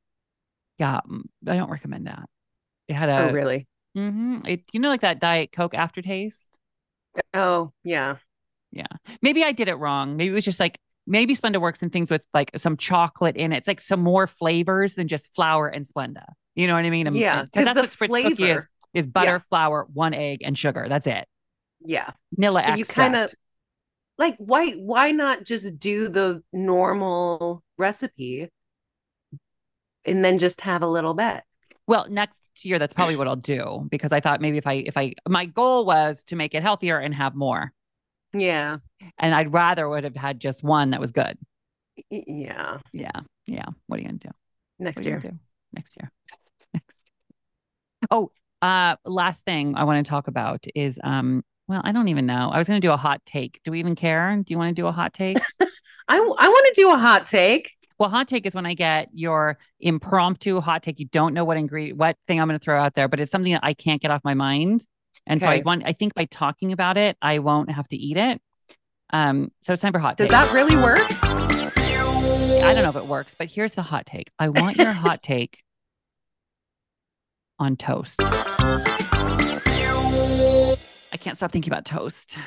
Yeah, 0.80 1.02
mm, 1.10 1.24
I 1.48 1.58
don't 1.58 1.70
recommend 1.70 2.08
that. 2.08 2.30
It 2.88 2.94
had 2.94 3.10
a 3.10 3.30
oh, 3.30 3.32
really 3.32 3.68
Mm-hmm. 3.98 4.46
It, 4.46 4.64
you 4.72 4.80
know, 4.80 4.90
like 4.90 5.02
that 5.02 5.20
Diet 5.20 5.52
Coke 5.52 5.74
aftertaste. 5.74 6.38
Oh 7.34 7.72
yeah, 7.84 8.18
yeah. 8.72 8.86
Maybe 9.22 9.44
I 9.44 9.52
did 9.52 9.68
it 9.68 9.76
wrong. 9.76 10.18
Maybe 10.18 10.30
it 10.30 10.34
was 10.34 10.46
just 10.46 10.60
like 10.60 10.80
maybe 11.08 11.36
Splenda 11.36 11.60
works 11.60 11.82
in 11.82 11.90
things 11.90 12.12
with 12.12 12.22
like 12.34 12.52
some 12.58 12.78
chocolate 12.78 13.36
in 13.36 13.54
it. 13.54 13.58
It's 13.58 13.68
like 13.68 13.82
some 13.82 14.02
more 14.02 14.28
flavors 14.28 14.94
than 14.94 15.08
just 15.08 15.34
flour 15.34 15.68
and 15.68 15.88
Splenda. 15.88 16.26
You 16.56 16.68
know 16.68 16.76
what 16.76 16.86
I 16.86 16.90
mean? 16.90 17.12
Yeah, 17.14 17.46
because 17.46 17.66
that's 17.66 17.76
what 17.76 17.90
Spritz 17.90 18.08
flavor, 18.08 18.30
cookie 18.30 18.52
is: 18.52 18.68
is 18.94 19.08
butter, 19.08 19.32
yeah. 19.32 19.40
flour, 19.50 19.88
one 19.92 20.14
egg, 20.14 20.42
and 20.44 20.58
sugar. 20.58 20.86
That's 20.88 21.08
it. 21.08 21.28
Yeah, 21.80 22.12
vanilla 22.36 22.64
so. 22.66 22.76
You 22.76 22.86
kind 22.86 23.16
of 23.16 23.34
like 24.20 24.36
why 24.38 24.74
why 24.74 25.12
not 25.12 25.44
just 25.44 25.80
do 25.80 26.10
the 26.10 26.44
normal 26.54 27.64
recipe 27.78 28.50
and 30.06 30.24
then 30.24 30.38
just 30.38 30.62
have 30.62 30.84
a 30.84 30.88
little 30.88 31.14
bit? 31.16 31.42
Well, 31.88 32.08
next 32.10 32.66
year 32.66 32.80
that's 32.80 32.94
probably 32.94 33.16
what 33.16 33.28
I'll 33.28 33.36
do 33.38 33.88
because 33.90 34.12
I 34.12 34.20
thought 34.20 34.42
maybe 34.42 34.58
if 34.58 34.68
I 34.68 34.74
if 34.74 34.98
I 34.98 35.14
my 35.28 35.46
goal 35.46 35.86
was 35.86 36.24
to 36.26 36.36
make 36.36 36.54
it 36.54 36.62
healthier 36.62 37.00
and 37.00 37.14
have 37.16 37.34
more. 37.34 37.72
Yeah. 38.34 38.80
And 39.18 39.34
I'd 39.34 39.54
rather 39.54 39.88
would 39.88 40.04
have 40.04 40.16
had 40.16 40.40
just 40.40 40.64
one 40.64 40.92
that 40.92 41.00
was 41.00 41.12
good. 41.12 41.38
Yeah. 42.10 42.80
Yeah. 42.92 43.22
Yeah. 43.46 43.66
What 43.88 43.98
are 43.98 44.02
you 44.02 44.08
gonna 44.10 44.20
do? 44.20 44.30
Next 44.80 45.06
year. 45.06 45.20
Do? 45.20 45.32
Next 45.74 45.96
year. 45.98 46.12
Next. 46.74 46.98
Oh, 48.12 48.32
uh 48.62 48.98
last 49.06 49.46
thing 49.46 49.76
I 49.76 49.86
want 49.86 50.06
to 50.06 50.10
talk 50.10 50.28
about 50.28 50.66
is 50.76 51.00
um 51.04 51.44
well, 51.68 51.82
I 51.84 51.92
don't 51.92 52.08
even 52.08 52.26
know. 52.26 52.50
I 52.52 52.58
was 52.58 52.68
going 52.68 52.80
to 52.80 52.88
do 52.88 52.94
a 52.94 52.98
hot 52.98 53.22
take. 53.26 53.60
Do 53.66 53.72
we 53.72 53.80
even 53.80 53.96
care? 53.96 54.34
Do 54.38 54.54
you 54.54 54.58
want 54.58 54.74
to 54.74 54.82
do 54.82 54.88
a 54.88 54.92
hot 54.92 55.14
take? 55.14 55.36
I 56.08 56.16
I 56.16 56.20
want 56.20 56.76
to 56.76 56.82
do 56.82 56.92
a 56.94 56.98
hot 56.98 57.26
take. 57.26 57.76
Well, 58.00 58.10
hot 58.10 58.28
take 58.28 58.46
is 58.46 58.54
when 58.54 58.68
I 58.68 58.76
get 58.76 59.10
your 59.12 59.58
impromptu 59.80 60.62
hot 60.62 60.84
take. 60.84 61.00
You 61.00 61.08
don't 61.08 61.34
know 61.34 61.46
what 61.46 61.58
ingredient, 61.58 61.98
what 61.98 62.16
thing 62.28 62.40
I'm 62.40 62.48
going 62.48 62.60
to 62.60 62.64
throw 62.64 62.80
out 62.80 62.94
there, 62.94 63.08
but 63.08 63.20
it's 63.20 63.32
something 63.32 63.54
that 63.54 63.64
I 63.64 63.74
can't 63.74 64.02
get 64.02 64.12
off 64.12 64.22
my 64.24 64.36
mind. 64.36 64.86
And 65.26 65.42
okay. 65.42 65.48
so 65.48 65.50
I 65.50 65.62
want, 65.66 65.84
I 65.86 65.94
think 65.94 66.14
by 66.14 66.26
talking 66.26 66.72
about 66.72 66.98
it, 66.98 67.18
I 67.22 67.40
won't 67.40 67.72
have 67.72 67.88
to 67.90 67.98
eat 67.98 68.18
it. 68.18 68.40
Um, 69.12 69.52
so 69.62 69.74
it's 69.74 69.82
time 69.82 69.94
for 69.94 70.00
hot 70.00 70.18
Does 70.18 70.30
that 70.30 70.54
really 70.54 70.76
work? 70.76 71.00
I 71.00 72.74
don't 72.74 72.84
know 72.84 72.90
if 72.90 72.98
it 72.98 73.06
works, 73.06 73.36
but 73.38 73.48
here's 73.48 73.72
the 73.72 73.82
hot 73.82 74.06
take. 74.06 74.30
I 74.38 74.50
want 74.50 74.78
your 74.78 74.92
hot 74.92 75.24
take 75.24 75.58
on 77.58 77.78
toast? 77.78 78.22
I 78.22 79.08
can't 81.20 81.38
stop 81.38 81.52
thinking 81.52 81.74
about 81.74 81.86
toast. 81.86 82.38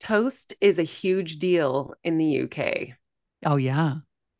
Toast 0.00 0.52
is 0.60 0.78
a 0.78 0.82
huge 0.82 1.38
deal 1.38 1.94
in 2.04 2.18
the 2.18 2.42
UK. 2.42 2.88
Oh 3.46 3.56
yeah, 3.56 3.94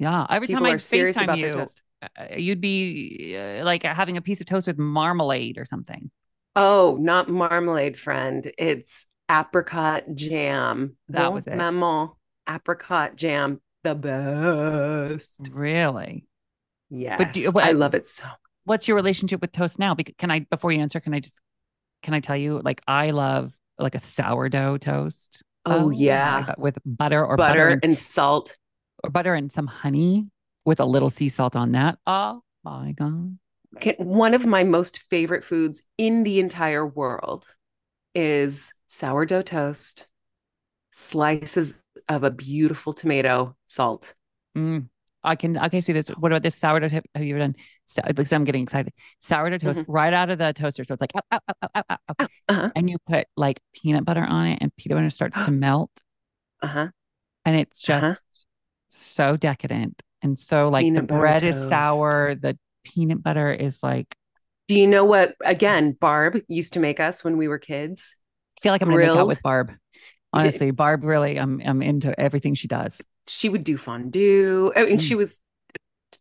yeah. 0.04 0.26
Every 0.30 0.46
People 0.48 0.64
time 0.64 0.72
I 0.72 0.76
FaceTime 0.76 1.38
you, 1.38 1.66
uh, 2.02 2.36
you'd 2.36 2.60
be 2.60 3.36
uh, 3.36 3.64
like 3.64 3.82
having 3.82 4.16
a 4.16 4.22
piece 4.22 4.40
of 4.40 4.46
toast 4.46 4.66
with 4.66 4.78
marmalade 4.78 5.58
or 5.58 5.64
something. 5.64 6.10
Oh, 6.56 6.96
not 7.00 7.28
marmalade, 7.28 7.98
friend. 7.98 8.50
It's 8.58 9.06
apricot 9.30 10.04
jam. 10.14 10.96
That 11.08 11.32
was 11.32 11.46
it. 11.46 11.56
Maman 11.56 12.10
apricot 12.48 13.16
jam, 13.16 13.60
the 13.82 13.94
best. 13.94 15.48
Really? 15.50 16.26
Yes, 16.90 17.32
do 17.32 17.40
you- 17.40 17.52
I 17.56 17.72
love 17.72 17.94
it 17.94 18.06
so. 18.06 18.26
What's 18.64 18.86
your 18.88 18.94
relationship 18.96 19.40
with 19.40 19.52
toast 19.52 19.78
now? 19.78 19.94
Because 19.94 20.14
can 20.16 20.30
I 20.30 20.40
before 20.40 20.72
you 20.72 20.80
answer, 20.80 21.00
can 21.00 21.12
I 21.14 21.20
just 21.20 21.40
can 22.02 22.14
I 22.14 22.20
tell 22.20 22.36
you 22.36 22.60
like 22.64 22.80
I 22.86 23.10
love 23.10 23.52
like 23.78 23.94
a 23.94 24.00
sourdough 24.00 24.78
toast. 24.78 25.42
Oh, 25.66 25.88
my 25.88 25.96
yeah. 25.96 26.54
With 26.58 26.78
butter 26.84 27.24
or 27.24 27.36
butter, 27.36 27.52
butter, 27.52 27.68
and, 27.70 27.84
and 27.84 27.98
salt. 27.98 28.56
Or 29.04 29.10
butter 29.10 29.34
and 29.34 29.52
some 29.52 29.66
honey 29.66 30.28
with 30.64 30.80
a 30.80 30.84
little 30.84 31.10
sea 31.10 31.28
salt 31.28 31.56
on 31.56 31.72
that. 31.72 31.98
Oh 32.06 32.42
my 32.64 32.92
god! 32.92 33.38
One 33.98 34.34
of 34.34 34.46
my 34.46 34.64
most 34.64 34.98
favorite 35.10 35.44
foods 35.44 35.82
in 35.98 36.22
the 36.24 36.38
entire 36.40 36.86
world 36.86 37.46
is 38.14 38.72
sourdough 38.86 39.42
toast, 39.42 40.06
slices 40.92 41.82
of 42.08 42.24
a 42.24 42.30
beautiful 42.30 42.92
tomato, 42.94 43.56
salt. 43.66 44.14
Mm, 44.56 44.88
I 45.22 45.36
can 45.36 45.56
I 45.56 45.68
can 45.68 45.82
see 45.82 45.92
this. 45.92 46.08
What 46.08 46.30
about 46.32 46.42
this 46.42 46.54
sourdough? 46.56 46.88
Have 46.88 47.04
have 47.14 47.24
you 47.24 47.34
ever 47.34 47.40
done? 47.40 47.56
So, 47.86 48.02
because 48.06 48.32
I'm 48.32 48.44
getting 48.44 48.62
excited. 48.62 48.92
Sourdough 49.20 49.58
toast 49.58 49.82
Mm-hmm. 49.82 49.88
right 49.88 50.12
out 50.12 50.30
of 50.30 50.38
the 50.38 50.52
toaster, 50.52 50.84
so 50.84 50.94
it's 50.94 51.00
like, 51.00 51.12
ow, 51.32 51.38
ow, 51.74 51.82
ow. 51.90 52.14
Uh-huh. 52.48 52.70
and 52.74 52.88
you 52.90 52.98
put 53.08 53.26
like 53.36 53.60
peanut 53.74 54.04
butter 54.04 54.24
on 54.24 54.46
it, 54.48 54.58
and 54.60 54.74
peanut 54.76 54.96
butter 54.98 55.10
starts 55.10 55.40
to 55.42 55.50
melt, 55.52 55.90
Uh-huh. 56.62 56.88
and 57.44 57.56
it's 57.56 57.82
just 57.82 58.04
Uh-huh. 58.04 58.16
So 58.96 59.36
decadent 59.36 60.02
and 60.22 60.38
so 60.38 60.68
like 60.68 60.84
Peanut 60.84 61.08
the 61.08 61.14
bread 61.14 61.42
is 61.42 61.68
sour, 61.68 62.34
the 62.34 62.58
peanut 62.84 63.22
butter 63.22 63.52
is 63.52 63.78
like. 63.82 64.14
Do 64.68 64.74
you 64.74 64.86
know 64.86 65.04
what 65.04 65.34
again 65.44 65.92
Barb 65.92 66.38
used 66.48 66.72
to 66.74 66.80
make 66.80 67.00
us 67.00 67.22
when 67.24 67.36
we 67.36 67.48
were 67.48 67.58
kids? 67.58 68.16
I 68.58 68.60
feel 68.62 68.72
like 68.72 68.82
I'm 68.82 68.88
gonna 68.88 69.00
make 69.00 69.08
out 69.08 69.26
with 69.26 69.42
Barb. 69.42 69.72
Honestly, 70.32 70.70
Barb 70.70 71.04
really, 71.04 71.38
I'm 71.38 71.60
I'm 71.64 71.82
into 71.82 72.18
everything 72.18 72.54
she 72.54 72.68
does. 72.68 72.98
She 73.26 73.48
would 73.48 73.64
do 73.64 73.76
fondue. 73.76 74.72
I 74.74 74.84
mean, 74.84 74.98
Mm. 74.98 75.00
she 75.00 75.14
was 75.14 75.40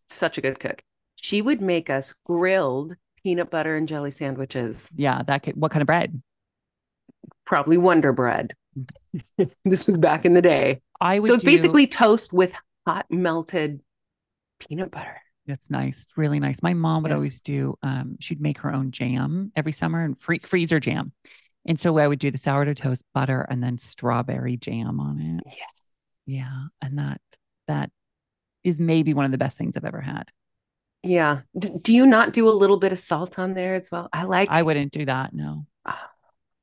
such 0.09 0.37
a 0.37 0.41
good 0.41 0.59
cook. 0.59 0.81
She 1.15 1.41
would 1.41 1.61
make 1.61 1.89
us 1.89 2.13
grilled 2.25 2.95
peanut 3.23 3.49
butter 3.49 3.77
and 3.77 3.87
jelly 3.87 4.11
sandwiches, 4.11 4.89
Yeah, 4.95 5.23
that 5.23 5.43
could. 5.43 5.55
What 5.55 5.71
kind 5.71 5.81
of 5.81 5.87
bread? 5.87 6.21
probably 7.45 7.77
Wonder 7.77 8.13
Bread. 8.13 8.53
this 9.65 9.87
was 9.87 9.97
back 9.97 10.25
in 10.25 10.33
the 10.33 10.41
day. 10.41 10.81
I 11.03 11.19
would. 11.19 11.27
So 11.27 11.33
it's 11.35 11.43
do- 11.43 11.49
basically 11.51 11.87
toast 11.87 12.33
with 12.33 12.53
hot 12.87 13.05
melted 13.11 13.81
peanut 14.59 14.89
butter. 14.91 15.21
That's 15.45 15.69
nice, 15.69 16.07
really 16.15 16.39
nice. 16.39 16.63
My 16.63 16.73
mom 16.73 17.03
would 17.03 17.09
Yes. 17.09 17.17
always 17.17 17.41
do. 17.41 17.77
Um, 17.83 18.15
she'd 18.21 18.39
make 18.41 18.59
her 18.59 18.73
own 18.73 18.91
jam 18.91 19.51
every 19.55 19.73
summer 19.73 20.03
and 20.03 20.17
free, 20.21 20.39
freezer 20.39 20.79
jam, 20.79 21.11
and 21.65 21.79
so 21.79 21.97
I 21.97 22.07
would 22.07 22.19
do 22.19 22.31
the 22.31 22.37
sourdough 22.37 22.75
toast, 22.75 23.03
butter, 23.13 23.41
and 23.49 23.61
then 23.61 23.77
strawberry 23.77 24.55
jam 24.57 24.99
on 25.01 25.19
it. 25.19 25.43
Yes. 25.57 25.83
Yeah, 26.25 26.67
and 26.81 26.97
that 26.97 27.19
that 27.67 27.91
is 28.63 28.79
maybe 28.79 29.13
one 29.13 29.25
of 29.25 29.31
the 29.31 29.37
best 29.37 29.57
things 29.57 29.75
I've 29.75 29.83
ever 29.83 29.99
had. 29.99 30.29
Yeah. 31.05 31.41
D- 31.59 31.71
do 31.81 31.93
you 31.93 32.05
not 32.05 32.31
do 32.31 32.47
a 32.47 32.51
little 32.51 32.77
bit 32.77 32.93
of 32.93 32.99
salt 32.99 33.37
on 33.37 33.53
there 33.53 33.75
as 33.75 33.91
well? 33.91 34.07
I 34.13 34.23
like. 34.23 34.47
I 34.49 34.63
wouldn't 34.63 34.93
do 34.93 35.03
that. 35.05 35.33
No, 35.33 35.65
Ah, 35.85 36.09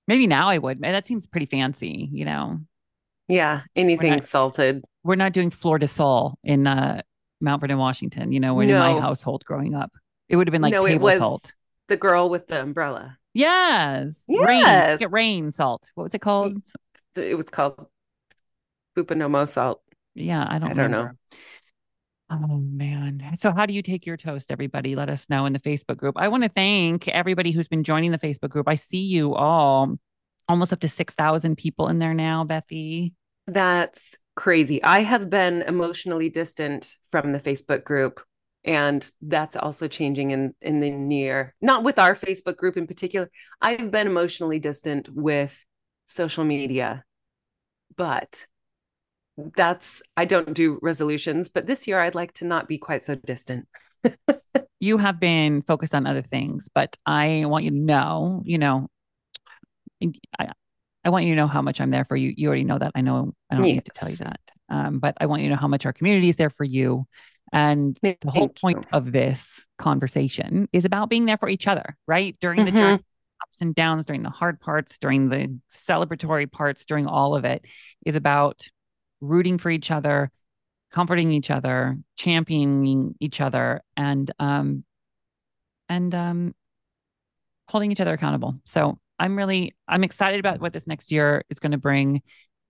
maybe 0.09 0.27
now 0.27 0.49
I 0.49 0.57
would. 0.57 0.81
That 0.81 1.07
seems 1.07 1.27
pretty 1.27 1.45
fancy. 1.45 2.09
You 2.11 2.25
know, 2.25 2.61
yeah. 3.31 3.63
Anything 3.77 4.11
not- 4.11 4.27
salted. 4.27 4.85
we're 5.05 5.15
not 5.17 5.33
doing 5.33 5.51
flor 5.51 5.79
de 5.79 5.89
sal 5.89 6.39
in 6.45 6.67
uh, 6.67 7.03
Mount 7.41 7.61
Vernon, 7.61 7.79
Washington. 7.79 8.33
You 8.33 8.41
know, 8.41 8.55
when 8.55 8.69
in 8.69 8.77
my 8.79 8.99
household 9.01 9.45
growing 9.45 9.75
up, 9.75 9.93
it 10.29 10.37
would 10.37 10.47
have 10.49 10.53
been 10.53 10.63
like 10.63 10.73
no, 10.73 10.83
table 10.85 11.11
salt. 11.17 11.53
the 11.89 11.97
girl 11.97 12.29
with 12.29 12.47
the 12.49 12.61
umbrella. 12.61 13.17
Yes, 13.33 14.25
rain, 14.29 14.61
Yes. 14.61 14.99
get 14.99 15.13
rain 15.13 15.53
salt. 15.53 15.83
What 15.95 16.05
was 16.05 16.15
it 16.15 16.21
called? 16.21 16.57
It 17.17 17.37
was 17.37 17.49
called 17.49 17.87
Bupanomo 18.97 19.49
salt. 19.49 19.81
Yeah, 20.15 20.45
I 20.49 20.59
don't. 20.59 20.71
I 20.71 20.75
don't 20.75 20.91
know. 20.91 21.11
Oh 22.31 22.59
man. 22.59 23.37
So 23.39 23.51
how 23.53 23.67
do 23.67 23.73
you 23.73 23.83
take 23.83 24.07
your 24.07 24.17
toast, 24.17 24.51
everybody? 24.53 24.95
Let 24.95 25.09
us 25.11 25.29
know 25.29 25.47
in 25.47 25.53
the 25.53 25.59
Facebook 25.59 25.97
group. 25.97 26.17
I 26.17 26.29
want 26.29 26.45
to 26.45 26.49
thank 26.49 27.09
everybody 27.09 27.51
who's 27.51 27.67
been 27.69 27.83
joining 27.83 28.13
the 28.13 28.19
Facebook 28.19 28.51
group. 28.51 28.69
I 28.69 28.77
see 28.77 29.03
you 29.03 29.35
all 29.35 29.97
almost 30.49 30.73
up 30.73 30.81
to 30.81 30.89
6,000 30.89 31.57
people 31.57 31.89
in 31.89 31.99
there 31.99 32.15
now, 32.15 32.45
Bethie. 32.45 33.13
That's 33.53 34.15
crazy. 34.37 34.83
I 34.83 35.01
have 35.01 35.29
been 35.29 35.63
emotionally 35.63 36.31
distant 36.31 36.95
from 37.11 37.33
the 37.33 37.41
Facebook 37.41 37.85
group 37.85 38.21
and 38.65 39.11
that's 39.23 39.57
also 39.57 39.89
changing 39.89 40.33
in 40.33 40.55
in 40.61 40.81
the 40.81 40.91
near 40.91 41.55
not 41.63 41.83
with 41.83 41.99
our 41.99 42.15
Facebook 42.15 42.57
group 42.57 42.77
in 42.77 42.87
particular. 42.87 43.31
I've 43.61 43.91
been 43.91 44.07
emotionally 44.07 44.59
distant 44.59 45.09
with 45.09 45.59
social 46.07 46.45
media. 46.45 47.05
But 47.97 48.47
that's 49.57 50.03
I 50.17 50.27
don't 50.27 50.55
do 50.55 50.79
resolutions, 50.81 51.49
but 51.49 51.67
this 51.67 51.89
year 51.89 51.99
I'd 51.99 52.15
like 52.15 52.33
to 52.35 52.45
not 52.45 52.69
be 52.69 52.79
quite 52.79 53.03
so 53.05 53.15
distant. 53.15 53.67
You 54.83 54.97
have 54.97 55.21
been 55.21 55.61
focused 55.61 55.95
on 55.95 56.07
other 56.07 56.23
things, 56.23 56.71
but 56.75 56.97
I 57.05 57.45
want 57.45 57.65
you 57.65 57.71
to 57.71 57.77
know, 57.77 58.41
you 58.47 58.57
know, 58.57 58.89
I 61.05 61.11
want 61.11 61.25
you 61.25 61.33
to 61.33 61.37
know 61.37 61.47
how 61.47 61.63
much 61.63 61.81
I'm 61.81 61.91
there 61.91 62.05
for 62.05 62.17
you. 62.17 62.33
You 62.37 62.49
already 62.49 62.65
know 62.65 62.79
that. 62.79 62.93
I 62.95 63.01
know 63.01 63.33
I 63.51 63.57
don't 63.57 63.65
need 63.65 63.85
to 63.85 63.91
tell 63.93 64.11
you 64.11 64.17
that. 64.17 64.41
Um, 64.69 64.99
but 64.99 65.17
I 65.21 65.27
want 65.27 65.43
you 65.43 65.49
to 65.49 65.55
know 65.55 65.61
how 65.61 65.69
much 65.69 65.87
our 65.87 65.93
community 65.93 66.29
is 66.29 66.37
there 66.37 66.51
for 66.51 66.65
you. 66.65 67.07
And 67.53 67.99
the 68.03 68.31
whole 68.31 68.49
point 68.49 68.79
you. 68.79 68.99
of 68.99 69.11
this 69.11 69.45
conversation 69.79 70.69
is 70.73 70.85
about 70.85 71.09
being 71.09 71.25
there 71.25 71.39
for 71.39 71.49
each 71.49 71.67
other, 71.67 71.97
right? 72.07 72.37
During 72.41 72.65
the 72.65 72.71
Mhm. 72.71 72.79
journey, 72.79 73.05
ups 73.43 73.61
and 73.63 73.75
downs, 73.75 74.07
during 74.07 74.23
the 74.23 74.31
hard 74.31 74.61
parts, 74.61 74.99
during 74.99 75.29
the 75.29 75.59
celebratory 75.75 76.51
parts, 76.51 76.85
during 76.85 77.07
all 77.07 77.35
of 77.35 77.45
it, 77.45 77.65
is 78.07 78.15
about 78.15 78.69
rooting 79.21 79.59
for 79.59 79.71
each 79.71 79.91
other, 79.91 80.31
comforting 80.93 81.33
each 81.33 81.51
other, 81.51 81.99
championing 82.17 83.15
each 83.21 83.41
other, 83.41 83.83
and 83.97 84.31
um, 84.39 84.85
and 85.89 86.15
um, 86.15 86.55
holding 87.69 87.91
each 87.91 88.01
other 88.01 88.13
accountable. 88.13 88.61
So 88.65 89.01
I'm 89.21 89.37
really 89.37 89.77
I'm 89.87 90.03
excited 90.03 90.41
about 90.41 90.61
what 90.61 90.73
this 90.73 90.87
next 90.87 91.13
year 91.13 91.45
is 91.51 91.61
going 91.61 91.73
to 91.73 91.79
bring. 91.79 92.23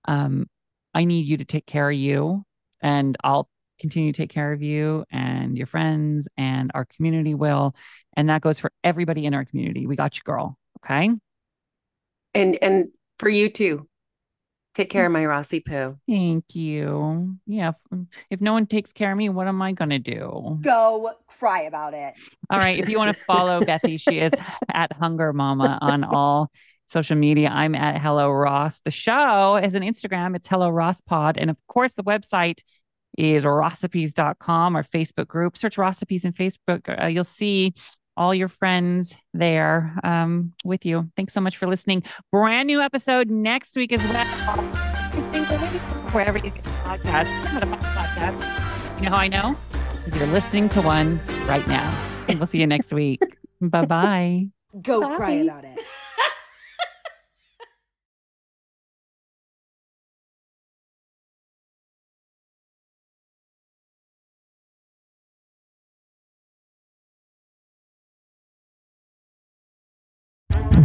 Um, 0.07 0.47
I 0.93 1.05
need 1.05 1.27
you 1.27 1.37
to 1.37 1.45
take 1.45 1.65
care 1.65 1.89
of 1.89 1.97
you, 1.97 2.45
and 2.83 3.17
I'll 3.23 3.49
continue 3.79 4.13
to 4.13 4.23
take 4.23 4.31
care 4.31 4.53
of 4.53 4.61
you 4.61 5.05
and 5.11 5.57
your 5.57 5.69
friends, 5.69 6.27
and 6.37 6.71
our 6.75 6.85
community 6.85 7.35
will, 7.35 7.75
and 8.17 8.29
that 8.29 8.43
goes 8.43 8.59
for 8.59 8.73
everybody 8.83 9.25
in 9.25 9.33
our 9.33 9.45
community. 9.45 9.87
We 9.87 9.97
got 9.97 10.17
you, 10.17 10.23
girl. 10.25 10.59
Okay. 10.85 11.11
And 12.35 12.59
and 12.61 12.89
for 13.19 13.29
you 13.29 13.49
too. 13.49 13.89
Take 14.75 14.89
care 14.89 15.05
of 15.05 15.13
my 15.13 15.27
Rossi 15.27 15.61
poo. 15.61 15.99
Thank 16.09 16.55
you. 16.55 17.37
Yeah. 17.47 17.73
If, 17.91 17.99
if 18.31 18.41
no 18.41 18.53
one 18.53 18.67
takes 18.67 18.93
care 18.93 19.11
of 19.11 19.19
me, 19.19 19.29
what 19.29 19.49
am 19.49 19.61
I 19.61 19.73
going 19.73 19.91
to 19.91 19.99
do? 19.99 20.59
Go 20.61 21.11
cry 21.27 21.63
about 21.63 21.93
it. 21.93 22.15
All 22.49 22.59
right. 22.59 22.79
If 22.79 22.89
you 22.89 22.97
want 22.97 23.17
to 23.17 23.25
follow 23.27 23.61
Bethie, 23.61 23.99
she 23.99 24.21
is 24.21 24.33
at 24.73 24.93
Hunger 24.93 25.33
Mama 25.33 25.79
on 25.83 26.05
all 26.05 26.53
social 26.87 27.17
media. 27.17 27.49
I'm 27.49 27.75
at 27.75 28.01
Hello 28.01 28.31
Ross. 28.31 28.81
The 28.85 28.91
show 28.93 29.57
is 29.57 29.75
an 29.75 29.83
Instagram. 29.83 30.37
It's 30.37 30.47
Hello 30.47 30.69
Ross 30.69 31.01
Pod. 31.01 31.37
And 31.37 31.51
of 31.51 31.57
course, 31.67 31.95
the 31.95 32.05
website 32.05 32.61
is 33.19 33.43
rossipes.com, 33.43 34.77
our 34.77 34.85
Facebook 34.85 35.27
group. 35.27 35.57
Search 35.57 35.77
Rossipes 35.77 36.25
in 36.25 36.33
Facebook. 36.33 37.03
Uh, 37.03 37.07
you'll 37.07 37.25
see 37.25 37.75
all 38.21 38.35
your 38.35 38.49
friends 38.49 39.17
there 39.33 39.99
um, 40.05 40.53
with 40.63 40.85
you. 40.85 41.11
Thanks 41.17 41.33
so 41.33 41.41
much 41.41 41.57
for 41.57 41.67
listening. 41.67 42.03
Brand 42.31 42.67
new 42.67 42.83
episode 42.83 43.31
next 43.31 43.75
week 43.77 43.93
as 43.95 44.03
well. 44.09 44.27
Wherever 46.13 46.37
you 46.37 46.51
get 46.51 46.63
the 46.63 46.71
podcast. 46.71 47.27
I'm 47.47 47.55
not 47.55 47.63
a 47.63 47.67
podcast. 47.67 48.99
You 48.99 49.07
know 49.07 49.11
how 49.13 49.17
I 49.17 49.29
know? 49.29 49.57
You're 50.15 50.27
listening 50.27 50.69
to 50.71 50.83
one 50.83 51.19
right 51.47 51.67
now. 51.67 52.25
And 52.29 52.39
we'll 52.39 52.47
see 52.47 52.61
you 52.61 52.67
next 52.67 52.93
week. 52.93 53.23
bye 53.63 53.87
bye. 53.87 54.49
Go 54.83 55.01
Bye. 55.01 55.17
cry 55.17 55.31
about 55.31 55.65
it. 55.65 55.81